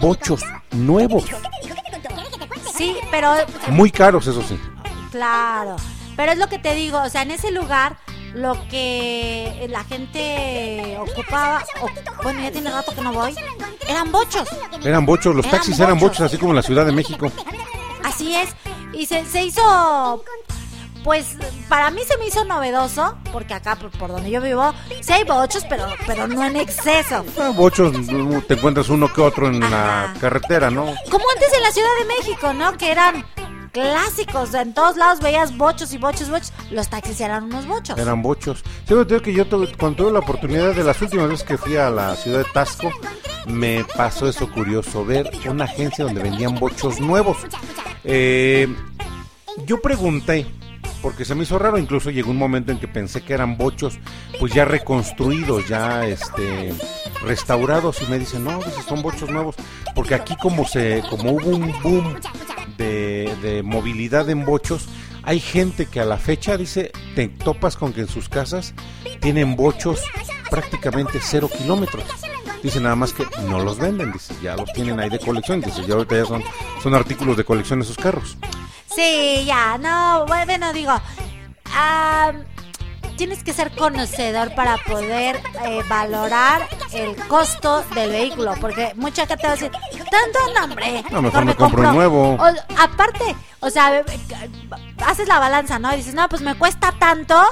bochos 0.00 0.42
nuevos, 0.72 1.24
Sí, 2.76 2.96
pero 3.10 3.32
muy 3.68 3.90
caros, 3.92 4.26
eso 4.26 4.42
sí. 4.42 4.58
Claro, 5.12 5.76
pero 6.16 6.32
es 6.32 6.38
lo 6.38 6.48
que 6.48 6.58
te 6.58 6.74
digo, 6.74 7.00
o 7.00 7.08
sea, 7.08 7.22
en 7.22 7.30
ese 7.30 7.52
lugar 7.52 7.98
lo 8.34 8.56
que 8.68 9.66
la 9.70 9.84
gente 9.84 10.96
ocupaba, 10.98 11.62
o- 11.82 12.22
bueno, 12.24 12.40
ya 12.42 12.50
tiene 12.50 12.70
rato 12.72 12.92
que 12.92 13.00
no 13.00 13.12
voy, 13.12 13.32
eran 13.86 14.10
bochos, 14.10 14.48
Eran 14.84 15.06
bochos, 15.06 15.36
los 15.36 15.44
Eran 15.46 15.58
taxis 15.58 15.78
eran 15.78 15.94
bochos. 16.00 16.18
bochos, 16.18 16.26
así 16.26 16.36
como 16.38 16.50
en 16.50 16.56
la 16.56 16.62
Ciudad 16.62 16.84
de 16.84 16.90
México. 16.92 17.30
así 18.02 18.34
es, 18.34 18.48
y 18.92 19.06
se, 19.06 19.24
se 19.24 19.44
hizo, 19.44 20.24
pues 21.04 21.36
para 21.68 21.90
mí 21.90 22.00
se 22.08 22.16
me 22.18 22.26
hizo 22.26 22.44
novedoso, 22.44 23.16
porque 23.32 23.54
acá 23.54 23.76
por, 23.76 23.90
por 23.90 24.10
donde 24.10 24.30
yo 24.30 24.40
vivo, 24.40 24.72
sí 25.02 25.12
hay 25.12 25.22
bochos, 25.24 25.64
pero, 25.68 25.86
pero 26.06 26.26
no 26.26 26.44
en 26.44 26.56
exceso. 26.56 27.24
Ah, 27.38 27.50
bochos, 27.54 27.92
mm, 27.92 28.40
te 28.48 28.54
encuentras 28.54 28.88
uno 28.88 29.12
que 29.12 29.20
otro 29.20 29.46
en 29.46 29.60
la 29.60 30.12
carretera, 30.20 30.70
¿no? 30.70 30.86
Como 31.10 31.24
antes 31.34 31.52
en 31.56 31.62
la 31.62 31.70
Ciudad 31.70 31.88
de 32.00 32.04
México, 32.06 32.52
¿no? 32.54 32.76
Que 32.78 32.90
eran 32.90 33.24
clásicos, 33.72 34.54
en 34.54 34.72
todos 34.72 34.96
lados 34.96 35.20
veías 35.20 35.56
bochos 35.56 35.92
y 35.92 35.98
bochos, 35.98 36.30
bochos, 36.30 36.52
los 36.70 36.88
taxis 36.88 37.20
eran 37.20 37.44
unos 37.44 37.66
bochos. 37.66 37.98
Eran 37.98 38.22
bochos. 38.22 38.58
Sí, 38.88 38.94
te 38.94 39.04
digo 39.04 39.20
que 39.20 39.32
yo 39.32 39.46
tuve- 39.46 39.76
cuando 39.76 39.96
tuve 40.04 40.12
la 40.12 40.20
oportunidad 40.20 40.72
de 40.74 40.84
las 40.84 41.02
últimas 41.02 41.28
veces 41.28 41.44
que 41.46 41.58
fui 41.58 41.76
a 41.76 41.90
la 41.90 42.14
ciudad 42.16 42.38
de 42.38 42.44
Tasco, 42.54 42.90
me 43.46 43.84
pasó 43.96 44.28
eso 44.28 44.48
curioso, 44.50 45.04
ver 45.04 45.28
una 45.50 45.64
agencia 45.64 46.04
donde 46.04 46.22
vendían 46.22 46.54
bochos 46.58 47.00
nuevos. 47.00 47.36
Eh, 48.04 48.68
yo 49.66 49.80
pregunté, 49.82 50.46
porque 51.04 51.26
se 51.26 51.34
me 51.34 51.42
hizo 51.42 51.58
raro, 51.58 51.76
incluso 51.76 52.10
llegó 52.10 52.30
un 52.30 52.38
momento 52.38 52.72
en 52.72 52.78
que 52.80 52.88
pensé 52.88 53.20
que 53.20 53.34
eran 53.34 53.58
bochos, 53.58 53.98
pues 54.40 54.54
ya 54.54 54.64
reconstruidos, 54.64 55.68
ya 55.68 56.06
este 56.06 56.72
restaurados, 57.22 58.00
y 58.00 58.06
me 58.10 58.18
dicen, 58.18 58.42
no, 58.42 58.56
dice, 58.56 58.80
son 58.88 59.02
bochos 59.02 59.28
nuevos, 59.28 59.54
porque 59.94 60.14
aquí 60.14 60.34
como 60.40 60.66
se, 60.66 61.02
como 61.10 61.32
hubo 61.32 61.50
un 61.50 61.74
boom 61.82 62.16
de, 62.78 63.36
de 63.42 63.62
movilidad 63.62 64.30
en 64.30 64.46
bochos, 64.46 64.88
hay 65.24 65.40
gente 65.40 65.84
que 65.84 66.00
a 66.00 66.06
la 66.06 66.16
fecha 66.16 66.56
dice, 66.56 66.90
te 67.14 67.28
topas 67.28 67.76
con 67.76 67.92
que 67.92 68.00
en 68.00 68.08
sus 68.08 68.30
casas 68.30 68.72
tienen 69.20 69.56
bochos 69.56 70.00
prácticamente 70.48 71.18
cero 71.20 71.50
kilómetros. 71.54 72.04
Dice 72.62 72.80
nada 72.80 72.96
más 72.96 73.12
que 73.12 73.26
no 73.46 73.62
los 73.62 73.78
venden, 73.78 74.10
dice, 74.10 74.34
ya 74.42 74.56
los 74.56 74.72
tienen 74.72 74.98
ahí 75.00 75.10
de 75.10 75.18
colección, 75.18 75.60
dice, 75.60 75.84
ya 75.86 75.96
ahorita 75.96 76.16
ya 76.16 76.24
son, 76.24 76.42
son 76.82 76.94
artículos 76.94 77.36
de 77.36 77.44
colección 77.44 77.82
esos 77.82 77.98
carros. 77.98 78.38
Sí, 78.94 79.44
ya, 79.46 79.76
no, 79.78 80.24
bueno, 80.26 80.72
digo, 80.72 80.92
ah, 81.72 82.32
tienes 83.16 83.42
que 83.42 83.52
ser 83.52 83.70
conocedor 83.72 84.54
para 84.54 84.76
poder 84.78 85.40
eh, 85.64 85.82
valorar 85.88 86.68
el 86.92 87.16
costo 87.26 87.82
del 87.94 88.10
vehículo, 88.10 88.54
porque 88.60 88.92
mucha 88.96 89.26
gente 89.26 89.46
va 89.46 89.52
a 89.52 89.56
decir, 89.56 89.70
tanto 90.10 90.60
nombre, 90.60 91.04
No, 91.10 91.22
mejor 91.22 91.44
me 91.44 91.54
compro 91.54 91.88
un 91.88 91.94
nuevo. 91.94 92.38
aparte, 92.78 93.34
o 93.60 93.70
sea, 93.70 94.04
haces 95.06 95.28
la 95.28 95.38
balanza, 95.38 95.78
¿no? 95.78 95.92
Y 95.92 95.96
dices, 95.96 96.14
no, 96.14 96.28
pues 96.28 96.42
me 96.42 96.54
cuesta 96.54 96.92
tanto 96.98 97.42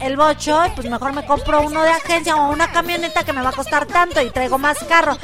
el 0.00 0.16
bocho, 0.16 0.60
pues 0.74 0.88
mejor 0.88 1.12
me 1.12 1.24
compro 1.24 1.62
uno 1.62 1.82
de 1.82 1.90
agencia 1.90 2.36
o 2.36 2.50
una 2.52 2.70
camioneta 2.70 3.24
que 3.24 3.32
me 3.32 3.42
va 3.42 3.50
a 3.50 3.52
costar 3.52 3.86
tanto 3.86 4.20
y 4.20 4.30
traigo 4.30 4.58
más 4.58 4.78
carro. 4.84 5.16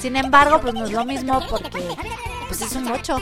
Sin 0.00 0.16
embargo, 0.16 0.60
pues 0.60 0.74
no 0.74 0.84
es 0.84 0.92
lo 0.92 1.04
mismo 1.04 1.40
porque 1.48 1.96
pues 2.58 2.70
es 2.70 2.76
un 2.76 2.88
bocho. 2.88 3.16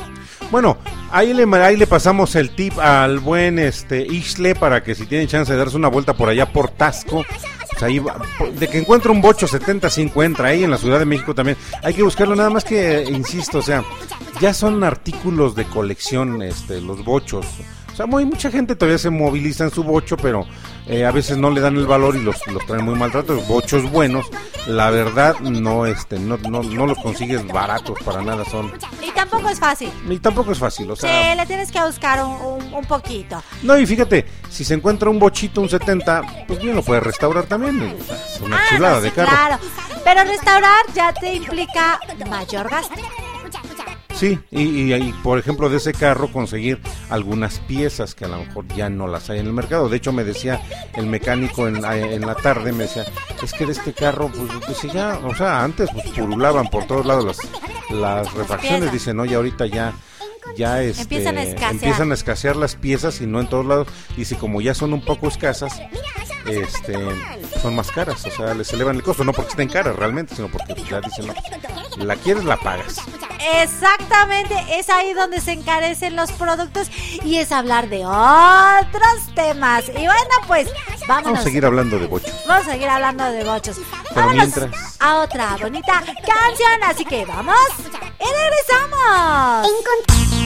Bueno, 0.51 0.79
ahí 1.11 1.33
le, 1.33 1.45
ahí 1.57 1.77
le 1.77 1.87
pasamos 1.87 2.35
el 2.37 2.51
tip 2.51 2.79
al 2.79 3.19
buen 3.19 3.59
este 3.59 4.03
Isle 4.03 4.55
para 4.55 4.83
que 4.83 4.95
si 4.95 5.07
tienen 5.07 5.29
chance 5.29 5.53
de 5.53 5.59
darse 5.59 5.77
una 5.77 5.89
vuelta 5.89 6.15
por 6.15 6.29
allá 6.29 6.53
por 6.53 6.71
Tasco, 6.71 7.25
pues 7.71 7.83
ahí 7.83 8.01
de 8.59 8.69
que 8.69 8.79
encuentra 8.79 9.11
un 9.11 9.21
bocho 9.21 9.47
70 9.47 9.91
se 9.91 10.03
encuentra 10.03 10.49
ahí 10.49 10.65
en 10.65 10.71
la 10.71 10.79
Ciudad 10.79 10.99
de 10.99 11.05
México 11.05 11.35
también. 11.35 11.57
Hay 11.83 11.95
que 11.95 12.03
buscarlo 12.03 12.37
nada 12.37 12.51
más 12.51 12.65
que 12.65 13.05
insisto, 13.11 13.59
o 13.59 13.63
sea, 13.63 13.83
ya 14.41 14.55
son 14.55 14.85
artículos 14.85 15.55
de 15.55 15.65
colección 15.65 16.43
este 16.43 16.81
los 16.81 17.05
bochos. 17.05 17.47
O 17.95 17.97
sea, 17.97 18.07
muy, 18.07 18.25
mucha 18.25 18.51
gente 18.51 18.75
todavía 18.75 18.99
se 18.99 19.09
moviliza 19.09 19.63
en 19.63 19.71
su 19.71 19.85
bocho, 19.85 20.17
pero 20.17 20.45
eh, 20.89 21.05
a 21.05 21.13
veces 21.13 21.37
no 21.39 21.49
le 21.51 21.61
dan 21.61 21.77
el 21.77 21.87
valor 21.87 22.17
y 22.17 22.23
los, 22.23 22.45
los 22.49 22.67
traen 22.67 22.85
muy 22.85 22.97
maltratados. 22.97 23.47
Bochos 23.47 23.89
buenos, 23.89 24.27
la 24.67 24.91
verdad, 24.91 25.39
no, 25.39 25.87
este, 25.87 26.19
no, 26.19 26.37
no, 26.39 26.65
no 26.65 26.87
los 26.89 26.99
consigues 26.99 27.47
baratos 27.47 27.97
para 28.05 28.21
nada, 28.21 28.45
son. 28.47 28.73
Y 29.01 29.13
tampoco 29.13 29.49
es 29.49 29.61
fácil. 29.61 29.93
Y 30.11 30.19
tampoco 30.19 30.51
es 30.51 30.59
fácil, 30.59 30.91
o 30.91 30.97
sea. 30.97 31.09
Sí, 31.33 31.37
le 31.39 31.47
tienes 31.47 31.71
que 31.71 31.81
buscar 31.85 32.25
un, 32.25 32.33
un- 32.33 32.75
un 32.75 32.85
poquito. 32.85 33.41
No, 33.63 33.79
y 33.79 33.87
fíjate, 33.87 34.27
si 34.51 34.65
se 34.65 34.75
encuentra 34.75 35.09
un 35.09 35.21
bochito, 35.21 35.61
un 35.61 35.69
70, 35.69 36.47
pues 36.49 36.61
bien 36.61 36.75
lo 36.75 36.83
puede 36.83 36.99
restaurar 36.99 37.45
también. 37.45 37.79
sea, 38.05 38.17
es 38.17 38.41
una 38.41 38.57
Ah, 38.57 38.65
chulada 38.71 38.95
no, 38.97 39.01
de 39.03 39.13
carro. 39.13 39.31
Claro. 39.31 39.59
Pero 40.03 40.25
restaurar 40.25 40.81
ya 40.97 41.13
te 41.15 41.33
implica 41.35 42.01
mayor 42.29 42.69
gasto. 42.69 42.95
Sí, 44.15 44.39
y, 44.53 44.63
y- 44.63 44.95
y, 44.95 45.13
por 45.25 45.39
ejemplo 45.41 45.69
de 45.69 45.79
ese 45.79 45.93
carro 45.93 46.29
conseguir 46.33 46.81
algunas 47.11 47.59
piezas 47.61 48.15
que 48.15 48.25
a 48.25 48.29
lo 48.29 48.39
mejor 48.39 48.67
ya 48.69 48.89
no 48.89 49.09
las 49.09 49.29
hay 49.29 49.41
en 49.41 49.47
el 49.47 49.53
mercado. 49.53 49.89
De 49.89 49.97
hecho 49.97 50.13
me 50.13 50.23
decía 50.25 50.61
el 50.95 51.07
mecánico 51.07 51.67
en, 51.67 51.83
la- 51.83 51.99
en 51.99 52.21
la 52.25 52.35
tarde, 52.37 52.73
me 52.73 52.85
decía, 52.85 53.05
es 53.43 53.53
que 53.53 53.67
de 53.67 53.73
este 53.73 53.93
carro, 53.93 54.31
pues 54.31 54.69
dice 54.69 54.89
ya, 54.95 55.19
o 55.25 55.35
sea, 55.35 55.65
antes 55.65 55.91
pues 55.93 56.07
purulaban 56.11 56.69
por 56.69 56.87
todos 56.87 57.05
lados 57.05 57.25
las, 57.25 57.39
las 57.91 58.33
refacciones, 58.35 58.79
piezas. 58.83 58.93
dice, 58.93 59.15
no, 59.15 59.25
y 59.25 59.35
ahorita 59.35 59.67
ya... 59.67 59.93
Ya 60.57 60.81
este, 60.83 61.03
Empiezan 61.03 61.39
a 61.39 61.43
escasear. 61.43 61.71
empiezan 61.73 62.11
a 62.11 62.15
escasear 62.15 62.57
las 62.57 62.77
piezas 62.77 63.21
y 63.21 63.27
no 63.27 63.41
en 63.41 63.49
todos 63.49 63.67
lados. 63.67 63.89
Y 64.17 64.25
si 64.27 64.35
como 64.37 64.61
ya 64.61 64.75
son 64.75 64.93
un 64.93 65.05
poco 65.05 65.27
escasas, 65.29 65.81
este, 66.47 66.95
son 67.61 67.75
más 67.75 67.91
caras. 67.91 68.25
O 68.27 68.31
sea, 68.31 68.55
les 68.55 68.73
elevan 68.73 68.97
el 68.97 69.03
costo. 69.03 69.25
No 69.25 69.33
porque 69.33 69.51
estén 69.51 69.69
caras 69.69 69.97
realmente, 69.97 70.37
sino 70.37 70.49
porque 70.49 70.75
ya 70.89 71.01
dicen, 71.01 71.27
no, 71.27 72.05
la 72.05 72.17
quieres, 72.17 72.45
la 72.45 72.57
pagas. 72.57 73.01
Exactamente, 73.63 74.55
es 74.79 74.89
ahí 74.89 75.13
donde 75.13 75.41
se 75.41 75.53
encarecen 75.53 76.17
los 76.17 76.33
productos 76.33 76.89
y 77.25 77.37
es 77.37 77.53
hablar 77.53 77.89
de 77.89 78.05
otros 78.07 79.35
temas. 79.35 79.89
Y 79.89 79.93
bueno, 80.07 80.35
pues 80.47 80.69
vámonos. 81.07 81.25
Vamos 81.25 81.41
a 81.41 81.43
seguir 81.43 81.67
hablando 81.67 81.99
de 81.99 82.07
bocho. 82.07 82.27
Vamos 82.49 82.69
a 82.69 82.73
seguir 82.73 82.89
hablando 82.89 83.25
de 83.25 83.45
bochos. 83.45 83.77
Pero 84.15 84.27
Vámonos 84.29 84.57
mientras- 84.57 84.97
a 85.01 85.17
otra 85.17 85.57
bonita 85.61 86.03
canción. 86.03 86.83
Así 86.87 87.05
que 87.05 87.25
vamos 87.27 87.57
y 88.25 88.33
regresamos. 88.33 89.69
Cuando 89.85 90.44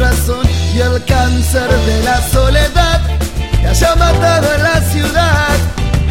y 0.00 0.78
el 0.78 1.04
cáncer 1.06 1.68
de 1.68 2.02
la 2.04 2.22
soledad 2.28 3.00
te 3.60 3.66
haya 3.66 3.96
matado 3.96 4.54
en 4.54 4.62
la 4.62 4.80
ciudad. 4.80 5.56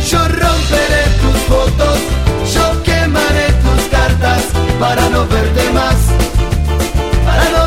Yo 0.09 0.19
romperé 0.27 1.03
tus 1.21 1.37
fotos, 1.47 1.97
yo 2.53 2.83
quemaré 2.83 3.47
tus 3.63 3.83
cartas 3.89 4.41
para 4.77 5.09
no 5.09 5.25
verte 5.27 5.69
más 5.71 5.95
para 7.25 7.49
no 7.49 7.66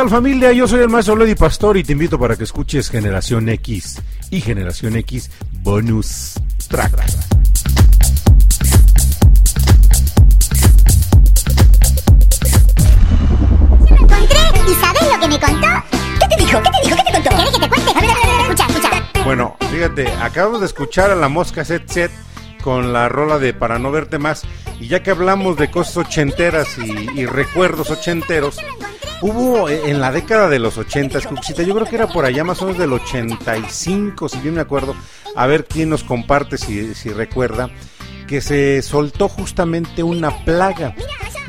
tal 0.00 0.08
familia? 0.08 0.50
Yo 0.52 0.66
soy 0.66 0.80
el 0.80 0.88
maestro 0.88 1.14
Lady 1.14 1.34
Pastor 1.34 1.76
y 1.76 1.84
te 1.84 1.92
invito 1.92 2.18
para 2.18 2.34
que 2.34 2.44
escuches 2.44 2.88
Generación 2.88 3.50
X 3.50 4.00
y 4.30 4.40
Generación 4.40 4.96
X 4.96 5.30
Bonus 5.62 6.40
Track. 6.68 6.92
Encontré 13.90 14.38
y 14.70 14.74
¿sabes 14.80 15.02
lo 15.02 15.20
que 15.20 15.28
me 15.28 15.38
contó? 15.38 15.68
¿Qué 16.18 16.28
te 16.28 16.44
dijo? 16.44 16.62
¿Qué 16.62 16.70
te 16.70 16.88
dijo? 16.88 16.96
¿Qué 16.96 17.02
te 17.04 17.12
contó? 17.12 17.30
¿Quieres 17.36 17.52
que 17.52 17.60
te 17.60 17.68
cuente? 17.68 17.90
A 17.90 18.00
ver, 18.00 18.10
a 18.10 18.14
ver, 18.14 18.22
a 18.22 18.26
ver, 18.26 18.40
escucha, 18.40 18.66
escucha. 18.68 19.22
Bueno, 19.26 19.56
fíjate, 19.70 20.08
acabamos 20.22 20.60
de 20.60 20.66
escuchar 20.66 21.10
a 21.10 21.14
la 21.14 21.28
mosca 21.28 21.62
Set 21.62 21.86
Set 21.90 22.10
con 22.64 22.94
la 22.94 23.10
rola 23.10 23.38
de 23.38 23.52
Para 23.52 23.78
no 23.78 23.90
verte 23.90 24.18
más. 24.18 24.44
Y 24.80 24.88
ya 24.88 25.02
que 25.02 25.10
hablamos 25.10 25.58
de 25.58 25.70
cosas 25.70 25.98
ochenteras 25.98 26.78
y, 26.78 27.20
y 27.20 27.26
recuerdos 27.26 27.90
ochenteros, 27.90 28.56
hubo 29.22 29.68
eh, 29.68 29.90
en 29.90 30.00
la 30.00 30.12
década 30.12 30.48
de 30.48 30.58
los 30.58 30.78
ochentas, 30.78 31.26
Cuxita, 31.26 31.62
yo 31.62 31.74
creo 31.74 31.86
que 31.86 31.96
era 31.96 32.06
por 32.06 32.24
allá 32.24 32.44
más 32.44 32.60
o 32.62 32.66
menos 32.66 32.80
del 32.80 32.92
85, 32.92 34.28
si 34.28 34.38
bien 34.40 34.54
me 34.54 34.60
acuerdo, 34.60 34.94
a 35.36 35.46
ver 35.46 35.66
quién 35.66 35.90
nos 35.90 36.04
comparte 36.04 36.58
si, 36.58 36.94
si 36.94 37.10
recuerda, 37.10 37.70
que 38.26 38.40
se 38.40 38.82
soltó 38.82 39.28
justamente 39.28 40.02
una 40.02 40.44
plaga 40.44 40.94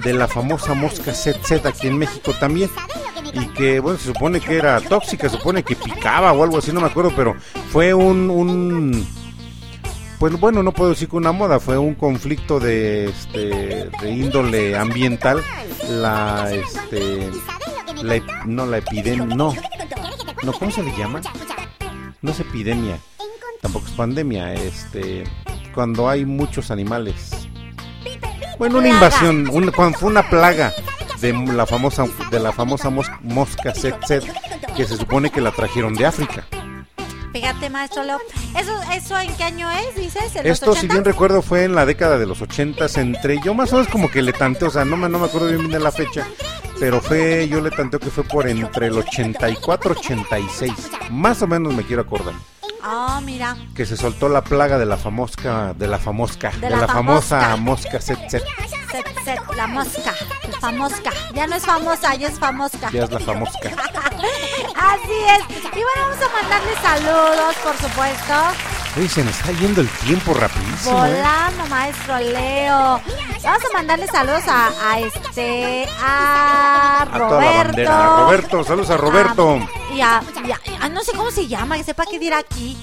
de 0.03 0.13
la 0.13 0.27
famosa 0.27 0.73
mosca 0.73 1.13
Set 1.13 1.65
aquí 1.65 1.87
en 1.87 1.97
México 1.97 2.33
también 2.39 2.69
y 3.33 3.45
que 3.49 3.79
bueno 3.79 3.97
se 3.99 4.07
supone 4.07 4.39
que 4.39 4.57
era 4.57 4.79
tóxica, 4.81 5.29
se 5.29 5.37
supone 5.37 5.63
que 5.63 5.75
picaba 5.75 6.33
o 6.33 6.43
algo 6.43 6.57
así, 6.57 6.71
no 6.71 6.81
me 6.81 6.87
acuerdo, 6.87 7.13
pero 7.15 7.35
fue 7.71 7.93
un, 7.93 8.29
un 8.29 9.07
pues 10.21 10.39
bueno, 10.39 10.61
no 10.61 10.71
puedo 10.71 10.91
decir 10.91 11.09
que 11.09 11.15
una 11.15 11.31
moda, 11.31 11.59
fue 11.59 11.79
un 11.79 11.95
conflicto 11.95 12.59
de 12.59 13.05
este 13.09 13.89
de 13.89 14.11
índole 14.11 14.77
ambiental, 14.77 15.41
la 15.89 16.47
este 16.53 17.27
la 18.03 18.21
no 18.45 18.67
la 18.67 18.77
epidemia, 18.77 19.25
no, 19.35 19.55
no 20.43 20.53
¿cómo 20.53 20.69
se 20.69 20.83
le 20.83 20.95
llama? 20.95 21.21
No 22.21 22.29
es 22.29 22.39
epidemia, 22.39 22.99
tampoco 23.63 23.87
es 23.87 23.93
pandemia, 23.93 24.53
este 24.53 25.23
cuando 25.73 26.07
hay 26.07 26.23
muchos 26.23 26.69
animales. 26.69 27.31
Bueno, 28.59 28.77
una 28.77 28.89
invasión, 28.89 29.47
cuando 29.75 29.97
fue 29.97 30.07
una 30.11 30.29
plaga 30.29 30.71
de 31.19 31.33
la 31.33 31.65
famosa 31.65 32.05
de 32.29 32.39
la 32.39 32.51
famosa 32.51 32.91
mos- 32.91 33.09
mosca 33.23 33.73
Set 33.73 33.95
Set 34.05 34.23
que 34.77 34.85
se 34.85 34.97
supone 34.97 35.31
que 35.31 35.41
la 35.41 35.51
trajeron 35.51 35.95
de 35.95 36.05
África. 36.05 36.45
Fíjate, 37.31 37.69
maestro 37.69 38.03
Leo. 38.03 38.19
¿Eso, 38.57 38.73
¿Eso 38.91 39.19
en 39.19 39.33
qué 39.35 39.43
año 39.43 39.69
es, 39.71 39.95
dices? 39.95 40.35
¿En 40.35 40.47
los 40.47 40.53
Esto, 40.53 40.73
si 40.73 40.79
80? 40.85 40.93
bien 40.93 41.05
recuerdo, 41.05 41.41
fue 41.41 41.63
en 41.63 41.75
la 41.75 41.85
década 41.85 42.17
de 42.17 42.25
los 42.25 42.41
80 42.41 42.87
entre 42.97 43.39
yo 43.43 43.53
más 43.53 43.71
o 43.71 43.77
menos 43.77 43.89
como 43.91 44.09
que 44.11 44.21
le 44.21 44.33
tanteo, 44.33 44.67
o 44.67 44.71
sea, 44.71 44.83
no 44.85 44.97
me, 44.97 45.07
no 45.07 45.19
me 45.19 45.25
acuerdo 45.27 45.47
bien 45.47 45.69
de 45.69 45.79
la 45.79 45.91
fecha, 45.91 46.27
pero 46.79 46.99
fue, 47.01 47.47
yo 47.47 47.61
le 47.61 47.71
tanteo 47.71 47.99
que 47.99 48.09
fue 48.09 48.23
por 48.23 48.47
entre 48.47 48.87
el 48.87 48.97
84 48.97 49.91
86, 49.91 50.73
más 51.11 51.41
o 51.41 51.47
menos 51.47 51.73
me 51.73 51.83
quiero 51.83 52.01
acordar, 52.01 52.33
Ah, 52.83 53.21
mira. 53.23 53.55
que 53.75 53.85
se 53.85 53.95
soltó 53.97 54.27
la 54.29 54.43
plaga 54.43 54.77
de 54.77 54.85
la 54.85 54.97
famosca, 54.97 55.73
de 55.73 55.87
la 55.87 55.97
famosca, 55.99 56.51
de, 56.51 56.61
De 56.61 56.69
la 56.69 56.77
la, 56.81 56.87
famosa 56.87 57.55
mosca 57.57 57.99
set 58.01 58.19
set, 58.29 58.43
Set, 58.91 59.05
set, 59.23 59.39
la 59.55 59.67
mosca. 59.67 60.13
La 60.51 60.59
famosca. 60.59 61.11
Ya 61.33 61.47
no 61.47 61.55
es 61.55 61.65
famosa, 61.65 62.15
ya 62.15 62.27
es 62.27 62.37
famosca. 62.39 62.91
ya 62.91 63.03
es 63.03 63.11
la 63.11 63.19
famosca. 63.19 63.69
Así 63.69 65.17
es. 65.35 65.61
Y 65.63 65.81
bueno, 65.81 66.01
vamos 66.01 66.17
a 66.25 66.41
mandarle 66.41 66.75
saludos, 66.81 67.55
por 67.63 67.77
supuesto. 67.77 68.80
Uy, 68.97 69.07
se 69.07 69.23
nos 69.23 69.33
está 69.39 69.51
yendo 69.53 69.79
el 69.81 69.87
tiempo 69.87 70.33
rapidísimo, 70.33 71.05
¿eh? 71.05 71.11
Volando, 71.15 71.65
maestro 71.67 72.19
Leo. 72.19 73.01
Vamos 73.41 73.61
a 73.69 73.73
mandarle 73.73 74.05
saludos 74.07 74.43
a, 74.47 74.69
a 74.91 74.99
este, 74.99 75.87
a 76.03 77.01
A 77.03 77.05
Roberto. 77.17 77.37
bandera. 77.67 78.15
Roberto, 78.17 78.63
saludos 78.65 78.89
a 78.89 78.97
Roberto. 78.97 79.59
Y 79.93 80.01
a, 80.01 80.21
y 80.45 80.51
a- 80.51 80.89
no 80.89 81.01
sé 81.03 81.13
cómo 81.13 81.31
se 81.31 81.47
llama, 81.47 81.77
que 81.77 81.85
sepa 81.85 82.03
qué 82.09 82.19
dirá 82.19 82.39
aquí. 82.39 82.77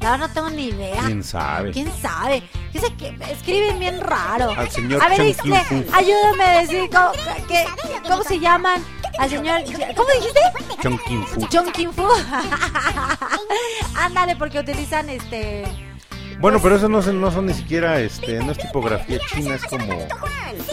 La 0.00 0.12
verdad 0.12 0.28
no 0.28 0.34
tengo 0.34 0.50
ni 0.50 0.68
idea. 0.68 1.02
¿Quién 1.04 1.22
sabe? 1.22 1.72
¿Quién 1.72 1.92
sabe? 2.00 2.42
Dice 2.72 2.92
que 2.94 3.14
escriben 3.30 3.78
bien 3.78 4.00
raro. 4.00 4.52
Al 4.56 4.70
señor 4.70 5.02
A 5.02 5.08
ver, 5.08 5.20
ayúdame 5.20 6.44
a 6.44 6.60
decir 6.62 6.88
cómo, 8.08 8.22
se 8.22 8.38
llaman. 8.38 8.82
Al 9.18 9.28
señor. 9.28 9.60
¿Cómo 9.94 10.08
dijiste? 10.14 10.40
Chon 10.82 10.98
Kin 11.06 11.26
Fu. 11.26 11.72
Kim 11.72 11.92
Fu. 11.92 12.08
Ándale, 13.94 14.36
porque 14.36 14.60
utilizan 14.60 15.10
este. 15.10 15.89
Bueno, 16.40 16.58
pero 16.62 16.76
eso 16.76 16.88
no, 16.88 17.02
son- 17.02 17.20
no 17.20 17.30
son 17.30 17.46
ni 17.46 17.54
siquiera, 17.54 18.00
este, 18.00 18.38
no 18.42 18.52
es 18.52 18.58
tipografía 18.58 19.18
china, 19.32 19.54
es 19.56 19.64
como, 19.64 20.08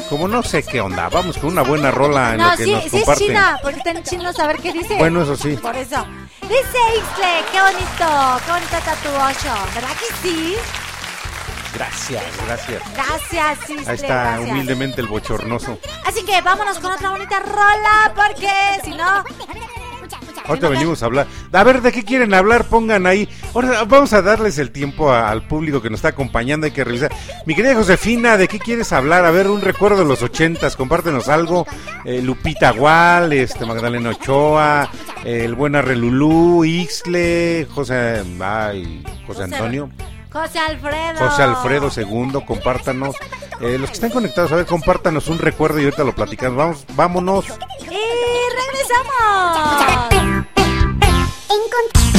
como 0.09 0.27
no 0.29 0.41
sé 0.41 0.63
qué 0.63 0.79
onda. 0.79 1.09
Vamos 1.09 1.37
con 1.37 1.51
una 1.51 1.61
buena 1.61 1.91
rola 1.91 2.31
en 2.31 2.37
No, 2.37 2.51
lo 2.51 2.57
que 2.57 2.63
sí, 2.63 2.71
nos 2.71 2.83
sí 2.85 2.97
es. 3.05 3.17
China, 3.17 3.59
porque 3.61 3.77
está 3.79 3.91
en 3.91 4.03
chino 4.03 4.31
saber 4.31 4.57
qué 4.59 4.71
dice. 4.71 4.95
Bueno, 4.97 5.23
eso 5.23 5.35
sí. 5.35 5.57
Por 5.57 5.75
eso. 5.75 6.05
Dice 6.43 6.77
Ixle, 6.95 7.43
qué 7.51 7.59
bonito, 7.59 8.41
qué 8.45 8.51
bonito 8.51 8.77
está 8.77 8.93
tu 8.95 9.09
ocho. 9.09 9.55
¿Verdad 9.75 9.89
que 9.99 10.27
sí? 10.29 10.55
Gracias, 11.73 12.23
gracias. 12.45 12.81
Gracias, 12.93 13.69
Ixle. 13.69 13.89
Ahí 13.89 13.95
está 13.95 14.07
gracias. 14.07 14.49
humildemente 14.49 15.01
el 15.01 15.07
bochornoso. 15.07 15.77
Así 16.05 16.23
que 16.23 16.41
vámonos 16.41 16.79
con 16.79 16.91
otra 16.93 17.09
bonita 17.09 17.39
rola, 17.39 18.13
porque 18.15 18.49
si 18.85 18.91
no. 18.91 19.23
Ahorita 20.47 20.69
venimos 20.69 21.03
a 21.03 21.07
hablar. 21.07 21.27
A 21.51 21.63
ver, 21.63 21.81
¿de 21.81 21.91
qué 21.91 22.03
quieren 22.03 22.33
hablar? 22.33 22.65
Pongan 22.65 23.05
ahí. 23.05 23.27
Ahora 23.53 23.83
vamos 23.83 24.13
a 24.13 24.21
darles 24.21 24.57
el 24.59 24.71
tiempo 24.71 25.11
a- 25.11 25.29
al 25.29 25.43
público 25.47 25.81
que 25.81 25.89
nos 25.89 25.97
está 25.99 26.09
acompañando. 26.09 26.65
Hay 26.65 26.71
que 26.71 26.83
revisar. 26.83 27.11
Mi 27.45 27.53
querida 27.55 27.75
Josefina, 27.75 28.37
¿de 28.37 28.47
qué 28.47 28.59
quieres 28.59 28.91
hablar? 28.93 29.25
A 29.25 29.31
ver, 29.31 29.47
un 29.47 29.61
recuerdo 29.61 29.97
de 29.99 30.05
los 30.05 30.21
ochentas. 30.23 30.75
Compártenos 30.75 31.27
algo. 31.27 31.67
Eh, 32.05 32.21
Lupita 32.21 32.71
Gual, 32.71 33.33
este, 33.33 33.65
Magdalena 33.65 34.09
Ochoa, 34.11 34.89
eh, 35.25 35.41
el 35.45 35.55
buen 35.55 35.75
Arrelulú, 35.75 36.63
Ixle, 36.65 37.67
José, 37.73 38.23
ay, 38.39 39.03
José 39.25 39.43
Antonio. 39.43 39.89
José 40.31 40.59
Alfredo. 40.59 41.17
José 41.19 41.43
Alfredo 41.43 41.89
II, 41.95 42.39
compártanos. 42.45 43.15
Eh, 43.59 43.77
los 43.79 43.89
que 43.89 43.95
están 43.95 44.11
conectados, 44.11 44.51
a 44.51 44.55
ver, 44.57 44.65
compártanos 44.65 45.27
un 45.29 45.39
recuerdo 45.39 45.79
y 45.79 45.85
ahorita 45.85 46.03
lo 46.03 46.13
platicamos. 46.13 46.55
Vamos, 46.57 46.85
vámonos. 46.95 47.45
Y 47.81 47.97
regresamos. 48.55 50.36
Oh, 51.49 52.16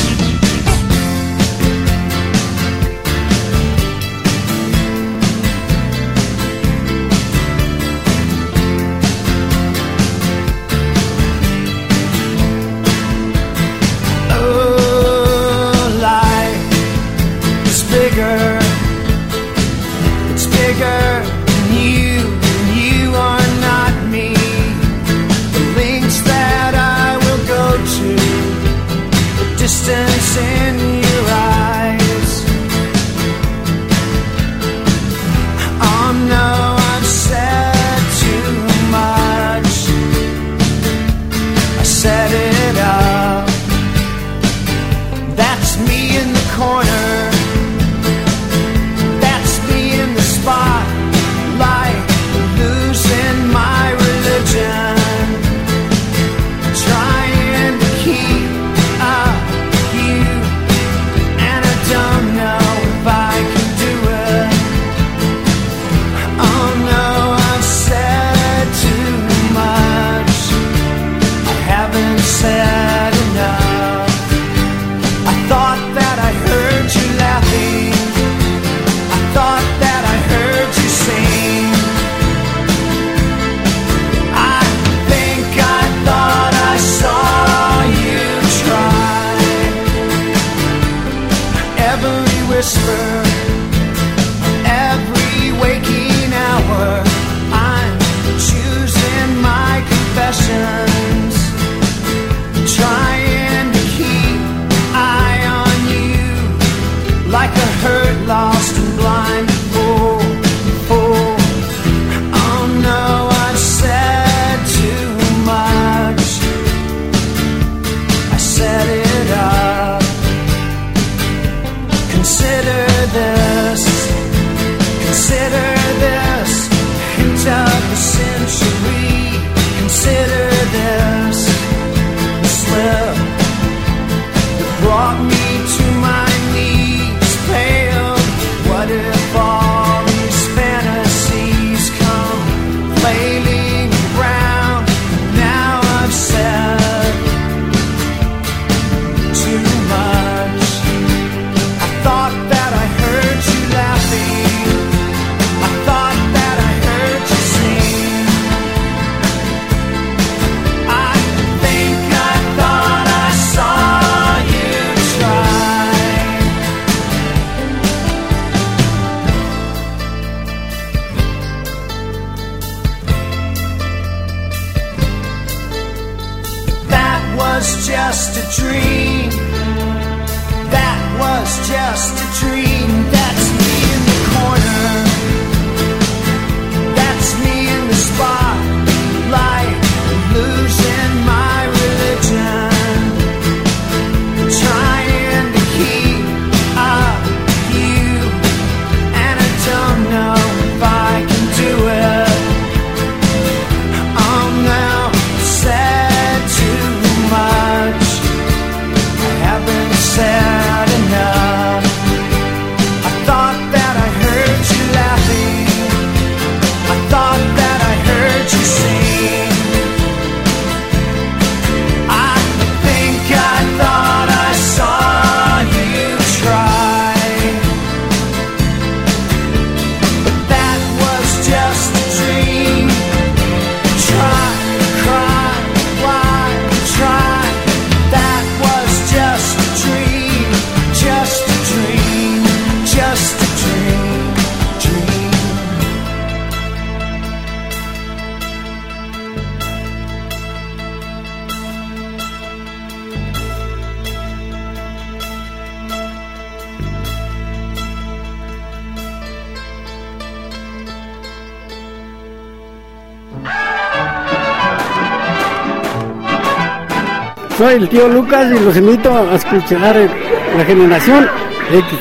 tío 267.99 268.09
Lucas 268.09 268.47
y 268.53 268.61
los 268.61 268.77
invito 268.77 269.13
a 269.13 269.35
escuchar 269.35 269.97
eh, 269.97 270.09
la 270.57 270.65
generación 270.65 271.29
X. 271.69 271.99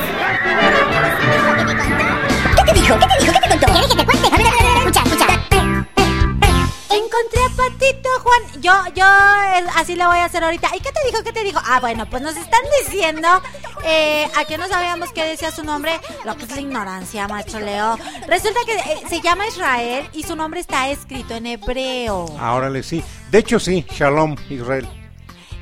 ¿Qué 2.56 2.64
te 2.65 2.74
dijo? 2.80 2.99
¿Qué 2.99 3.07
te 3.07 3.19
dijo? 3.19 3.34
¿Qué 3.34 3.40
te 3.40 3.49
contó? 3.49 3.65
¿Quieres 3.65 3.90
que 3.90 3.95
te 3.95 4.06
cuente? 4.06 4.28
A 4.28 4.38
ver, 4.38 4.45
a 4.45 4.52
ver, 4.52 4.60
a 4.60 4.64
ver, 4.64 4.78
escucha, 4.78 5.02
escucha. 5.03 5.26
Encontré 6.91 7.41
a 7.41 7.49
Patito 7.57 8.10
Juan. 8.22 8.61
Yo, 8.61 8.74
yo 8.94 9.06
así 9.76 9.95
le 9.95 10.06
voy 10.06 10.18
a 10.19 10.26
hacer 10.26 10.44
ahorita. 10.44 10.68
¿Y 10.76 10.82
qué 10.82 10.91
te 10.91 10.99
dijo? 11.10 11.24
¿Qué 11.24 11.34
te 11.34 11.44
dijo? 11.44 11.60
Ah, 11.65 11.80
bueno, 11.80 12.07
pues 12.07 12.22
nos 12.22 12.38
están 12.38 12.61
diciendo 12.84 13.28
eh, 13.84 14.28
a 14.38 14.45
que 14.45 14.60
no 14.60 14.68
sabíamos 14.68 15.11
qué 15.14 15.24
decía 15.24 15.49
su 15.49 15.64
nombre, 15.64 15.94
lo 16.26 16.38
que 16.38 16.44
es 16.44 16.53
la 16.53 16.61
ignorancia, 16.61 17.28
macho 17.28 17.60
Leo. 17.60 17.98
Resulta 18.28 18.60
que 18.68 18.74
eh, 18.76 19.02
se 19.10 19.19
llama 19.22 19.48
Israel 19.48 20.07
y 20.14 20.22
su 20.22 20.36
nombre 20.36 20.60
está 20.60 20.90
escrito 20.91 21.34
en 21.34 21.48
hebreo. 21.48 22.28
Ahora 22.40 22.69
le 22.69 22.84
sí. 22.84 23.03
De 23.32 23.40
hecho, 23.40 23.60
sí, 23.60 23.84
Shalom, 23.90 24.36
Israel. 24.52 24.88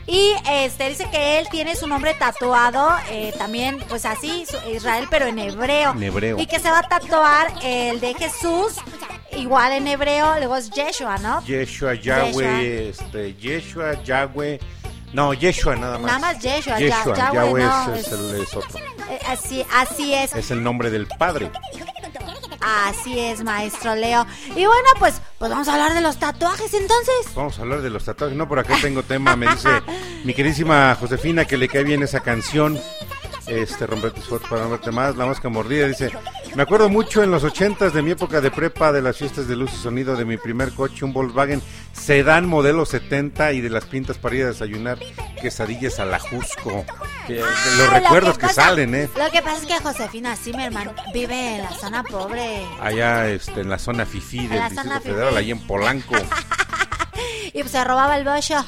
Y 0.08 0.34
este 0.48 0.90
dice 0.90 1.08
que 1.10 1.40
él 1.40 1.48
tiene 1.50 1.76
su 1.76 1.88
nombre 1.88 2.14
tatuado, 2.14 2.90
eh, 3.10 3.34
también, 3.38 3.80
pues 3.90 4.06
así, 4.06 4.46
Israel, 4.72 5.08
pero 5.10 5.26
en 5.26 5.40
hebreo. 5.40 5.92
En 5.94 6.04
hebreo. 6.04 6.40
Y 6.40 6.46
que 6.46 6.60
se 6.60 6.70
va 6.70 6.80
a 6.80 6.84
tatuar 6.88 7.52
el 7.64 8.00
de 8.00 8.14
Jesús, 8.14 8.76
igual 9.32 9.72
en 9.74 9.88
hebreo, 9.88 10.36
luego 10.38 10.58
es 10.58 10.70
Yeshua, 10.70 11.18
¿no? 11.18 11.44
Yeshua, 11.46 11.96
Yahweh, 11.96 12.90
este, 12.90 13.34
Yeshua, 13.36 14.04
Yahweh. 14.04 14.60
No, 15.14 15.34
Yeshua 15.34 15.76
nada 15.76 15.98
más. 15.98 16.06
Nada 16.08 16.20
más 16.20 16.40
Yeshua, 16.40 16.78
Yeshua, 16.78 17.16
Yahweh 17.16 17.34
Yahweh 17.36 17.64
no, 17.64 17.94
es, 17.96 18.00
es- 18.02 18.08
es 18.08 18.14
el- 18.20 18.42
es 18.42 18.54
otro. 18.56 18.80
Eh, 19.10 19.20
así, 19.28 19.66
así 19.74 20.14
es. 20.14 20.36
Es 20.36 20.52
el 20.52 20.62
nombre 20.64 20.90
del 20.92 21.08
Padre. 21.08 21.50
Así 22.66 23.20
es, 23.20 23.44
maestro 23.44 23.94
Leo. 23.94 24.26
Y 24.50 24.66
bueno, 24.66 24.90
pues, 24.98 25.22
pues 25.38 25.52
vamos 25.52 25.68
a 25.68 25.74
hablar 25.74 25.94
de 25.94 26.02
los 26.02 26.18
tatuajes 26.18 26.74
entonces. 26.74 27.14
Vamos 27.36 27.60
a 27.60 27.62
hablar 27.62 27.84
de 27.84 27.92
los 27.92 28.04
tatuajes. 28.04 28.36
No, 28.36 28.48
por 28.48 28.58
acá 28.58 28.76
tengo 28.82 29.04
tema. 29.04 29.36
Me 29.36 29.48
dice 29.48 29.70
mi 30.24 30.34
queridísima 30.34 30.96
Josefina 31.00 31.46
que 31.46 31.58
le 31.58 31.68
cae 31.68 31.84
bien 31.84 32.02
esa 32.02 32.22
canción. 32.22 32.80
Este, 33.48 33.86
romper 33.86 34.12
tus 34.12 34.26
fotos 34.26 34.50
para 34.50 34.64
no 34.64 34.72
verte 34.72 34.92
más. 34.92 35.16
La 35.18 35.26
mosca 35.26 35.50
mordida 35.50 35.88
dice: 35.88 36.12
Me 36.56 36.64
acuerdo 36.64 36.90
mucho 36.90 37.22
en 37.22 37.30
los 37.30 37.44
ochentas 37.44 37.94
de 37.94 38.02
mi 38.02 38.12
época 38.12 38.42
de 38.42 38.50
prepa 38.50 38.92
de 38.92 39.02
las 39.04 39.18
fiestas 39.18 39.48
de 39.48 39.56
luz 39.56 39.72
y 39.74 39.78
sonido 39.78 40.16
de 40.16 40.26
mi 40.26 40.38
primer 40.38 40.72
coche, 40.74 41.06
un 41.06 41.14
Volkswagen 41.14 41.62
Sedan 41.94 42.48
modelo 42.48 42.86
70 42.86 43.54
y 43.54 43.62
de 43.62 43.70
las 43.70 43.86
pintas 43.86 44.18
para 44.18 44.36
ir 44.36 44.44
a 44.46 44.48
desayunar 44.48 44.98
quesadillas 45.42 46.00
a 46.00 46.06
la 46.06 46.20
Jusco. 46.20 46.86
Que- 47.28 47.34
de 47.36 47.40
los 47.42 47.50
Ah, 47.52 47.86
lo 47.86 47.90
recuerdos 47.92 48.38
que, 48.38 48.48
pasa- 48.48 48.64
salen, 48.64 48.96
¿eh? 48.96 49.10
Lo 49.18 49.30
que 49.32 49.42
pasa 49.42 49.58
es 49.62 49.66
que 49.68 49.80
Josefina 49.84 50.36
Zimmerman 50.36 50.92
vive 51.14 51.56
en 51.58 51.62
la 51.64 51.72
zona 51.72 52.04
pobre. 52.04 52.66
Allá 52.82 53.28
este, 53.30 53.62
en 53.62 53.70
la 53.70 53.78
zona 53.80 54.06
FIFI 54.06 54.40
En 54.40 54.50
del 54.50 54.70
Distrito 54.70 55.02
Federal, 55.02 55.28
fifí. 55.30 55.38
ahí 55.40 55.52
en 55.52 55.60
Polanco. 55.68 56.16
Y 57.54 57.60
pues 57.62 57.72
se 57.72 57.84
robaba 57.84 58.18
el 58.18 58.26
bollo. 58.26 58.66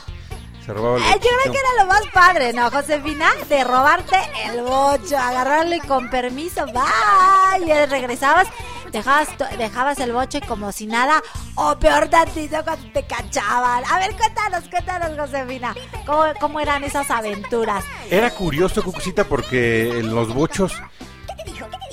Se 0.67 0.73
robaba 0.73 0.97
el 0.97 1.03
Eh, 1.03 1.19
yo 1.23 1.29
creo 1.29 1.53
que 1.53 1.59
era 1.59 1.83
lo 1.83 1.87
más 1.87 2.01
padre, 2.13 2.51
¿no, 2.51 2.69
Josefina? 2.69 3.31
De 3.47 3.63
robarte 3.63 4.17
el 4.47 4.63
bocho, 4.63 5.17
agarrarlo 5.17 5.73
y 5.73 5.79
con 5.79 6.09
permiso, 6.09 6.65
bye. 6.65 7.65
Y 7.65 7.85
regresabas, 7.85 8.49
dejabas, 8.91 9.29
dejabas 9.57 9.97
el 9.99 10.11
bocho 10.11 10.39
y 10.39 10.41
como 10.41 10.73
si 10.73 10.85
nada, 10.85 11.23
o 11.55 11.79
peor 11.79 12.09
tantito 12.09 12.61
cuando 12.65 12.91
te 12.91 13.05
cachaban. 13.05 13.81
A 13.89 13.99
ver, 13.99 14.13
cuéntanos, 14.17 14.67
cuéntanos, 14.67 15.17
Josefina, 15.17 15.73
¿cómo, 16.05 16.25
cómo 16.37 16.59
eran 16.59 16.83
esas 16.83 17.09
aventuras? 17.11 17.85
Era 18.11 18.29
curioso, 18.31 18.83
Cucucita, 18.83 19.23
porque 19.23 19.99
en 19.99 20.13
los 20.13 20.33
bochos, 20.33 20.73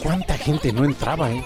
¿cuánta 0.03 0.37
gente 0.37 0.73
no 0.73 0.85
entraba, 0.85 1.31
eh? 1.31 1.45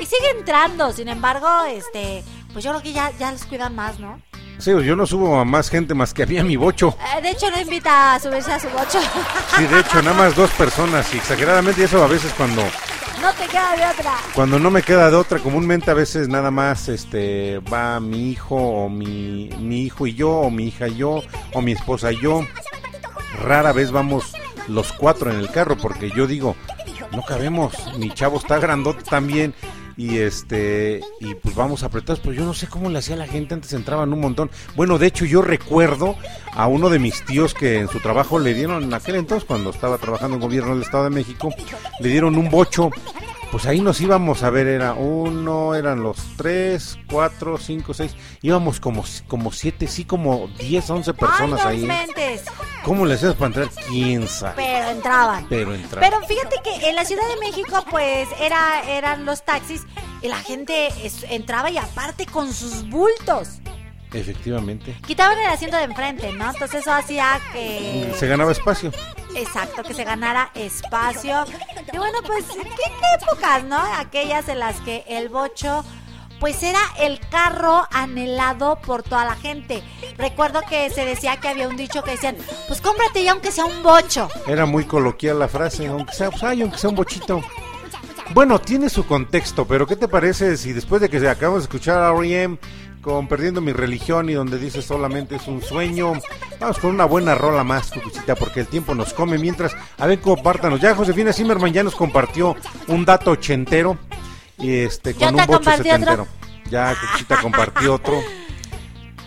Y 0.00 0.06
sigue 0.06 0.30
entrando, 0.30 0.92
sin 0.94 1.08
embargo, 1.08 1.46
este, 1.68 2.24
pues 2.54 2.64
yo 2.64 2.70
creo 2.70 2.82
que 2.82 2.94
ya, 2.94 3.10
ya 3.18 3.32
los 3.32 3.44
cuidan 3.44 3.76
más, 3.76 4.00
¿no? 4.00 4.18
Sí, 4.58 4.70
yo 4.70 4.96
no 4.96 5.06
subo 5.06 5.38
a 5.38 5.44
más 5.44 5.68
gente 5.68 5.94
más 5.94 6.14
que 6.14 6.22
había 6.22 6.42
mi 6.44 6.56
bocho. 6.56 6.96
Eh, 7.16 7.20
de 7.22 7.30
hecho, 7.30 7.50
no 7.50 7.60
invita 7.60 8.14
a 8.14 8.20
subirse 8.20 8.52
a 8.52 8.60
su 8.60 8.68
bocho. 8.68 9.00
Sí, 9.56 9.64
de 9.66 9.80
hecho, 9.80 10.02
nada 10.02 10.16
más 10.16 10.36
dos 10.36 10.50
personas 10.52 11.12
y 11.14 11.18
exageradamente 11.18 11.80
y 11.82 11.84
eso 11.84 12.02
a 12.02 12.06
veces 12.06 12.32
cuando 12.36 12.62
no 13.20 13.32
te 13.34 13.46
queda 13.46 13.76
de 13.76 13.86
otra. 13.86 14.12
cuando 14.34 14.58
no 14.58 14.70
me 14.70 14.82
queda 14.82 15.10
de 15.10 15.16
otra, 15.16 15.38
comúnmente 15.38 15.90
a 15.90 15.94
veces 15.94 16.28
nada 16.28 16.50
más 16.50 16.88
este 16.88 17.58
va 17.60 17.98
mi 18.00 18.30
hijo 18.30 18.56
o 18.56 18.88
mi, 18.88 19.48
mi 19.60 19.82
hijo 19.82 20.06
y 20.06 20.14
yo 20.14 20.30
o 20.30 20.50
mi 20.50 20.68
hija 20.68 20.88
y 20.88 20.96
yo 20.96 21.22
o 21.52 21.62
mi 21.62 21.72
esposa 21.72 22.12
y 22.12 22.20
yo. 22.20 22.46
Rara 23.42 23.72
vez 23.72 23.90
vamos 23.90 24.34
los 24.68 24.92
cuatro 24.92 25.30
en 25.30 25.38
el 25.38 25.50
carro 25.50 25.76
porque 25.76 26.10
yo 26.10 26.26
digo, 26.26 26.56
no 27.12 27.22
cabemos, 27.22 27.74
mi 27.98 28.10
chavo 28.12 28.38
está 28.38 28.58
grandote 28.58 29.02
también 29.02 29.54
y 29.96 30.18
este 30.18 31.00
y 31.20 31.34
pues 31.34 31.54
vamos 31.54 31.82
apretados, 31.82 32.20
pero 32.20 32.32
yo 32.32 32.44
no 32.44 32.54
sé 32.54 32.66
cómo 32.66 32.90
le 32.90 32.98
hacía 32.98 33.16
la 33.16 33.26
gente, 33.26 33.54
antes 33.54 33.72
entraban 33.72 34.12
un 34.12 34.20
montón. 34.20 34.50
Bueno, 34.76 34.98
de 34.98 35.06
hecho 35.06 35.24
yo 35.24 35.42
recuerdo 35.42 36.16
a 36.52 36.66
uno 36.66 36.90
de 36.90 36.98
mis 36.98 37.24
tíos 37.24 37.54
que 37.54 37.78
en 37.78 37.88
su 37.88 38.00
trabajo 38.00 38.38
le 38.38 38.54
dieron 38.54 38.82
en 38.82 38.94
aquel 38.94 39.16
entonces 39.16 39.46
cuando 39.46 39.70
estaba 39.70 39.98
trabajando 39.98 40.36
en 40.36 40.42
gobierno 40.42 40.74
del 40.74 40.82
Estado 40.82 41.04
de 41.04 41.10
México, 41.10 41.50
le 42.00 42.08
dieron 42.08 42.36
un 42.36 42.50
bocho. 42.50 42.90
Pues 43.54 43.66
ahí 43.66 43.80
nos 43.80 44.00
íbamos 44.00 44.42
a 44.42 44.50
ver, 44.50 44.66
era 44.66 44.94
uno, 44.94 45.76
eran 45.76 46.02
los 46.02 46.16
tres, 46.36 46.98
cuatro, 47.08 47.56
cinco, 47.56 47.94
seis, 47.94 48.16
íbamos 48.42 48.80
como, 48.80 49.04
como 49.28 49.52
siete, 49.52 49.86
sí, 49.86 50.04
como 50.04 50.48
diez, 50.58 50.90
once 50.90 51.14
personas 51.14 51.64
Ay, 51.64 51.82
ahí. 51.82 51.86
mentes. 51.86 52.42
¿Cómo 52.82 53.06
le 53.06 53.14
hacías 53.14 53.34
para 53.34 53.46
entrar? 53.46 53.68
¿Quién 53.88 54.26
sabe? 54.26 54.54
Pero 54.56 54.88
entraban. 54.88 55.46
Pero 55.48 55.72
entraba. 55.72 56.04
Pero 56.04 56.26
fíjate 56.26 56.56
que 56.64 56.88
en 56.88 56.96
la 56.96 57.04
Ciudad 57.04 57.22
de 57.32 57.36
México, 57.46 57.84
pues, 57.92 58.26
era, 58.40 58.82
eran 58.90 59.24
los 59.24 59.44
taxis 59.44 59.82
y 60.20 60.26
la 60.26 60.38
gente 60.38 60.88
es- 61.06 61.22
entraba 61.30 61.70
y 61.70 61.78
aparte 61.78 62.26
con 62.26 62.52
sus 62.52 62.90
bultos. 62.90 63.60
Efectivamente. 64.14 64.96
Quitaban 65.06 65.38
el 65.38 65.46
asiento 65.46 65.76
de 65.76 65.84
enfrente, 65.84 66.32
¿no? 66.32 66.50
Entonces 66.50 66.80
eso 66.80 66.92
hacía 66.92 67.40
que... 67.52 68.12
Se 68.16 68.26
ganaba 68.26 68.52
espacio. 68.52 68.92
Exacto, 69.34 69.82
que 69.82 69.94
se 69.94 70.04
ganara 70.04 70.50
espacio. 70.54 71.44
Y 71.92 71.98
bueno, 71.98 72.18
pues, 72.24 72.44
¿qué, 72.46 72.62
qué 72.62 73.24
épocas, 73.24 73.64
no? 73.64 73.78
Aquellas 73.98 74.48
en 74.48 74.60
las 74.60 74.80
que 74.80 75.04
el 75.08 75.28
bocho, 75.28 75.84
pues 76.38 76.62
era 76.62 76.80
el 77.00 77.18
carro 77.28 77.86
anhelado 77.90 78.76
por 78.76 79.02
toda 79.02 79.24
la 79.24 79.34
gente. 79.34 79.82
Recuerdo 80.16 80.60
que 80.68 80.90
se 80.90 81.04
decía 81.04 81.38
que 81.40 81.48
había 81.48 81.68
un 81.68 81.76
dicho 81.76 82.02
que 82.04 82.12
decían, 82.12 82.36
pues 82.68 82.80
cómprate 82.80 83.24
ya 83.24 83.32
aunque 83.32 83.50
sea 83.50 83.64
un 83.64 83.82
bocho. 83.82 84.28
Era 84.46 84.66
muy 84.66 84.84
coloquial 84.84 85.38
la 85.40 85.48
frase, 85.48 85.86
aunque 85.86 86.14
sea, 86.14 86.30
pues, 86.30 86.42
ay, 86.44 86.62
aunque 86.62 86.78
sea 86.78 86.90
un 86.90 86.96
bochito. 86.96 87.42
Bueno, 88.32 88.60
tiene 88.60 88.88
su 88.88 89.06
contexto, 89.06 89.66
pero 89.66 89.86
¿qué 89.86 89.96
te 89.96 90.08
parece 90.08 90.56
si 90.56 90.72
después 90.72 91.00
de 91.02 91.08
que 91.10 91.28
acabamos 91.28 91.62
de 91.62 91.64
escuchar 91.64 92.02
a 92.02 92.08
R.E.M. 92.16 92.58
con 93.04 93.28
Perdiendo 93.28 93.60
mi 93.60 93.72
religión 93.72 94.28
y 94.30 94.32
donde 94.32 94.58
dice 94.58 94.80
solamente 94.82 95.36
es 95.36 95.46
un 95.46 95.60
sueño, 95.62 96.14
vamos 96.58 96.78
con 96.78 96.90
una 96.90 97.04
buena 97.04 97.34
rola 97.34 97.62
más, 97.62 97.90
Cucuchita, 97.90 98.34
porque 98.34 98.60
el 98.60 98.66
tiempo 98.66 98.94
nos 98.94 99.12
come 99.12 99.36
mientras, 99.38 99.76
a 99.98 100.06
ver, 100.06 100.20
compártanos. 100.20 100.80
Ya 100.80 100.94
Josefina 100.94 101.32
Zimmerman 101.32 101.72
ya 101.72 101.82
nos 101.84 101.94
compartió 101.94 102.56
un 102.88 103.04
dato 103.04 103.32
ochentero 103.32 103.98
y 104.58 104.72
este 104.78 105.12
¿Yo 105.12 105.26
con 105.26 105.34
un 105.40 105.46
bocho 105.46 105.58
otro? 105.70 105.76
setentero. 105.76 106.26
Ya 106.70 106.94
Cucuchita 106.98 107.40
compartió 107.40 107.94
otro. 107.94 108.20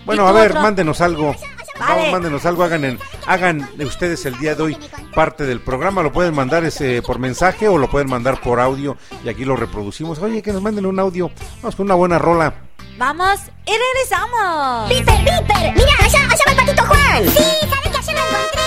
Bueno, 0.05 0.23
¿Y 0.23 0.27
a 0.29 0.31
ver, 0.31 0.51
otro? 0.51 0.61
mándenos 0.61 1.01
algo. 1.01 1.35
Vale. 1.77 1.95
Vamos, 1.95 2.11
mándenos 2.13 2.45
algo, 2.45 2.63
hagan, 2.63 2.85
en- 2.85 2.99
hagan 3.25 3.69
ustedes 3.85 4.25
el 4.25 4.37
día 4.39 4.55
de 4.55 4.63
hoy 4.63 4.77
parte 5.13 5.45
del 5.45 5.59
programa, 5.59 6.01
lo 6.01 6.13
pueden 6.13 6.33
mandar 6.33 6.63
ese 6.63 7.01
por 7.01 7.19
mensaje 7.19 7.67
o 7.67 7.77
lo 7.77 7.89
pueden 7.89 8.09
mandar 8.09 8.39
por 8.39 8.61
audio 8.61 8.95
y 9.25 9.27
aquí 9.27 9.43
lo 9.43 9.57
reproducimos. 9.57 10.17
Oye, 10.19 10.41
que 10.41 10.53
nos 10.53 10.61
manden 10.61 10.85
un 10.85 10.97
audio, 10.97 11.29
vamos 11.61 11.75
con 11.75 11.87
una 11.87 11.95
buena 11.95 12.17
rola. 12.19 12.53
Vamos 12.97 13.39
y 13.67 13.71
regresamos. 13.71 14.89
¡Piper, 14.89 15.17
Piper! 15.19 15.73
¡Mira, 15.75 15.93
allá, 15.99 16.19
allá 16.19 16.43
va 16.47 16.51
el 16.51 16.57
patito 16.57 16.83
Juan! 16.83 17.23
Sí, 17.29 17.43
¿sabes 17.69 17.91
que 17.91 17.97
ayer 17.97 18.15
lo 18.15 18.21
encontré? 18.21 18.61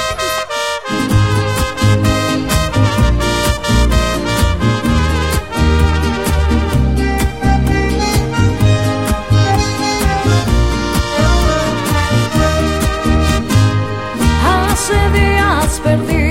Hace 14.44 15.10
días 15.10 15.80
perdí 15.82 16.29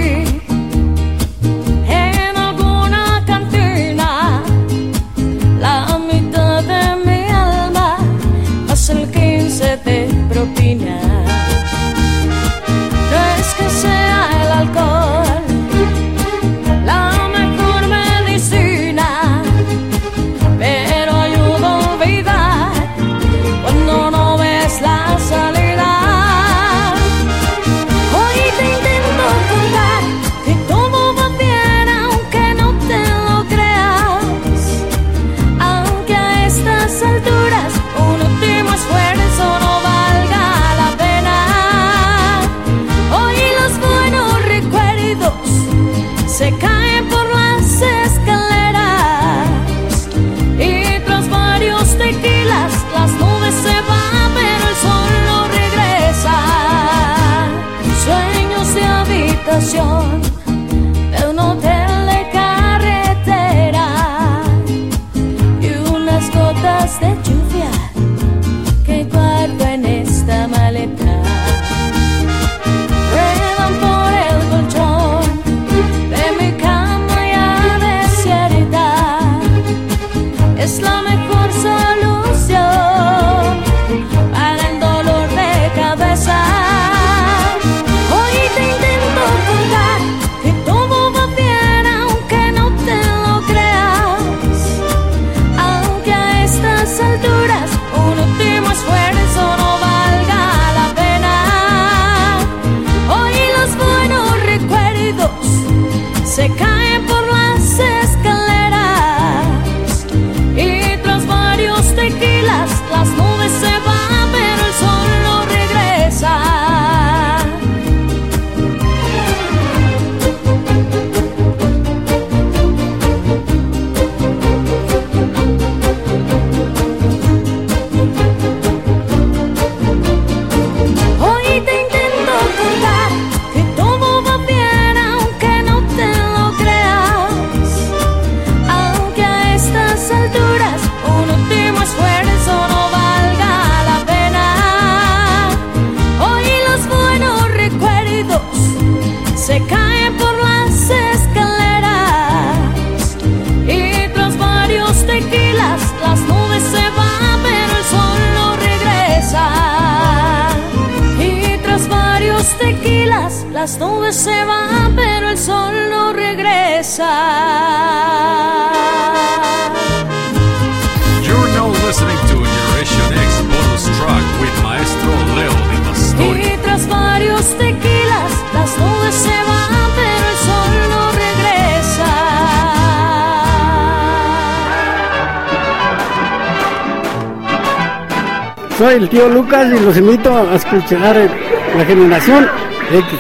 Soy 188.79 188.95
el 188.95 189.09
tío 189.09 189.27
Lucas 189.27 189.67
y 189.67 189.77
los 189.77 189.97
invito 189.97 190.33
a 190.33 190.55
escuchar 190.55 191.17
eh, 191.17 191.29
la 191.75 191.83
generación 191.83 192.49
X. 192.89 193.19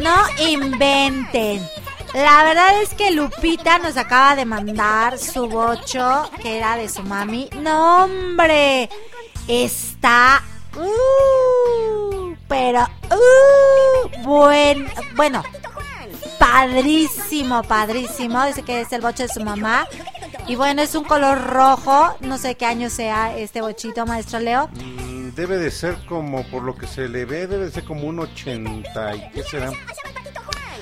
No 0.00 0.46
inventen. 0.48 1.60
La 2.14 2.44
verdad 2.44 2.80
es 2.82 2.94
que 2.94 3.10
Lupita 3.10 3.80
nos 3.80 3.96
acaba 3.96 4.36
de 4.36 4.44
mandar 4.44 5.18
su 5.18 5.48
bocho, 5.48 6.30
que 6.40 6.58
era 6.58 6.76
de 6.76 6.88
su 6.88 7.02
mami. 7.02 7.50
No, 7.60 8.04
hombre. 8.04 8.88
Está... 9.48 10.40
uh, 10.76 12.32
pero... 12.46 12.86
uh, 13.10 14.22
buen, 14.22 14.86
bueno, 15.16 15.42
padrísimo, 16.58 17.62
padrísimo. 17.62 18.44
Dice 18.46 18.62
que 18.62 18.80
es 18.80 18.92
el 18.92 19.00
bocho 19.00 19.22
de 19.22 19.28
su 19.28 19.40
mamá. 19.42 19.86
Y 20.48 20.56
bueno, 20.56 20.82
es 20.82 20.94
un 20.94 21.04
color 21.04 21.38
rojo. 21.46 22.16
No 22.20 22.36
sé 22.38 22.56
qué 22.56 22.66
año 22.66 22.90
sea 22.90 23.36
este 23.36 23.60
bochito, 23.60 24.06
maestro 24.06 24.40
Leo. 24.40 24.68
Mm, 24.68 25.18
Debe 25.34 25.58
de 25.58 25.70
ser 25.70 25.96
como, 26.08 26.42
por 26.48 26.64
lo 26.64 26.74
que 26.74 26.88
se 26.88 27.08
le 27.08 27.24
ve, 27.24 27.46
debe 27.46 27.66
de 27.66 27.70
ser 27.70 27.84
como 27.84 28.08
un 28.08 28.18
80 28.18 29.14
y 29.14 29.30
qué 29.30 29.42
será, 29.44 29.70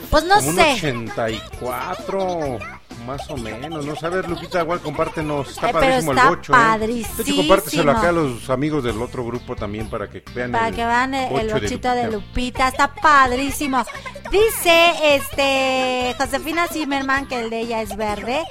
Pues 0.09 0.25
no 0.25 0.37
como 0.37 0.49
un 0.49 0.57
sé. 0.57 0.73
84, 0.73 2.59
más 3.07 3.29
o 3.29 3.37
menos. 3.37 3.85
No 3.85 3.95
sabes, 3.97 4.27
Lupita, 4.27 4.63
igual 4.63 4.81
compártenos, 4.81 5.51
está 5.51 5.69
Eh, 5.69 5.73
padrísimo 5.75 6.13
está 6.13 6.23
el 6.23 6.29
bocho. 6.31 6.53
¿eh? 6.55 6.79
De 6.79 7.01
hecho, 7.01 7.37
compárteselo 7.37 7.91
acá 7.93 8.09
a 8.09 8.13
los 8.13 8.49
amigos 8.49 8.83
del 8.83 9.03
otro 9.03 9.27
grupo 9.27 9.55
también 9.57 9.91
para 9.91 10.09
que 10.09 10.23
vean 10.35 10.53
Para 10.53 10.69
el 10.69 10.75
que 10.75 10.85
vean 10.87 11.13
el, 11.15 11.53
bochito 11.53 11.91
de 11.93 12.11
Lupita, 12.11 12.69
está 12.69 12.95
padrísimo. 12.95 13.85
Dice 14.31 15.15
este 15.15 16.15
Josefina 16.19 16.67
Zimmerman 16.67 17.27
que 17.29 17.41
el 17.41 17.51
de 17.51 17.61
ella 17.61 17.81
es 17.81 17.97
verde, 17.97 18.43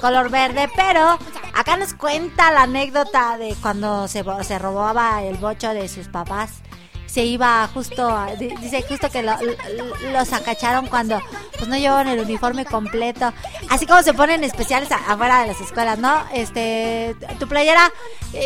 color 0.00 0.30
verde, 0.30 0.68
pero 0.76 1.18
acá 1.54 1.76
nos 1.76 1.94
cuenta 1.94 2.52
la 2.52 2.62
anécdota 2.62 3.38
de 3.38 3.54
cuando 3.62 4.06
se, 4.06 4.22
se 4.42 4.58
robaba 4.58 5.22
el 5.22 5.36
bocho 5.38 5.72
de 5.72 5.88
sus 5.88 6.08
papás. 6.08 6.62
Se 7.08 7.24
iba 7.24 7.68
justo, 7.74 8.06
a- 8.08 8.34
di- 8.36 8.54
dice 8.60 8.84
justo 8.88 9.10
que 9.10 9.22
lo, 9.22 9.32
lo- 9.40 10.10
los 10.12 10.32
acacharon 10.32 10.86
cuando 10.86 11.20
pues 11.56 11.66
no 11.68 11.76
llevaban 11.76 12.06
el 12.06 12.20
uniforme 12.20 12.64
completo. 12.64 13.32
Así 13.70 13.86
como 13.86 14.02
se 14.02 14.14
ponen 14.14 14.44
especiales 14.44 14.90
afuera 14.92 15.40
de 15.40 15.48
las 15.48 15.60
escuelas, 15.60 15.98
¿no? 15.98 16.22
Este, 16.32 17.16
tu 17.40 17.48
playera, 17.48 17.90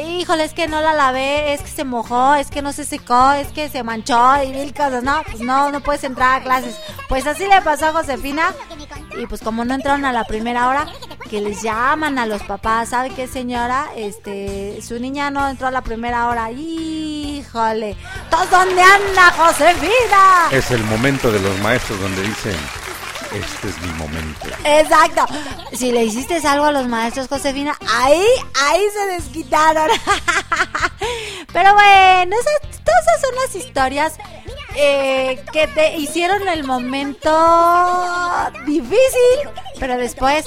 híjole, 0.06 0.44
es 0.44 0.54
que 0.54 0.68
no 0.68 0.80
la 0.80 0.94
lavé, 0.94 1.52
es 1.52 1.60
que 1.60 1.68
se 1.68 1.84
mojó, 1.84 2.34
es 2.36 2.48
que 2.50 2.62
no 2.62 2.72
se 2.72 2.84
secó, 2.86 3.32
es 3.32 3.48
que 3.48 3.68
se 3.68 3.82
manchó 3.82 4.42
y 4.42 4.48
mil 4.48 4.72
cosas, 4.72 5.02
¿no? 5.02 5.20
Pues 5.24 5.40
no, 5.40 5.70
no 5.70 5.80
puedes 5.80 6.04
entrar 6.04 6.40
a 6.40 6.44
clases. 6.44 6.78
Pues 7.08 7.26
así 7.26 7.46
le 7.46 7.60
pasó 7.62 7.86
a 7.88 7.92
Josefina 7.92 8.54
y 9.20 9.26
pues 9.26 9.42
como 9.42 9.64
no 9.66 9.74
entraron 9.74 10.04
a 10.06 10.12
la 10.12 10.24
primera 10.24 10.68
hora, 10.68 10.86
que 11.28 11.40
les 11.40 11.62
llaman 11.62 12.18
a 12.18 12.26
los 12.26 12.42
papás, 12.44 12.90
¿sabe 12.90 13.10
qué 13.10 13.26
señora? 13.26 13.86
Este, 13.96 14.80
su 14.82 14.98
niña 15.00 15.30
no 15.30 15.46
entró 15.48 15.66
a 15.66 15.70
la 15.70 15.82
primera 15.82 16.28
hora, 16.28 16.50
híjole, 16.50 17.96
¿todos 18.30 18.51
dónde 18.52 18.82
anda 18.82 19.32
Josefina? 19.32 20.48
Es 20.52 20.70
el 20.70 20.84
momento 20.84 21.32
de 21.32 21.40
los 21.40 21.58
maestros 21.60 21.98
donde 21.98 22.22
dicen, 22.22 22.54
este 23.32 23.68
es 23.68 23.80
mi 23.80 23.92
momento. 23.94 24.46
Exacto. 24.62 25.24
Si 25.72 25.90
le 25.90 26.04
hiciste 26.04 26.36
algo 26.46 26.66
a 26.66 26.72
los 26.72 26.86
maestros, 26.86 27.28
Josefina, 27.28 27.74
ahí, 27.90 28.22
ahí 28.62 28.82
se 28.92 29.06
desquitaron. 29.14 29.88
Pero 31.52 31.72
bueno, 31.72 32.36
esas, 32.36 32.84
todas 32.84 33.02
esas 33.02 33.20
son 33.22 33.34
las 33.36 33.56
historias 33.56 34.18
eh, 34.76 35.42
que 35.50 35.66
te 35.68 35.96
hicieron 35.96 36.46
el 36.46 36.64
momento 36.64 37.30
difícil, 38.66 39.50
pero 39.78 39.96
después 39.98 40.46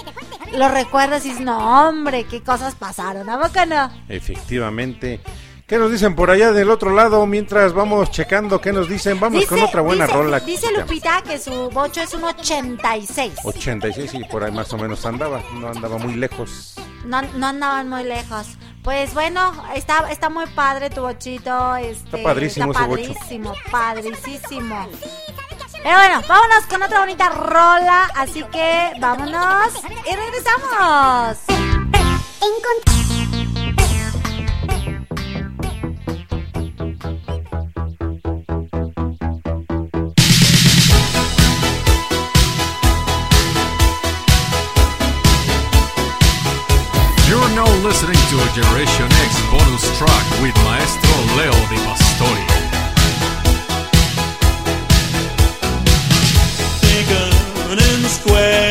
lo 0.54 0.70
recuerdas 0.70 1.26
y 1.26 1.30
dices, 1.30 1.44
no, 1.44 1.88
hombre, 1.88 2.24
qué 2.24 2.42
cosas 2.42 2.76
pasaron, 2.76 3.30
¿a 3.30 3.40
poco 3.40 3.66
no? 3.66 3.92
Efectivamente. 4.10 5.22
¿Qué 5.68 5.80
nos 5.80 5.92
dicen 5.92 6.16
por 6.16 6.30
allá 6.30 6.52
del 6.52 6.70
otro 6.70 6.92
lado 6.94 7.26
mientras 7.26 7.74
vamos 7.74 8.12
checando 8.12 8.62
qué 8.62 8.72
nos 8.72 8.88
dicen? 8.88 9.20
Vamos 9.20 9.48
con 9.48 9.60
otra 9.64 9.82
buena 9.82 10.06
dice- 10.06 10.18
rola. 10.18 10.40
Dice. 10.40 10.72
Lupita 10.72 11.24
que 11.24 11.40
su 11.40 11.72
bocho 11.72 12.02
es 12.02 12.14
un 12.14 12.24
86. 12.24 13.34
86 13.44 14.14
y 14.14 14.24
por 14.26 14.44
ahí 14.44 14.52
más 14.52 14.72
o 14.74 14.78
menos 14.78 15.04
andaba, 15.08 15.42
no 15.54 15.68
andaba 15.70 15.98
muy 15.98 16.14
lejos. 16.14 16.76
No, 17.06 17.20
no 17.24 17.48
andaban 17.48 17.90
muy 17.90 18.04
lejos. 18.04 18.46
Pues 18.84 19.16
bueno, 19.16 19.54
está, 19.74 20.12
está 20.12 20.30
muy 20.30 20.46
padre 20.48 20.92
tu 20.92 21.02
bochito. 21.02 21.76
Este, 21.78 22.06
Está 22.18 22.22
padrísimo 22.22 22.72
está 22.72 22.82
ese 22.82 22.90
bocho. 22.90 23.14
padrísimo, 23.14 23.54
padricísimo. 23.72 24.88
Pero 25.82 25.98
bueno, 25.98 26.22
vámonos 26.28 26.66
con 26.70 26.84
otra 26.84 27.00
bonita 27.00 27.30
rola. 27.30 28.06
Así 28.16 28.44
que 28.52 28.92
vámonos 29.00 29.74
y 30.06 30.16
regresamos. 30.16 31.38
You're 32.42 33.15
listening 47.96 48.28
to 48.28 48.38
Generation 48.54 49.06
X 49.24 49.42
bonus 49.52 49.98
track 49.98 50.26
with 50.42 50.54
Maestro 50.66 51.16
Leo 51.38 51.56
Di 51.70 51.78
Pastori. 51.88 52.46
Taken 56.82 57.80
in 57.80 58.10
square 58.10 58.65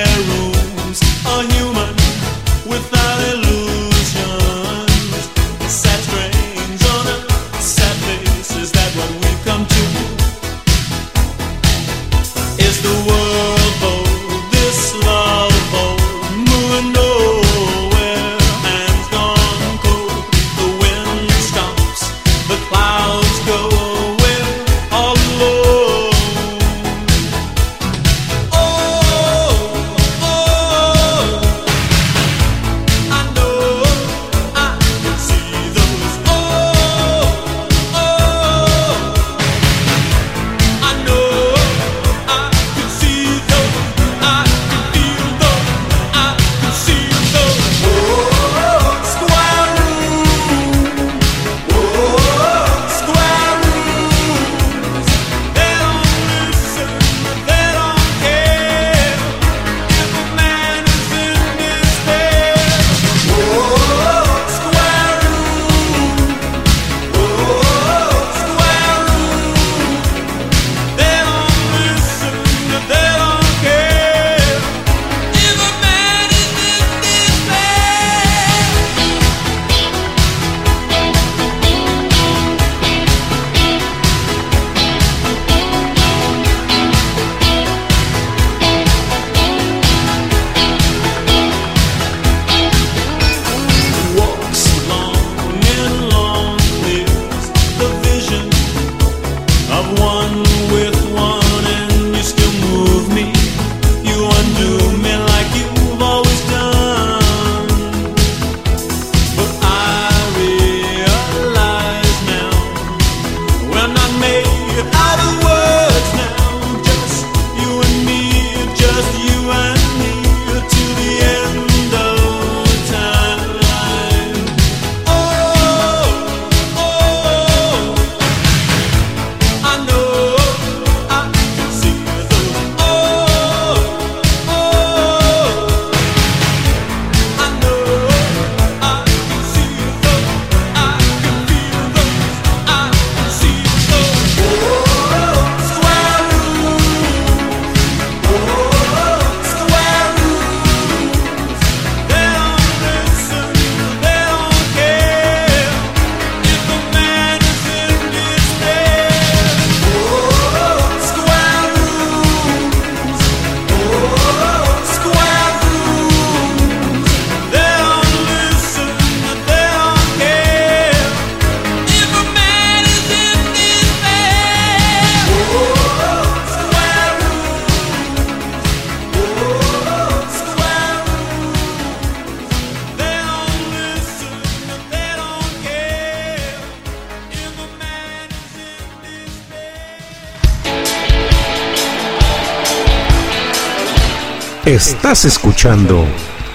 Estás 194.74 195.24
escuchando 195.24 196.04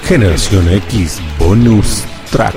Generación 0.04 0.68
X 0.68 1.22
Bonus 1.38 2.04
Track. 2.30 2.54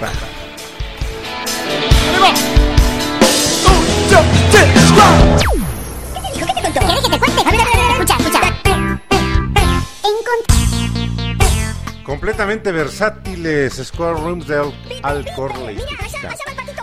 Completamente 12.03 12.73
versátiles 12.73 13.75
Square 13.85 14.19
Rooms 14.19 14.49
de 14.49 14.57
Al, 14.59 14.75
Al 15.05 15.25
Corley. 15.37 15.79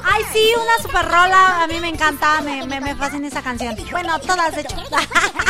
Ay, 0.05 0.23
sí, 0.31 0.53
una 0.55 0.81
super 0.81 1.05
rola. 1.05 1.63
A 1.63 1.67
mí 1.67 1.81
me 1.81 1.89
encanta, 1.89 2.39
me, 2.43 2.65
me, 2.65 2.79
me 2.79 2.95
fascina 2.95 3.27
esa 3.27 3.41
canción. 3.41 3.75
Bueno, 3.91 4.17
todas, 4.19 4.55
de 4.55 4.61
hecho. 4.61 4.78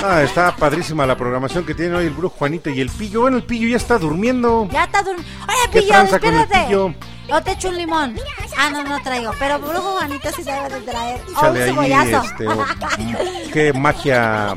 Ah, 0.03 0.21
está 0.23 0.55
padrísima 0.55 1.05
la 1.05 1.15
programación 1.17 1.65
que 1.65 1.73
tiene 1.75 1.95
hoy 1.95 2.05
el 2.05 2.11
Brujo 2.13 2.35
Juanito 2.37 2.69
y 2.69 2.79
el 2.81 2.89
Pillo. 2.89 3.21
Bueno, 3.21 3.37
el 3.37 3.43
Pillo 3.43 3.67
ya 3.67 3.77
está 3.77 3.97
durmiendo. 3.97 4.67
Ya 4.71 4.85
está 4.85 5.01
durmiendo. 5.01 5.29
Oye, 5.47 5.57
¿Qué 5.71 5.81
Pillo, 5.81 6.01
espérate. 6.01 6.75
O 7.31 7.43
te 7.43 7.51
echo 7.51 7.69
un 7.69 7.77
limón. 7.77 8.15
Ah, 8.57 8.69
no, 8.71 8.83
no 8.83 8.99
traigo. 9.03 9.31
Pero 9.37 9.59
Brujo 9.59 9.91
Juanito 9.97 10.29
sí 10.35 10.41
debe 10.43 10.67
de 10.69 10.81
traer. 10.81 11.21
O 11.27 11.29
un 11.29 11.57
Échale 11.57 11.63
ahí, 11.63 11.69
cebollazo. 11.73 12.23
este, 12.27 12.47
o- 12.47 12.65
qué 13.53 13.73
magia. 13.73 14.55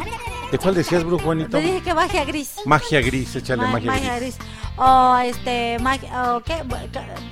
¿De 0.50 0.58
cuál 0.58 0.74
decías, 0.74 1.02
Brujo 1.04 1.24
Juanito? 1.24 1.50
Te 1.50 1.60
dije 1.60 1.80
que 1.82 1.94
magia 1.94 2.24
gris. 2.24 2.54
Magia 2.64 3.00
gris, 3.00 3.34
échale 3.36 3.62
Ma- 3.62 3.78
magia, 3.80 4.16
gris. 4.16 4.36
O 4.76 5.18
este, 5.18 5.78
magia, 5.80 6.34
o 6.34 6.40
qué, 6.42 6.62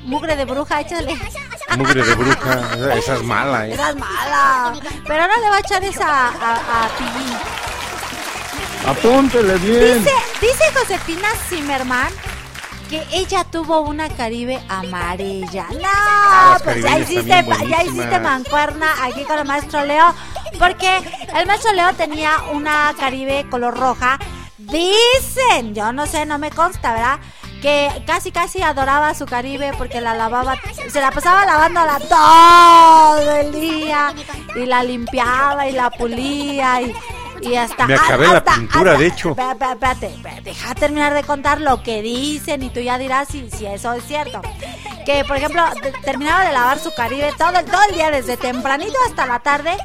mugre 0.04 0.36
de 0.36 0.44
bruja, 0.44 0.80
échale. 0.80 1.16
Mugre 1.78 2.02
de 2.02 2.14
bruja, 2.16 2.60
esa, 2.74 2.94
esa 2.94 3.14
es 3.14 3.22
mala, 3.22 3.68
¿eh? 3.68 3.74
Esa 3.74 3.90
es 3.90 3.96
mala. 3.96 4.72
Pero 5.06 5.22
ahora 5.22 5.34
le 5.40 5.50
va 5.50 5.56
a 5.56 5.60
echar 5.60 5.84
esa 5.84 6.28
a, 6.28 6.84
a 6.84 6.88
Pillín. 6.98 7.32
Apúntele 8.90 9.54
bien. 9.58 10.02
Dice, 10.02 10.16
dice 10.40 10.64
Josefina 10.74 11.28
Zimmerman 11.48 12.12
que 12.88 13.06
ella 13.12 13.44
tuvo 13.44 13.82
una 13.82 14.08
Caribe 14.08 14.60
amarilla. 14.68 15.68
No, 15.70 15.78
las 15.78 16.62
pues 16.62 16.82
ya 16.82 16.98
hiciste, 16.98 17.46
ya 17.68 17.84
hiciste 17.84 18.18
mancuerna 18.18 18.88
aquí 19.04 19.22
con 19.22 19.38
el 19.38 19.44
maestro 19.44 19.84
Leo. 19.84 20.12
Porque 20.58 20.98
el 21.36 21.46
maestro 21.46 21.72
Leo 21.72 21.92
tenía 21.94 22.32
una 22.52 22.92
Caribe 22.98 23.46
color 23.48 23.78
roja. 23.78 24.18
Dicen, 24.58 25.72
yo 25.72 25.92
no 25.92 26.06
sé, 26.06 26.26
no 26.26 26.38
me 26.38 26.50
consta, 26.50 26.92
¿verdad? 26.92 27.20
Que 27.62 28.02
casi 28.06 28.32
casi 28.32 28.60
adoraba 28.60 29.14
su 29.14 29.24
Caribe 29.24 29.70
porque 29.78 30.00
la 30.00 30.14
lavaba, 30.14 30.56
se 30.90 31.00
la 31.00 31.12
pasaba 31.12 31.44
lavándola 31.44 32.00
todo 32.00 33.36
el 33.36 33.52
día 33.52 34.12
y 34.56 34.66
la 34.66 34.82
limpiaba 34.82 35.68
y 35.68 35.72
la 35.72 35.90
pulía 35.90 36.82
y, 36.82 36.92
y 37.42 37.56
hasta 37.56 37.86
Me 37.86 37.94
acabé 37.94 38.26
la 38.28 38.44
pintura, 38.44 38.92
hasta- 38.92 39.00
de 39.02 39.06
hecho. 39.06 39.30
Espérate, 39.30 40.14
deja 40.42 40.74
terminar 40.74 41.14
de 41.14 41.22
contar 41.24 41.60
lo 41.60 41.82
que 41.82 42.02
dicen 42.02 42.62
y 42.62 42.70
tú 42.70 42.80
ya 42.80 42.98
dirás 42.98 43.28
si, 43.28 43.50
si 43.50 43.66
eso 43.66 43.92
es 43.94 44.04
cierto. 44.04 44.40
Que, 45.06 45.24
por 45.24 45.36
ejemplo, 45.38 45.64
terminaba 46.04 46.44
de 46.44 46.52
lavar 46.52 46.78
su 46.78 46.92
Caribe 46.94 47.32
todo 47.38 47.58
el, 47.58 47.64
todo 47.64 47.80
el 47.88 47.94
día, 47.94 48.10
desde 48.10 48.36
tempranito 48.36 48.94
hasta 49.08 49.26
la 49.26 49.38
tarde, 49.40 49.76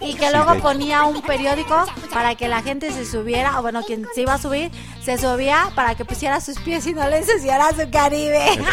y 0.00 0.14
que 0.14 0.26
Sí, 0.28 0.32
luego 0.32 0.54
de 0.54 0.60
ponía 0.60 1.02
un 1.04 1.20
periódico 1.22 1.84
para 2.12 2.34
que 2.36 2.46
la 2.48 2.62
gente 2.62 2.90
se 2.92 3.04
subiera, 3.04 3.58
o 3.58 3.62
bueno, 3.62 3.82
quien 3.82 4.06
se 4.14 4.22
iba 4.22 4.34
a 4.34 4.38
subir, 4.38 4.70
se 5.04 5.18
subía 5.18 5.70
para 5.74 5.96
que 5.96 6.04
pusiera 6.04 6.40
sus 6.40 6.58
pies 6.60 6.86
y 6.86 6.94
no 6.94 7.06
le 7.08 7.18
ensuciara 7.18 7.70
su 7.70 7.90
Caribe. 7.90 8.58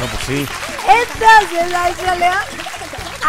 No, 0.00 0.06
pues 0.06 0.24
sí. 0.26 0.46
Entonces, 0.88 1.72
maestro 1.72 2.14
Leo, 2.14 2.32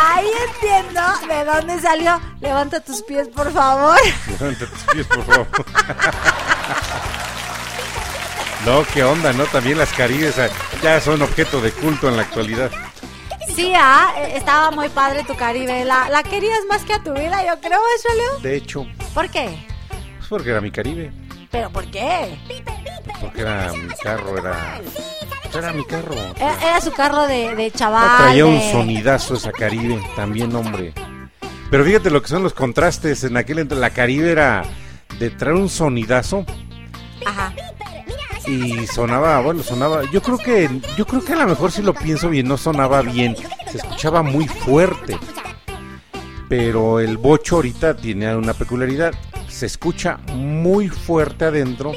Ahí 0.01 0.27
entiendo 0.47 1.01
de 1.27 1.45
dónde 1.45 1.81
salió. 1.81 2.21
Levanta 2.39 2.79
tus 2.79 3.01
pies, 3.03 3.27
por 3.27 3.51
favor. 3.51 3.97
Levanta 4.39 4.65
tus 4.65 4.83
pies, 4.93 5.07
por 5.07 5.23
favor. 5.25 5.47
No, 8.65 8.83
qué 8.93 9.03
onda, 9.03 9.31
¿no? 9.33 9.45
También 9.45 9.77
las 9.77 9.91
caribes 9.93 10.37
ah, 10.37 10.49
ya 10.81 10.99
son 11.01 11.21
objeto 11.21 11.61
de 11.61 11.71
culto 11.71 12.09
en 12.09 12.17
la 12.17 12.23
actualidad. 12.23 12.69
Sí, 13.55 13.73
ah, 13.75 14.13
eh, 14.17 14.33
estaba 14.35 14.71
muy 14.71 14.89
padre 14.89 15.23
tu 15.23 15.35
Caribe. 15.35 15.83
La, 15.85 16.09
la 16.09 16.23
querías 16.23 16.59
más 16.69 16.83
que 16.83 16.93
a 16.93 17.03
tu 17.03 17.13
vida, 17.13 17.45
yo 17.45 17.59
creo, 17.61 17.79
eso, 17.95 18.15
Leo. 18.15 18.39
De 18.39 18.55
hecho, 18.55 18.85
¿Por 19.13 19.29
qué? 19.29 19.65
pues 20.17 20.27
porque 20.29 20.49
era 20.51 20.61
mi 20.61 20.71
Caribe. 20.71 21.11
¿Pero 21.51 21.69
por 21.71 21.89
qué? 21.89 22.37
Porque 23.19 23.41
era 23.41 23.71
mi 23.73 23.89
carro, 24.03 24.37
era. 24.37 24.79
Pues 25.51 25.63
era 25.63 25.73
mi 25.73 25.85
carro. 25.85 26.15
Era, 26.35 26.69
era 26.69 26.81
su 26.81 26.91
carro 26.91 27.27
de, 27.27 27.55
de 27.55 27.71
chaval. 27.71 28.17
Traía 28.17 28.45
un 28.45 28.61
sonidazo 28.71 29.35
esa 29.35 29.51
Caribe, 29.51 30.01
también, 30.15 30.55
hombre. 30.55 30.93
Pero 31.69 31.85
fíjate 31.85 32.09
lo 32.09 32.21
que 32.21 32.27
son 32.27 32.43
los 32.43 32.53
contrastes. 32.53 33.23
En 33.23 33.37
aquel 33.37 33.59
entonces, 33.59 33.81
la 33.81 33.91
Caribe 33.91 34.31
era 34.31 34.63
de 35.19 35.29
traer 35.29 35.55
un 35.55 35.69
sonidazo 35.69 36.45
Ajá. 37.25 37.53
y 38.47 38.87
sonaba, 38.87 39.39
bueno, 39.41 39.61
sonaba. 39.63 40.03
Yo 40.11 40.21
creo 40.21 40.37
que, 40.37 40.69
yo 40.97 41.05
creo 41.05 41.23
que 41.23 41.33
a 41.33 41.37
lo 41.37 41.47
mejor 41.47 41.71
si 41.71 41.81
lo 41.81 41.93
pienso 41.93 42.29
bien, 42.29 42.47
no 42.47 42.57
sonaba 42.57 43.01
bien. 43.01 43.35
Se 43.69 43.77
escuchaba 43.77 44.23
muy 44.23 44.47
fuerte. 44.47 45.17
Pero 46.47 46.99
el 46.99 47.17
bocho 47.17 47.57
ahorita 47.57 47.95
tiene 47.95 48.35
una 48.35 48.53
peculiaridad. 48.53 49.13
Se 49.47 49.67
escucha 49.67 50.17
muy 50.33 50.89
fuerte 50.89 51.45
adentro, 51.45 51.91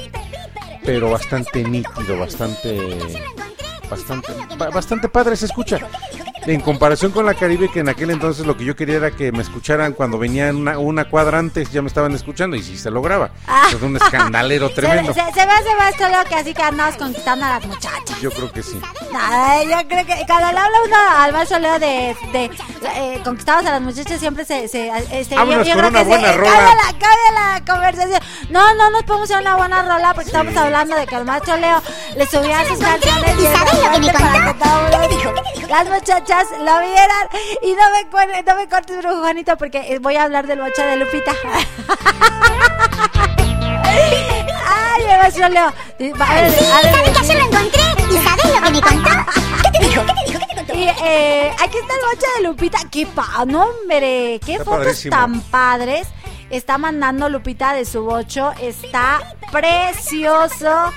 pero 0.85 1.09
bastante 1.09 1.63
nítido, 1.63 2.19
bastante, 2.19 2.77
bastante, 3.93 4.33
ba- 4.57 4.69
bastante 4.69 5.07
padre 5.09 5.35
se 5.35 5.45
escucha. 5.45 5.77
En 6.45 6.59
comparación 6.59 7.11
con 7.11 7.25
la 7.25 7.33
Caribe, 7.35 7.69
que 7.69 7.79
en 7.79 7.87
aquel 7.89 8.09
entonces 8.09 8.45
lo 8.45 8.57
que 8.57 8.65
yo 8.65 8.75
quería 8.75 8.97
era 8.97 9.11
que 9.11 9.31
me 9.31 9.41
escucharan 9.41 9.93
cuando 9.93 10.17
venían 10.17 10.57
una, 10.57 10.77
una 10.77 11.05
cuadra 11.05 11.39
antes, 11.39 11.71
ya 11.71 11.81
me 11.81 11.87
estaban 11.87 12.13
escuchando 12.13 12.57
y 12.57 12.63
sí 12.63 12.77
se 12.77 12.91
lograba. 12.91 13.31
Es 13.69 13.81
un 13.81 13.95
escandalero 13.95 14.69
tremendo. 14.75 15.13
Se, 15.13 15.21
se, 15.21 15.25
se 15.33 15.45
ve, 15.45 15.53
se 15.63 15.75
ve 15.75 15.89
esto 15.89 16.09
lo 16.09 16.23
que 16.29 16.35
así 16.35 16.53
que 16.53 16.61
andabas 16.61 16.97
conquistando 16.97 17.45
a 17.45 17.49
las 17.51 17.65
muchachas. 17.65 18.19
Yo 18.21 18.29
creo 18.29 18.51
que 18.51 18.61
sí. 18.61 18.79
Ay, 19.15 19.67
yo 19.69 19.87
creo 19.87 20.05
que 20.05 20.15
cuando 20.27 20.51
le 20.51 20.59
habla 20.59 20.77
uno 20.85 20.95
al 21.17 21.31
maestro 21.31 21.59
Leo 21.59 21.79
de, 21.79 22.15
de 22.33 22.51
eh, 22.95 23.21
conquistados 23.23 23.65
a 23.65 23.71
las 23.71 23.81
muchachas 23.81 24.19
siempre 24.19 24.43
se... 24.43 24.67
se 24.67 24.91
este, 25.11 25.35
Vámonos 25.35 25.65
con 25.67 25.77
creo 25.77 25.89
una 25.89 25.99
que 25.99 26.05
buena 26.05 26.27
se, 26.27 26.37
rola. 26.37 26.51
Cambia 26.51 26.75
la, 26.75 26.99
cambia 26.99 27.31
la 27.33 27.73
conversación. 27.73 28.19
No, 28.49 28.75
no 28.75 28.89
nos 28.91 29.03
podemos 29.03 29.29
hacer 29.31 29.41
una 29.41 29.55
buena 29.55 29.81
rola 29.81 30.13
porque 30.13 30.27
estamos 30.29 30.55
hablando 30.57 30.95
de 30.97 31.07
que 31.07 31.15
el 31.15 31.23
maestro 31.25 31.55
Leo 31.55 31.81
le 32.17 32.25
subía 32.27 32.65
sus 32.67 32.79
canciones 32.79 33.35
¿Y 33.39 33.43
sabes 33.43 33.73
lo 33.73 33.91
que 33.93 33.99
me 33.99 34.13
contó? 34.13 34.43
que 34.43 34.53
todo 34.59 34.89
¿Qué 34.91 35.07
te 35.07 35.15
dijo? 35.15 35.33
¿Qué 35.33 35.41
te 35.41 35.55
dijo? 35.55 35.67
las 35.69 35.87
muchachas 35.87 36.32
lo 36.59 36.79
vieran 36.79 37.27
y 37.61 37.73
no 37.73 37.83
me, 37.91 38.43
no 38.43 38.55
me 38.55 38.67
cortes, 38.69 38.97
brujo 38.97 39.19
Juanito, 39.21 39.55
porque 39.57 39.93
eh, 39.93 39.99
voy 39.99 40.15
a 40.15 40.23
hablar 40.23 40.47
del 40.47 40.59
bocho 40.61 40.81
de 40.81 40.95
Lupita. 40.97 41.31
Ay, 43.85 45.03
maestro 45.21 45.49
Leo. 45.49 45.65
A 45.67 45.73
ver, 45.99 46.13
a 46.19 46.33
ver, 46.41 46.51
¿Sabes 46.53 47.11
que 47.11 47.19
ayer 47.19 47.37
lo 47.37 47.45
encontré? 47.45 47.81
¿Y 48.11 48.17
sabes 48.23 48.45
lo 48.45 48.61
que 48.61 48.71
me 48.71 48.81
contó? 48.81 49.09
¿Qué 49.63 49.71
te 49.79 49.85
dijo? 49.85 50.01
¿Qué 50.05 50.13
te 50.13 50.25
dijo? 50.31 50.39
¿Qué 50.39 50.45
te 50.47 50.55
contó? 50.55 50.73
Y 50.73 50.83
eh, 51.03 51.51
aquí 51.59 51.77
está 51.77 51.93
el 51.93 52.15
boche 52.15 52.27
de 52.37 52.43
Lupita. 52.47 52.77
¡Qué 52.91 53.05
pa! 53.05 53.45
¡No, 53.45 53.63
hombre! 53.63 54.39
¡Qué 54.45 54.53
Está 54.53 54.65
fotos 54.65 54.79
padrísimo. 54.79 55.15
tan 55.15 55.41
padres! 55.41 56.07
Está 56.49 56.77
mandando 56.77 57.29
Lupita 57.29 57.73
de 57.73 57.85
su 57.85 58.03
bocho. 58.03 58.51
Está 58.59 59.21
precioso. 59.51 60.91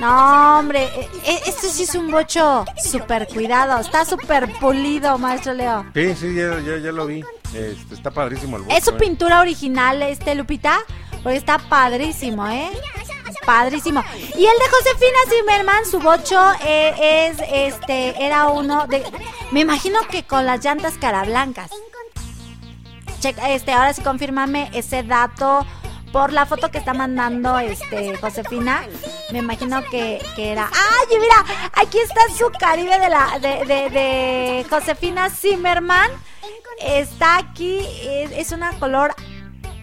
No, 0.00 0.58
hombre. 0.58 0.84
eh, 0.84 1.08
eh, 1.24 1.40
Esto 1.46 1.68
sí 1.68 1.84
es 1.84 1.94
un 1.94 2.10
bocho 2.10 2.64
súper 2.82 3.28
cuidado. 3.28 3.80
Está 3.80 4.04
súper 4.04 4.50
pulido, 4.58 5.18
maestro 5.18 5.54
Leo. 5.54 5.84
Sí, 5.94 6.14
sí, 6.14 6.34
ya, 6.34 6.60
ya, 6.60 6.78
ya 6.78 6.92
lo 6.92 7.06
vi. 7.06 7.24
Este, 7.54 7.94
está 7.94 8.10
padrísimo 8.10 8.56
el 8.56 8.62
bocho. 8.64 8.76
¿Es 8.76 8.84
su 8.84 8.90
¿eh? 8.90 8.94
pintura 8.98 9.40
original, 9.40 10.02
este, 10.02 10.34
Lupita? 10.34 10.78
Porque 11.22 11.38
está 11.38 11.58
padrísimo, 11.58 12.46
¿eh? 12.48 12.70
Padrísimo. 13.46 14.02
Y 14.36 14.44
el 14.44 14.58
de 14.58 14.68
Josefina 14.70 15.18
Zimmerman, 15.30 15.86
su 15.86 16.00
bocho 16.00 16.40
eh, 16.66 17.28
es, 17.30 17.38
este, 17.74 18.24
era 18.24 18.48
uno 18.48 18.86
de, 18.86 19.02
me 19.50 19.60
imagino 19.60 20.00
que 20.10 20.24
con 20.24 20.44
las 20.46 20.62
llantas 20.64 20.94
cara 20.98 21.24
blancas. 21.24 21.70
Checa, 23.20 23.50
este, 23.50 23.72
ahora 23.72 23.92
sí 23.94 24.02
confírmame 24.02 24.70
ese 24.74 25.02
dato 25.02 25.64
por 26.14 26.32
la 26.32 26.46
foto 26.46 26.70
que 26.70 26.78
está 26.78 26.94
mandando, 26.94 27.58
este, 27.58 28.16
Josefina. 28.18 28.86
Me 29.32 29.40
imagino 29.40 29.82
que, 29.90 30.24
que 30.36 30.52
era, 30.52 30.70
ay, 30.72 31.18
mira, 31.18 31.70
aquí 31.72 31.98
está 31.98 32.20
su 32.38 32.52
Caribe 32.56 33.00
de 33.00 33.10
la, 33.10 33.38
de, 33.40 33.64
de, 33.66 33.90
de 33.90 34.66
Josefina 34.70 35.28
Zimmerman. 35.28 36.08
Está 36.80 37.38
aquí, 37.38 37.80
es, 38.04 38.30
es 38.30 38.52
una 38.52 38.78
color 38.78 39.12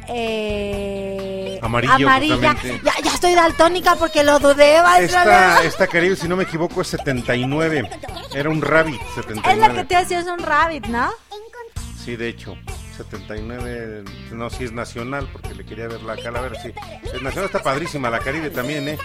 eh, 0.07 1.59
Amarillo, 1.61 2.07
amarilla. 2.07 2.55
Ya, 2.81 2.93
ya 3.03 3.13
estoy 3.13 3.35
daltónica 3.35 3.95
porque 3.97 4.23
lo 4.23 4.39
dudé, 4.39 4.77
Esta, 4.99 5.63
esta 5.63 5.85
Caribe, 5.87 6.15
si 6.15 6.29
no 6.29 6.37
me 6.37 6.43
equivoco, 6.43 6.79
es 6.79 6.87
79. 6.87 7.89
Era 8.33 8.49
un 8.49 8.61
Rabbit, 8.61 9.01
Es 9.01 9.15
79. 9.15 9.59
la 9.59 9.73
que 9.73 9.83
te 9.83 9.97
hacía 9.97 10.19
es 10.19 10.27
un 10.27 10.39
rabbit, 10.39 10.85
¿no? 10.85 11.11
Sí, 12.05 12.15
de 12.15 12.29
hecho. 12.29 12.55
79, 12.97 14.03
no, 14.31 14.49
sí 14.49 14.65
es 14.65 14.71
nacional, 14.71 15.27
porque 15.31 15.53
le 15.55 15.65
quería 15.65 15.87
ver 15.87 16.01
la 16.01 16.15
calavera, 16.15 16.61
sí. 16.61 16.73
Es 17.03 17.21
nacional, 17.21 17.45
está 17.45 17.61
padrísima 17.63 18.09
la 18.09 18.19
Caribe 18.19 18.49
también, 18.49 18.87
¿eh? 18.89 18.97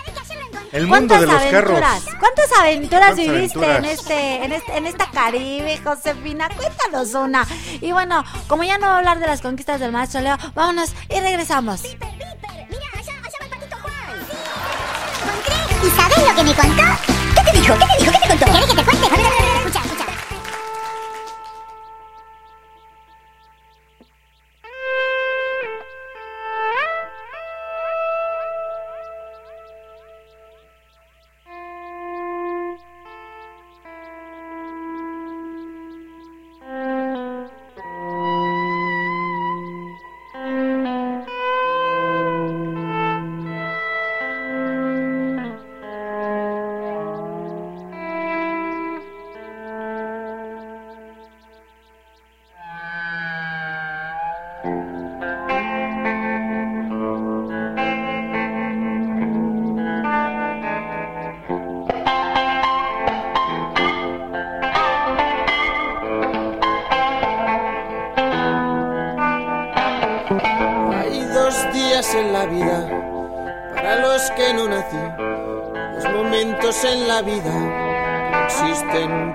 El 0.72 0.86
mundo 0.88 1.14
¿Cuántas 1.14 1.20
de 1.20 1.26
los 1.26 1.36
aventuras? 1.36 2.04
carros. 2.04 2.16
¿Cuántas 2.20 2.52
aventuras 2.60 3.00
¿Cuántas 3.14 3.16
viviste 3.16 3.58
aventuras? 3.64 3.78
en 3.78 3.84
este, 3.84 4.44
en 4.44 4.52
este, 4.52 4.76
en 4.76 4.86
esta 4.86 5.10
Caribe, 5.10 5.78
Josefina? 5.82 6.48
Cuéntanos 6.56 7.14
una. 7.14 7.46
Y 7.80 7.92
bueno, 7.92 8.24
como 8.48 8.64
ya 8.64 8.76
no 8.78 8.86
voy 8.86 8.94
a 8.96 8.98
hablar 8.98 9.20
de 9.20 9.26
las 9.26 9.40
conquistas 9.40 9.80
del 9.80 9.92
maestro 9.92 10.20
Leo, 10.20 10.36
vámonos 10.54 10.90
y 11.08 11.20
regresamos. 11.20 11.82
Mira, 11.82 11.96
allá, 12.92 13.12
allá 13.22 13.38
va 13.40 13.44
el 13.44 13.50
patito 13.50 13.76
Juan. 13.80 14.18
¿Y 15.86 15.90
sabes 15.96 16.18
lo 16.28 16.34
que 16.34 16.42
me 16.42 16.54
contó? 16.54 16.82
¿Qué 17.36 17.42
te 17.52 17.58
dijo? 17.58 17.74
¿Qué 17.74 17.86
te 17.86 17.98
dijo? 18.02 18.12
¿Qué 18.12 18.18
te 18.18 18.28
contó? 18.28 18.44
¿Quieres 18.46 18.66
que 18.70 18.76
te 18.76 18.84
cuente? 18.84 19.06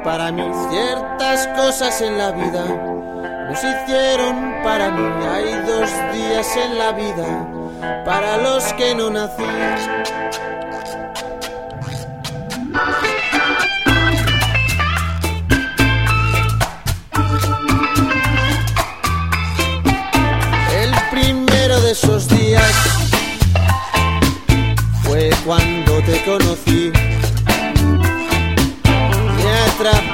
Para 0.03 0.31
mí 0.31 0.43
ciertas 0.69 1.47
cosas 1.47 2.01
en 2.01 2.17
la 2.17 2.31
vida, 2.31 2.65
no 3.49 3.55
se 3.55 3.69
hicieron 3.69 4.55
para 4.63 4.89
mí. 4.89 5.03
Hay 5.25 5.53
dos 5.65 5.89
días 6.13 6.57
en 6.57 6.77
la 6.77 6.91
vida 6.91 7.47
para 8.05 8.37
los 8.37 8.63
que 8.73 8.95
no 8.95 9.09
nací. 9.09 9.43
El 20.81 20.91
primero 21.11 21.81
de 21.81 21.91
esos 21.91 22.27
días 22.27 22.73
fue 25.03 25.29
cuando 25.45 26.01
te 26.03 26.23
conocí. 26.23 27.00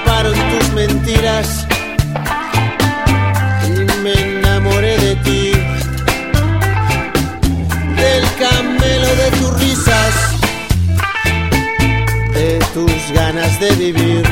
atraparon 0.07 0.34
tus 0.34 0.73
mentiras. 0.73 1.67
Y 3.65 4.01
me 4.01 4.13
enamoré 4.13 4.97
de 4.97 5.15
ti, 5.17 5.51
del 7.95 8.23
camelo 8.39 9.07
de 9.15 9.31
tus 9.38 9.59
risas, 9.59 10.13
de 12.34 12.59
tus 12.73 13.11
ganas 13.13 13.59
de 13.59 13.71
vivir, 13.75 14.23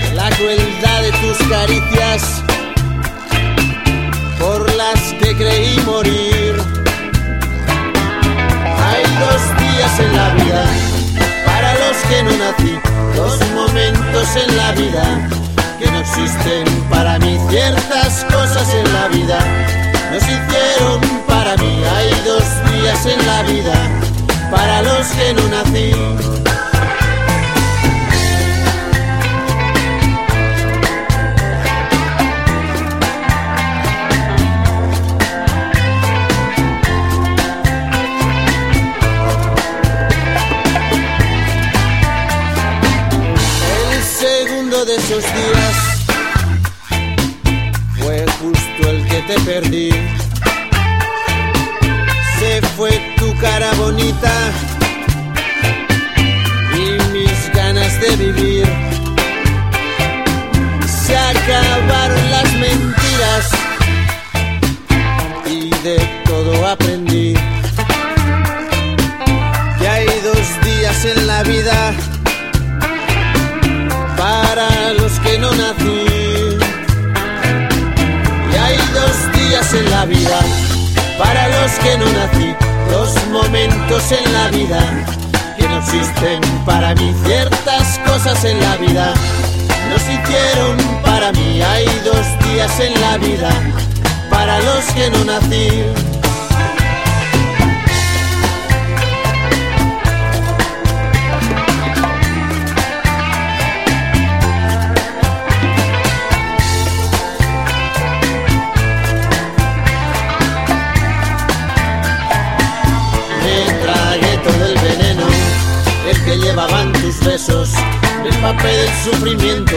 de 0.00 0.14
la 0.14 0.30
crueldad 0.30 1.02
de 1.02 1.12
tus 1.12 1.38
caricias. 1.48 2.42
Por 4.38 4.72
las 4.74 5.00
que 5.20 5.36
creí 5.36 5.80
morir. 5.86 6.54
Hay 8.84 9.02
dos 9.20 9.42
días 9.60 10.00
en 10.00 10.16
la 10.16 10.28
vida 10.34 11.01
que 12.08 12.22
no 12.22 12.30
nací, 12.30 12.78
dos 13.16 13.38
momentos 13.54 14.36
en 14.36 14.56
la 14.56 14.72
vida 14.72 15.28
que 15.78 15.90
no 15.90 15.98
existen 16.00 16.64
para 16.90 17.18
mí. 17.18 17.38
Ciertas 17.50 18.24
cosas 18.24 18.74
en 18.74 18.92
la 18.92 19.08
vida 19.08 19.38
no 20.12 20.20
se 20.20 20.32
hicieron 20.32 21.00
para 21.26 21.56
mí. 21.56 21.82
Hay 21.96 22.10
dos 22.24 22.44
días 22.72 23.06
en 23.06 23.26
la 23.26 23.42
vida 23.42 23.74
para 24.50 24.82
los 24.82 25.06
que 25.08 25.34
no 25.34 25.48
nací. 25.48 26.51
Fue 47.98 48.24
justo 48.40 48.90
el 48.90 49.06
que 49.06 49.22
te 49.22 49.40
perdí. 49.40 49.90
Se 52.38 52.62
fue 52.76 52.90
tu 53.16 53.34
cara 53.38 53.72
bonita 53.74 54.32
y 56.74 57.12
mis 57.12 57.52
ganas 57.54 58.00
de 58.00 58.16
vivir. 58.16 58.66
Se 60.86 61.16
acabaron 61.16 62.30
las 62.30 62.52
mentiras 62.54 63.50
y 65.46 65.70
de 65.84 65.98
todo 66.24 66.66
aprendí. 66.66 67.34
Que 69.78 69.88
hay 69.88 70.06
dos 70.22 70.64
días 70.64 71.04
en 71.04 71.26
la 71.26 71.42
vida 71.42 71.94
Y 78.50 78.56
hay 78.56 78.76
dos 78.94 79.32
días 79.32 79.74
en 79.74 79.90
la 79.90 80.04
vida 80.06 80.40
para 81.18 81.48
los 81.48 81.72
que 81.72 81.98
no 81.98 82.06
nací. 82.06 82.54
Dos 82.90 83.14
momentos 83.30 84.12
en 84.12 84.32
la 84.32 84.48
vida 84.48 84.80
que 85.56 85.68
no 85.68 85.78
existen 85.78 86.40
para 86.64 86.94
mí. 86.94 87.14
Ciertas 87.24 87.98
cosas 88.06 88.44
en 88.44 88.60
la 88.60 88.76
vida 88.76 89.12
no 89.90 89.98
se 89.98 90.14
hicieron 90.14 90.76
para 91.02 91.32
mí. 91.32 91.60
Hay 91.62 91.86
dos 92.04 92.26
días 92.48 92.80
en 92.80 93.00
la 93.00 93.18
vida 93.18 93.50
para 94.30 94.58
los 94.60 94.84
que 94.94 95.10
no 95.10 95.24
nací. 95.24 96.21
Besos, 117.24 117.70
el 118.24 118.34
papel 118.38 118.76
del 118.76 118.90
sufrimiento, 119.04 119.76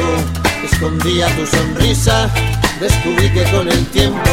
escondía 0.63 1.27
tu 1.35 1.45
sonrisa, 1.45 2.30
descubrí 2.80 3.30
que 3.31 3.43
con 3.51 3.67
el 3.67 3.85
tiempo 3.88 4.30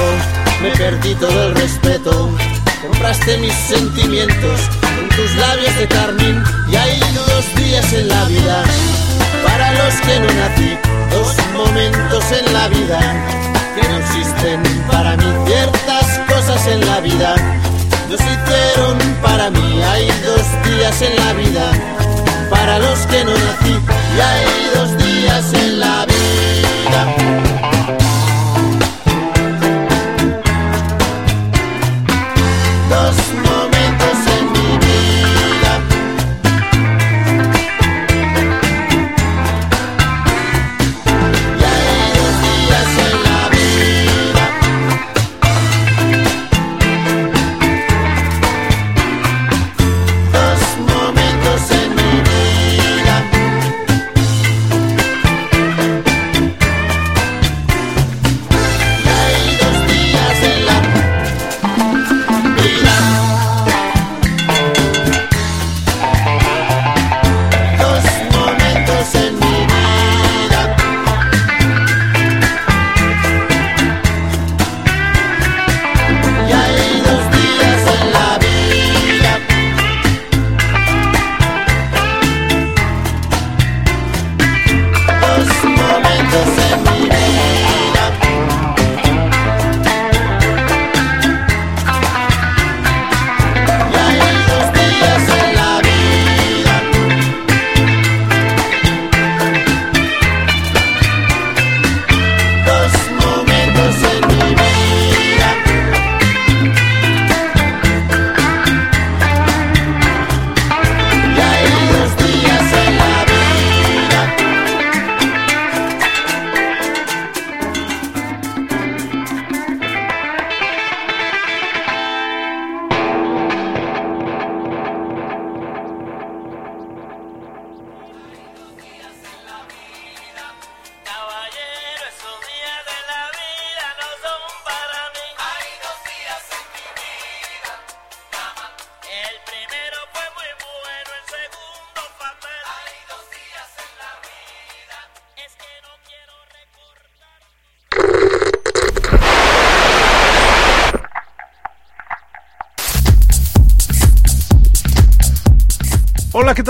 me 0.63 0.71
perdí 0.71 1.15
todo 1.17 1.49
el 1.49 1.55
respeto, 1.55 2.31
compraste 2.83 3.39
mis 3.39 3.53
sentimientos 3.53 4.61
con 4.81 5.09
tus 5.11 5.35
labios 5.37 5.77
de 5.79 5.89
carmín 5.89 6.43
y 6.71 6.77
hay 6.77 7.01
dos 7.27 7.55
días 7.57 7.93
en 7.93 8.09
la 8.09 8.25
vida. 8.27 8.63
Para 9.45 9.73
los 9.73 9.95
que 9.95 10.21
no 10.21 10.33
nací, 10.33 10.79
dos 11.11 11.35
momentos 11.55 12.25
en 12.33 12.53
la 12.53 12.69
vida 12.69 13.01
que 13.75 13.89
no 13.89 13.97
existen. 13.99 14.63
Para 14.91 15.17
mí, 15.17 15.25
ciertas 15.47 16.19
cosas 16.29 16.67
en 16.67 16.87
la 16.87 17.01
vida 17.01 17.35
no 18.09 18.17
se 18.17 18.25
hicieron 18.25 18.99
para 19.23 19.51
mí. 19.51 19.83
Hay 19.83 20.07
dos 20.25 20.47
días 20.71 21.03
en 21.03 21.17
la 21.17 21.33
vida 21.33 22.12
para 22.53 22.79
los 22.79 22.99
que 23.07 23.25
no 23.25 23.33
nací. 23.33 23.75
Y 24.17 24.21
hay 24.21 24.45
dos 24.75 24.91
días 24.99 25.53
en 25.55 25.81
la 25.81 26.07
vida. 26.07 27.52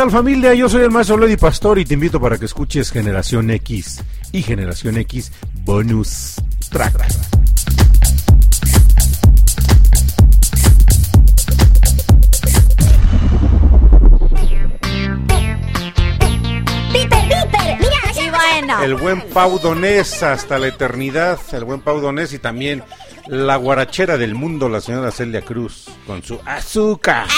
Tal 0.02 0.10
familia? 0.10 0.52
Yo 0.52 0.68
soy 0.68 0.82
el 0.82 0.90
maestro 0.90 1.16
Lady 1.16 1.36
Pastor 1.36 1.78
y 1.78 1.84
te 1.84 1.94
invito 1.94 2.20
para 2.20 2.36
que 2.36 2.46
escuches 2.46 2.90
Generación 2.90 3.48
X 3.50 4.02
y 4.32 4.42
Generación 4.42 4.96
X 4.96 5.30
Bonus 5.64 6.34
Track. 6.70 7.06
El 18.82 18.96
buen 18.96 19.20
Pau 19.28 19.60
Donés 19.60 20.24
hasta 20.24 20.58
la 20.58 20.66
eternidad, 20.66 21.38
el 21.52 21.64
buen 21.64 21.80
Pau 21.80 22.00
Donés 22.00 22.32
y 22.32 22.40
también 22.40 22.82
La 23.28 23.54
guarachera 23.54 24.16
del 24.16 24.34
mundo, 24.34 24.68
la 24.68 24.80
señora 24.80 25.12
Celia 25.12 25.42
Cruz, 25.42 25.86
con 26.08 26.24
su 26.24 26.40
azúcar. 26.44 27.28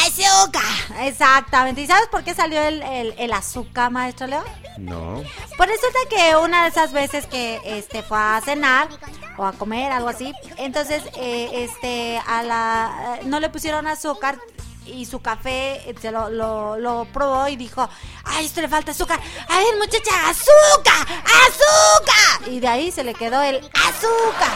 Exactamente. 1.01 1.81
¿Y 1.81 1.86
sabes 1.86 2.09
por 2.09 2.24
qué 2.24 2.35
salió 2.35 2.62
el, 2.62 2.82
el, 2.82 3.15
el 3.19 3.32
azúcar, 3.32 3.90
maestro 3.90 4.27
Leo? 4.27 4.44
No. 4.78 5.23
Pues 5.56 5.69
resulta 5.69 5.98
que 6.11 6.36
una 6.36 6.65
de 6.65 6.69
esas 6.69 6.93
veces 6.93 7.27
que 7.27 7.61
este 7.65 8.02
fue 8.02 8.19
a 8.19 8.40
cenar 8.44 8.89
o 9.36 9.44
a 9.44 9.52
comer, 9.52 9.93
algo 9.93 10.09
así, 10.09 10.32
entonces 10.56 11.02
eh, 11.16 11.65
este 11.65 12.20
a 12.27 12.43
la 12.43 13.19
eh, 13.20 13.24
no 13.24 13.40
le 13.40 13.48
pusieron 13.48 13.86
azúcar 13.86 14.39
y 14.86 15.06
su 15.06 15.20
café 15.20 15.89
eh, 15.89 15.94
se 16.01 16.11
lo, 16.11 16.28
lo, 16.28 16.77
lo 16.77 17.06
probó 17.12 17.48
y 17.48 17.56
dijo, 17.56 17.89
ay, 18.24 18.47
esto 18.47 18.61
le 18.61 18.69
falta 18.69 18.90
azúcar. 18.90 19.19
A 19.48 19.59
ver, 19.59 19.77
muchacha, 19.78 20.28
azúcar, 20.28 21.23
azúcar. 21.24 22.48
Y 22.48 22.61
de 22.61 22.69
ahí 22.69 22.90
se 22.90 23.05
le 23.05 23.15
quedó 23.15 23.40
el 23.43 23.56
azúcar. 23.56 24.52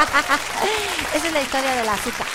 Esa 1.14 1.26
es 1.26 1.32
la 1.32 1.42
historia 1.42 1.74
del 1.74 1.88
azúcar. 1.88 2.26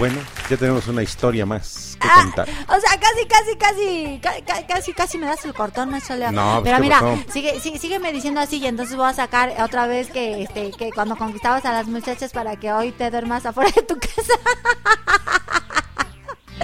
Bueno, 0.00 0.18
ya 0.48 0.56
tenemos 0.56 0.88
una 0.88 1.02
historia 1.02 1.44
más 1.46 1.96
que 2.00 2.08
Ah, 2.08 2.22
contar. 2.22 2.48
o 2.48 2.80
sea, 2.80 2.98
casi, 2.98 3.26
casi, 3.28 3.56
casi, 3.58 4.18
ca- 4.22 4.42
ca- 4.46 4.66
casi, 4.66 4.92
casi 4.94 5.18
me 5.18 5.26
das 5.26 5.44
el 5.44 5.52
cortón, 5.52 5.90
maestro 5.90 6.16
Leo. 6.16 6.32
No, 6.32 6.52
pues, 6.54 6.64
Pero 6.64 6.76
¿qué 6.76 6.82
mira, 6.82 7.00
pasó? 7.00 7.18
sigue, 7.30 7.60
sigue, 7.60 7.78
sígueme 7.78 8.10
diciendo 8.12 8.40
así 8.40 8.56
y 8.56 8.66
entonces 8.66 8.96
voy 8.96 9.10
a 9.10 9.12
sacar 9.12 9.52
otra 9.62 9.86
vez 9.86 10.08
que, 10.10 10.42
este, 10.44 10.70
que 10.72 10.90
cuando 10.90 11.16
conquistabas 11.16 11.66
a 11.66 11.72
las 11.72 11.86
muchachas 11.86 12.32
para 12.32 12.56
que 12.56 12.72
hoy 12.72 12.92
te 12.92 13.10
duermas 13.10 13.44
afuera 13.44 13.70
de 13.76 13.82
tu 13.82 13.98
casa. 13.98 14.32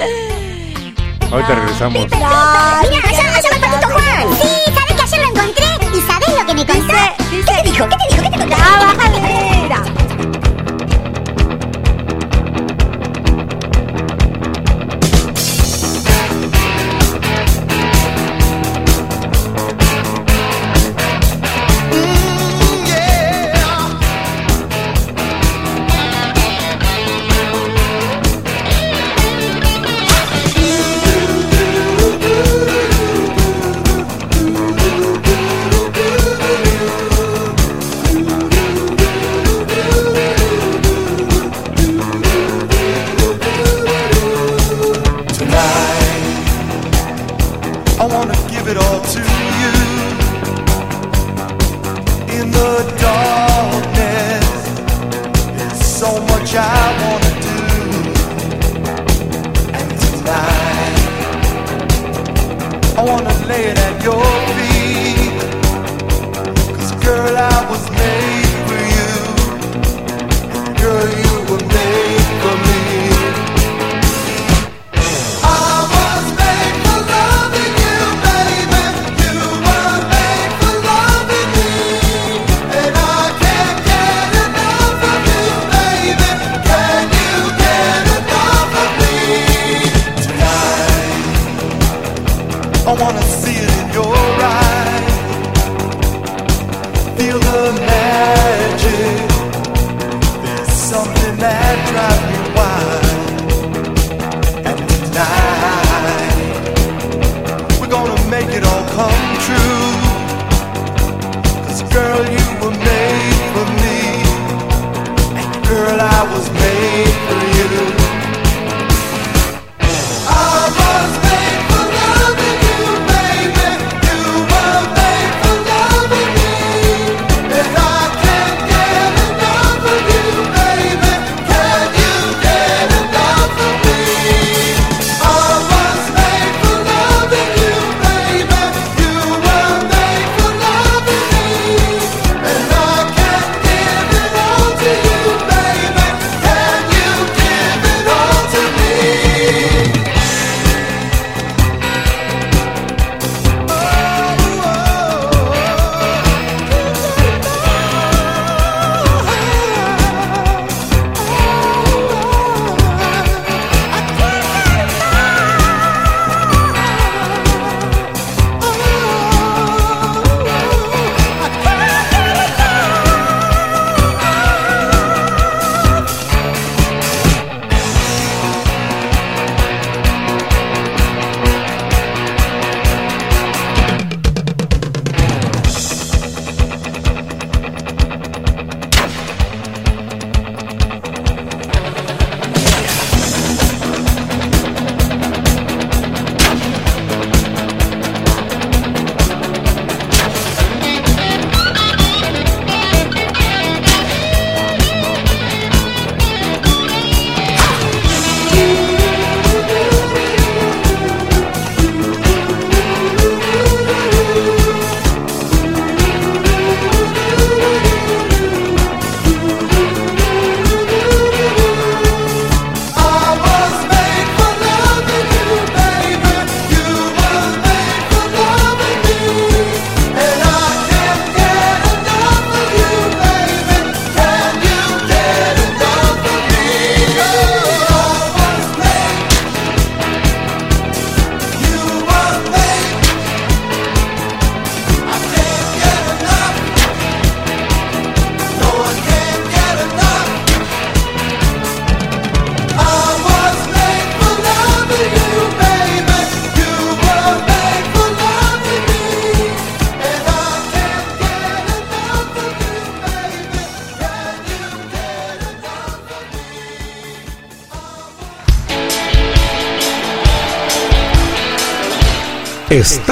Ahorita 1.31 1.55
regresamos. 1.57 1.93
Mira, 1.93 2.81
allá, 2.81 2.89
allá 3.05 3.23
va 3.31 3.39
el 3.39 3.61
patito 3.61 3.89
Juan. 3.91 4.39
Sí, 4.41 4.49
¿sabes 4.73 4.95
que 4.97 5.03
ayer 5.03 5.21
lo 5.21 5.29
encontré? 5.29 5.65
¿Y 5.95 6.01
sabes 6.01 6.29
lo 6.41 6.47
que 6.47 6.55
me 6.55 6.67
contó? 6.67 6.95
¿Qué 7.31 7.43
te 7.43 7.63
dijo? 7.69 7.85
¿Qué 7.89 7.97
te 7.97 8.15
dijo? 8.17 8.23
¿Qué 8.23 8.31
te 8.31 8.39
contó? 8.39 8.57
Ya, 8.57 8.95
bájale, 8.95 9.21
mira. 9.21 10.06
laid 63.57 63.79
at 63.79 64.03
your 64.05 64.25
feet. 64.57 65.41
Cause 66.77 66.93
girl, 67.05 67.37
I 67.37 67.71
was 67.71 67.91
made. 67.91 68.26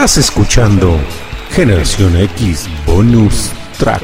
Estás 0.05 0.18
escuchando 0.18 1.01
Generación 1.52 2.14
X 2.18 2.68
Bonus 2.85 3.51
Track. 3.78 4.02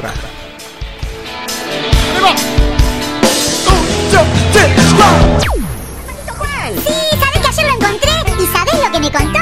Juan. 6.39 6.73
Sí, 6.83 6.93
¿sabes 7.19 7.39
que 7.39 7.47
ayer 7.47 7.65
lo 7.67 7.73
encontré? 7.75 8.09
¿Y 8.41 8.47
sabes 8.47 8.73
lo 8.83 8.91
que 8.91 8.99
me 8.99 9.11
contó? 9.11 9.39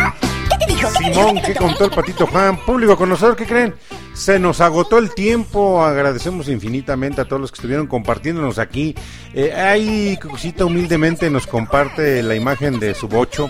Simón, 0.97 1.41
¿qué 1.45 1.55
contó 1.55 1.85
el 1.85 1.91
patito 1.91 2.27
Juan? 2.27 2.57
Público 2.65 2.97
conocedor, 2.97 3.37
¿qué 3.37 3.45
creen? 3.45 3.73
Se 4.13 4.37
nos 4.37 4.59
agotó 4.59 4.97
el 4.97 5.13
tiempo, 5.13 5.81
agradecemos 5.81 6.49
infinitamente 6.49 7.21
a 7.21 7.25
todos 7.25 7.41
los 7.41 7.51
que 7.53 7.55
estuvieron 7.55 7.87
compartiéndonos 7.87 8.59
aquí. 8.59 8.93
Eh, 9.33 9.53
ahí, 9.53 10.19
Cucucita 10.21 10.65
humildemente 10.65 11.29
nos 11.29 11.47
comparte 11.47 12.21
la 12.21 12.35
imagen 12.35 12.81
de 12.81 12.95
su 12.95 13.07
bocho. 13.07 13.49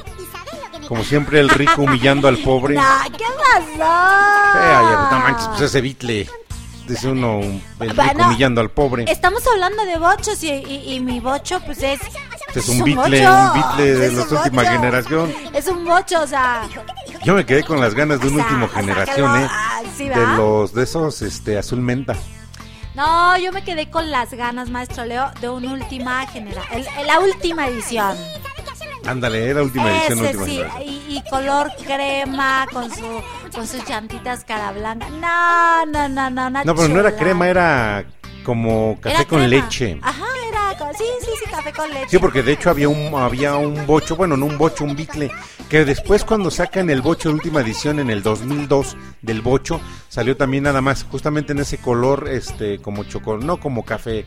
Como 0.90 1.04
siempre, 1.04 1.40
el 1.40 1.48
rico 1.50 1.84
humillando 1.84 2.28
al 2.28 2.38
pobre. 2.40 2.74
No, 2.80 2.84
¿qué 3.18 3.24
pasó? 3.24 3.84
Eh, 4.60 4.76
ay, 4.76 4.96
no 5.12 5.20
manches, 5.20 5.48
pues 5.50 5.62
ese 5.62 5.80
bitle. 5.82 6.28
Dice 6.88 7.08
uno, 7.08 7.38
un- 7.38 7.64
el 7.80 7.90
rico 7.92 8.02
Bueno, 8.04 8.26
humillando 8.28 8.60
al 8.62 8.72
pobre. 8.72 9.06
Estamos 9.08 9.44
hablando 9.48 9.86
de 9.86 9.98
bochos 10.00 10.44
y, 10.44 10.50
y- 10.52 10.96
y 10.96 11.00
mi 11.00 11.20
bocho, 11.20 11.60
pues 11.66 11.84
es. 11.84 12.00
Es 12.56 12.68
un 12.68 12.84
bitle, 12.84 13.30
un 13.30 13.54
bitle 13.54 13.86
de 13.86 14.12
la 14.12 14.24
última 14.24 14.64
bocho. 14.64 14.72
generación. 14.72 15.34
Es 15.54 15.68
un 15.68 15.86
bocho, 15.86 16.20
o 16.22 16.26
sea. 16.28 16.64
Yo 17.24 17.36
me 17.36 17.46
quedé 17.46 17.64
con 17.64 17.80
las 17.80 17.94
ganas 17.94 18.20
de 18.20 18.28
un 18.28 18.34
O 18.34 18.38
sea, 18.38 18.46
último 18.46 18.66
o 18.66 18.70
sea, 18.70 18.80
generación, 18.80 19.32
lo- 19.32 19.40
¿eh? 19.46 19.48
ah, 19.52 19.82
sí, 19.96 20.10
de 20.10 20.16
los, 20.36 20.74
de 20.74 20.84
esos, 20.84 21.22
este, 21.22 21.60
azul 21.60 21.80
menta. 21.80 22.16
No, 22.96 23.38
yo 23.38 23.52
me 23.54 23.64
quedé 23.64 23.90
con 23.92 24.10
las 24.10 24.34
ganas, 24.34 24.70
maestro 24.72 25.06
Leo, 25.06 25.30
de 25.40 25.48
una 25.50 25.74
última 25.74 26.26
generación. 26.28 26.84
La 27.06 27.20
última 27.20 27.68
edición. 27.68 28.18
Ándale, 29.06 29.50
era 29.50 29.64
última 29.64 29.90
edición, 29.92 30.20
última 30.20 30.46
sí, 30.46 30.52
generación. 30.58 30.84
y, 30.86 31.18
y 31.18 31.24
color 31.30 31.72
crema 31.86 32.68
con 32.72 32.90
su 32.94 33.22
con 33.54 33.66
sus 33.68 33.88
llantitas 33.88 34.44
cara 34.44 34.72
blanca. 34.72 35.10
No, 35.10 35.86
no, 35.86 36.10
no, 36.10 36.30
no, 36.30 36.48
una 36.48 36.64
No, 36.64 36.76
pero 36.76 36.88
no 36.90 37.00
era 37.00 37.16
crema, 37.16 37.48
era 37.48 38.06
como 38.44 38.98
café 39.02 39.16
Era 39.16 39.26
con 39.26 39.40
crema. 39.40 39.48
leche. 39.48 40.00
Ajá, 40.02 40.26
era 40.48 40.60
sí, 40.98 41.04
sí, 41.22 41.32
sí, 41.44 41.50
café 41.50 41.72
con 41.74 41.90
leche. 41.90 42.10
Sí, 42.10 42.18
porque 42.20 42.44
de 42.44 42.54
hecho 42.54 42.70
había 42.70 42.90
un 42.90 43.14
había 43.16 43.56
un 43.56 43.86
bocho, 43.86 44.16
bueno, 44.16 44.36
no 44.38 44.46
un 44.46 44.58
bocho, 44.58 44.84
un 44.84 44.96
bitle, 44.96 45.32
que 45.70 45.86
después 45.86 46.24
cuando 46.24 46.50
sacan 46.52 46.90
el 46.90 47.02
bocho 47.02 47.30
de 47.30 47.36
última 47.36 47.62
edición 47.62 48.00
en 48.00 48.10
el 48.10 48.22
2002 48.24 48.98
del 49.22 49.42
bocho, 49.42 49.80
salió 50.08 50.36
también 50.38 50.64
nada 50.64 50.82
más 50.82 51.04
justamente 51.10 51.52
en 51.54 51.60
ese 51.60 51.78
color 51.78 52.28
este 52.30 52.80
como 52.80 53.04
chocolate, 53.06 53.46
no 53.46 53.58
como 53.58 53.84
café, 53.86 54.26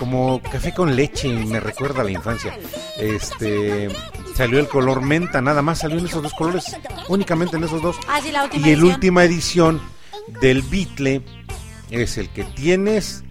como 0.00 0.40
café 0.42 0.72
con 0.72 0.96
leche, 0.96 1.28
me 1.28 1.60
recuerda 1.60 2.00
a 2.00 2.04
la 2.04 2.10
infancia. 2.10 2.58
Este 2.98 3.88
salió 4.34 4.58
el 4.58 4.66
color 4.66 5.02
menta, 5.02 5.42
nada 5.42 5.60
más 5.60 5.80
salió 5.80 5.98
en 5.98 6.06
esos 6.06 6.22
dos 6.22 6.32
colores, 6.32 6.74
únicamente 7.08 7.58
en 7.58 7.64
esos 7.64 7.82
dos. 7.82 7.96
Ah, 8.08 8.18
sí, 8.22 8.32
la 8.32 8.44
última 8.44 8.66
Y 8.66 8.70
el 8.70 8.78
edición. 8.78 8.94
última 8.94 9.24
edición 9.24 9.82
del 10.40 10.62
bitle 10.62 11.22
es 11.90 12.16
el 12.16 12.30
que 12.30 12.44
tienes 12.44 13.22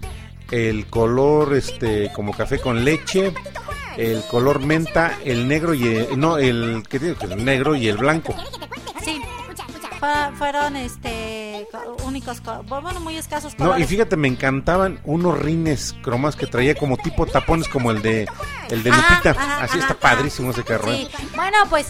el 0.51 0.85
color 0.85 1.55
este 1.55 2.11
como 2.13 2.33
café 2.33 2.59
con 2.59 2.85
leche, 2.85 3.33
el 3.97 4.21
color 4.29 4.59
menta, 4.59 5.17
el 5.25 5.47
negro 5.47 5.73
y 5.73 5.87
el, 5.87 6.19
no 6.19 6.37
el 6.37 6.83
que 6.87 6.99
tiene 6.99 7.15
el 7.19 7.43
negro 7.43 7.75
y 7.75 7.87
el 7.87 7.97
blanco. 7.97 8.35
Fue- 9.99 10.31
fueron 10.37 10.75
este 10.77 11.67
co- 11.71 11.97
únicos 12.05 12.39
co- 12.41 12.63
bueno, 12.63 12.99
muy 13.01 13.17
escasos 13.17 13.57
No, 13.59 13.77
y 13.77 13.83
fíjate, 13.85 14.15
me 14.15 14.27
encantaban 14.29 14.99
unos 15.03 15.37
rines 15.37 15.93
cromas 16.01 16.35
que 16.35 16.47
traía 16.47 16.73
como 16.75 16.95
tipo 16.97 17.25
tapones 17.25 17.67
como 17.67 17.91
el 17.91 18.01
de 18.01 18.27
el 18.69 18.83
de 18.83 18.89
Lupita. 18.91 19.31
ajá, 19.31 19.63
Así 19.63 19.77
ajá, 19.77 19.87
está 19.89 19.93
padrísimo 19.95 20.51
ese 20.51 20.63
carro. 20.63 20.89
Sí, 20.91 21.09
¿eh? 21.11 21.27
bueno, 21.35 21.57
pues, 21.69 21.87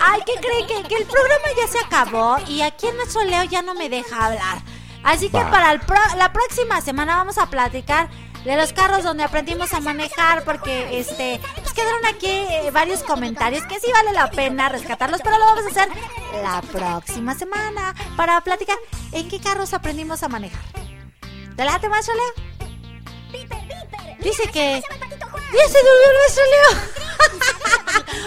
ay, 0.00 0.20
¿qué 0.24 0.32
creen? 0.40 0.66
Que, 0.66 0.88
que 0.88 0.94
el 1.02 1.06
programa 1.06 1.46
ya 1.56 1.66
se 1.68 1.78
acabó 1.84 2.36
y 2.46 2.60
aquí 2.62 2.86
en 2.86 2.96
nuestro 2.96 3.24
Leo 3.24 3.42
ya 3.44 3.62
no 3.62 3.74
me 3.74 3.88
deja 3.88 4.26
hablar. 4.26 4.58
Así 5.02 5.28
que 5.30 5.38
Va. 5.38 5.50
para 5.50 5.72
el 5.72 5.80
pro- 5.80 5.96
la 6.18 6.32
próxima 6.32 6.80
semana 6.82 7.16
vamos 7.16 7.38
a 7.38 7.46
platicar 7.46 8.10
de 8.44 8.56
los 8.56 8.72
carros 8.72 9.04
donde 9.04 9.22
aprendimos 9.24 9.72
a 9.74 9.80
manejar 9.80 10.44
porque 10.44 10.98
este 10.98 11.40
pues 11.56 11.72
quedaron 11.72 12.04
aquí 12.06 12.28
eh, 12.28 12.70
varios 12.72 13.02
comentarios 13.02 13.64
que 13.64 13.78
sí 13.80 13.88
vale 13.92 14.12
la 14.12 14.30
pena 14.30 14.68
rescatarlos 14.68 15.20
pero 15.22 15.38
lo 15.38 15.44
vamos 15.44 15.64
a 15.66 15.68
hacer 15.68 15.88
la 16.42 16.62
próxima 16.62 17.34
semana 17.34 17.94
para 18.16 18.40
platicar 18.40 18.78
en 19.12 19.28
qué 19.28 19.40
carros 19.40 19.74
aprendimos 19.74 20.22
a 20.22 20.28
manejar 20.28 20.62
¿te 21.56 21.64
late 21.64 21.88
maestro 21.88 22.14
Leo? 22.14 23.42
dice 24.20 24.48
que 24.50 24.82
ya 24.82 25.68
se 25.68 25.78
durmió 25.78 26.12
nuestro 26.18 26.44
Leo 26.44 27.00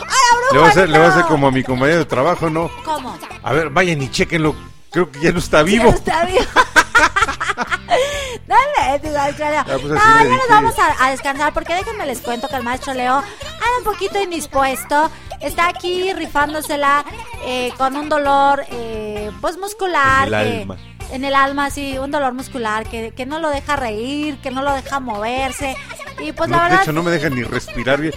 ¡Ay, 0.08 0.20
abro 0.32 0.54
Le 0.54 0.60
va 0.60 0.68
a 0.68 0.70
hacer, 0.70 0.90
le 0.90 1.00
va 1.00 1.06
a 1.06 1.10
hacer 1.10 1.26
como 1.26 1.48
a 1.48 1.52
mi 1.52 1.64
compañero 1.64 2.00
de 2.00 2.06
trabajo, 2.06 2.50
¿no? 2.50 2.70
¿Cómo? 2.86 3.18
A 3.42 3.54
ver, 3.54 3.70
vayan 3.70 4.02
y 4.02 4.10
chequenlo. 4.10 4.56
Creo 4.92 5.12
que 5.12 5.20
ya 5.20 5.32
no 5.32 5.40
está 5.40 5.64
vivo. 5.64 5.90
Ya 5.90 5.96
está 5.96 6.26
vivo. 6.26 6.46
Dale, 8.48 9.12
maestro 9.12 9.50
Leo. 9.50 9.60
Ah, 9.62 9.66
pues 9.66 9.84
no, 9.84 9.96
ya 9.96 10.24
nos 10.24 10.48
vamos 10.50 10.80
a, 10.80 11.06
a 11.06 11.12
descansar 11.12 11.54
porque 11.54 11.74
déjenme 11.76 12.06
les 12.06 12.20
cuento 12.20 12.48
que 12.48 12.56
el 12.56 12.64
maestro 12.64 12.94
Leo 12.94 13.16
anda 13.18 13.78
un 13.80 13.84
poquito 13.84 14.22
indispuesto. 14.22 15.10
Está 15.40 15.68
aquí 15.68 16.12
rifándosela 16.14 17.04
eh, 17.46 17.72
con 17.78 17.96
un 17.96 18.10
dolor 18.10 18.66
eh, 18.72 19.32
pues 19.42 19.58
muscular. 19.58 20.28
En 20.28 20.34
el 20.34 20.52
que- 20.54 20.62
alma. 20.62 20.78
En 21.12 21.26
el 21.26 21.36
alma, 21.36 21.70
sí, 21.70 21.98
un 22.00 22.10
dolor 22.10 22.34
muscular 22.34 22.88
que, 22.90 23.12
que 23.12 23.28
no 23.28 23.38
lo 23.38 23.50
deja 23.52 23.76
reír, 23.76 24.38
que 24.42 24.50
no 24.50 24.64
lo 24.64 24.74
deja 24.74 25.00
moverse. 25.00 25.76
Y 26.20 26.32
pues 26.32 26.50
No, 26.50 26.56
la 26.58 26.64
de 26.64 26.70
verdad. 26.70 26.84
hecho, 26.84 26.92
no 26.94 27.04
me 27.04 27.12
dejan 27.12 27.36
ni 27.36 27.44
respirar 27.44 28.00
bien. 28.02 28.16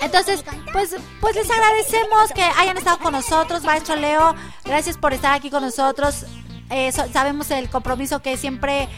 Entonces, 0.00 0.44
pues, 0.70 0.94
pues 1.22 1.34
les 1.34 1.48
agradecemos 1.50 2.32
que 2.34 2.42
hayan 2.42 2.76
estado 2.76 2.98
con 2.98 3.12
nosotros, 3.12 3.62
maestro 3.62 3.96
Leo. 3.96 4.34
Gracias 4.66 4.98
por 4.98 5.14
estar 5.14 5.32
aquí 5.32 5.48
con 5.48 5.62
nosotros. 5.62 6.26
Eh, 6.70 6.90
so- 6.92 7.06
sabemos 7.12 7.50
el 7.52 7.68
compromiso 7.70 8.20
que 8.22 8.36
siempre, 8.36 8.88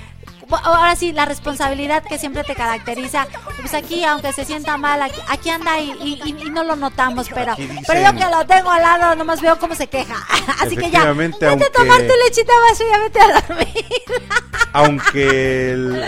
ahora 0.51 0.97
sí, 0.97 1.13
la 1.13 1.27
responsabilidad 1.27 2.03
que 2.03 2.19
siempre 2.19 2.45
te 2.45 2.55
caracteriza. 2.55 3.27
Pues 3.61 3.75
aquí, 3.75 4.05
aunque 4.05 4.33
se 4.33 4.45
sienta 4.47 4.77
mal, 4.79 5.03
aquí, 5.03 5.21
aquí 5.29 5.51
anda 5.51 5.79
y, 5.81 5.91
y- 6.01 6.21
y- 6.25 6.47
y 6.47 6.51
no 6.51 6.65
lo 6.65 6.77
notamos, 6.77 7.29
pero, 7.33 7.55
dicen- 7.57 7.83
pero 7.87 8.01
yo 8.03 8.19
que 8.19 8.25
lo 8.35 8.47
tengo 8.47 8.71
al 8.71 8.83
lado, 8.83 9.15
nomás 9.17 9.41
veo 9.43 9.59
cómo 9.59 9.75
se 9.75 9.87
queja. 9.87 10.17
Así 10.61 10.77
que 10.77 10.91
ya, 10.91 11.13
vete 11.13 11.47
a 11.47 11.51
aunque- 11.51 11.71
tomar 11.71 11.99
tu 11.99 12.13
lechita, 12.25 12.53
ya 12.91 12.99
vete 12.99 13.21
a 13.21 13.41
dormir. 13.43 13.85
Aunque 14.73 15.71
el, 15.73 16.05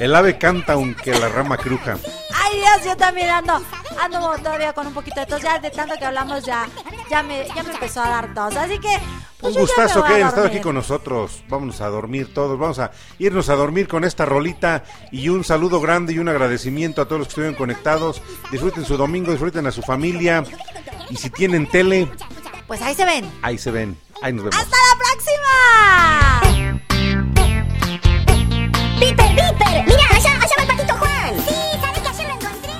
el 0.00 0.14
ave 0.14 0.38
canta, 0.38 0.74
aunque 0.74 1.18
la 1.18 1.28
rama 1.28 1.56
cruja. 1.56 1.96
Ay 2.34 2.56
Dios, 2.58 2.84
yo 2.86 2.96
también 2.96 3.28
ando, 3.30 3.60
ando 4.00 4.36
todavía 4.38 4.72
con 4.72 4.86
un 4.86 4.94
poquito 4.94 5.20
de 5.20 5.26
tos. 5.26 5.42
Ya 5.42 5.58
de 5.58 5.70
tanto 5.70 5.94
que 5.98 6.04
hablamos 6.04 6.44
ya, 6.44 6.66
ya 7.10 7.22
me, 7.22 7.46
ya 7.54 7.62
me 7.62 7.72
empezó 7.72 8.02
a 8.02 8.08
dar 8.08 8.34
tos. 8.34 8.56
Así 8.56 8.78
que, 8.78 8.98
pues 9.40 9.54
Un 9.54 9.62
gustazo 9.62 10.02
que 10.04 10.14
hayan 10.14 10.28
estado 10.28 10.46
aquí 10.46 10.60
con 10.60 10.74
nosotros. 10.74 11.42
Vámonos 11.48 11.80
a 11.80 11.88
dormir 11.88 12.32
todos. 12.32 12.58
Vamos 12.58 12.78
a 12.78 12.90
irnos 13.18 13.48
a 13.50 13.54
dormir 13.56 13.86
con 13.88 14.04
esta 14.04 14.24
rolita. 14.24 14.84
Y 15.12 15.28
un 15.28 15.44
saludo 15.44 15.80
grande 15.80 16.12
y 16.14 16.18
un 16.18 16.28
agradecimiento 16.28 17.02
a 17.02 17.04
todos 17.06 17.18
los 17.20 17.28
que 17.28 17.32
estuvieron 17.32 17.56
conectados. 17.56 18.22
Disfruten 18.50 18.84
su 18.84 18.96
domingo, 18.96 19.30
disfruten 19.30 19.66
a 19.66 19.72
su 19.72 19.82
familia. 19.82 20.42
Y 21.10 21.16
si 21.16 21.28
tienen 21.30 21.66
tele, 21.68 22.08
Pues 22.66 22.80
ahí 22.82 22.94
se 22.94 23.04
ven. 23.04 23.30
ahí 23.42 23.58
se 23.58 23.70
ven. 23.70 23.98
Ahí 24.22 24.32
nos 24.32 24.44
vemos. 24.44 24.56
¡Hasta 24.60 24.76
la 24.76 26.42
próxima! 26.42 26.97
¡Piper, 29.38 29.54
Piper! 29.58 29.84
¡Mira, 29.86 30.04
allá, 30.10 30.32
allá 30.32 30.54
va 30.58 30.62
el 30.62 30.68
patito 30.68 30.94
Juan! 30.96 31.34
Sí, 31.46 31.54
¿sabes 31.80 32.00
que 32.00 32.08
ayer 32.08 32.26
lo 32.28 32.34
encontré? 32.34 32.72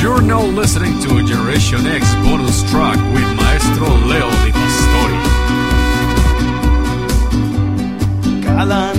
You're 0.00 0.22
now 0.22 0.42
listening 0.42 0.98
to 1.00 1.22
Generation 1.26 1.86
X 1.86 2.14
bonus 2.24 2.62
track 2.70 2.96
with 3.12 3.28
Maestro 3.36 3.88
Leo 4.06 4.30
Di 4.44 4.52
Pastori. 4.52 5.18
Cada 8.42 8.94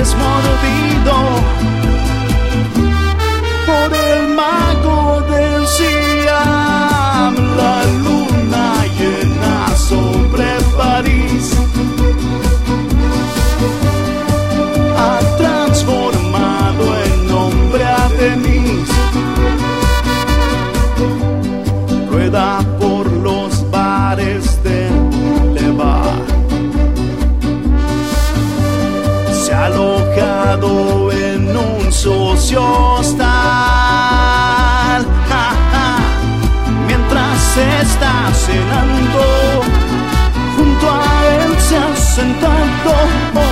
y, 0.00 0.14
y 0.14 0.62
es 0.72 0.79
cenando, 38.34 39.62
junto 40.56 40.90
a 40.90 41.26
él 41.26 41.60
se 41.60 41.76
ha 41.76 41.96
sentado 41.96 43.49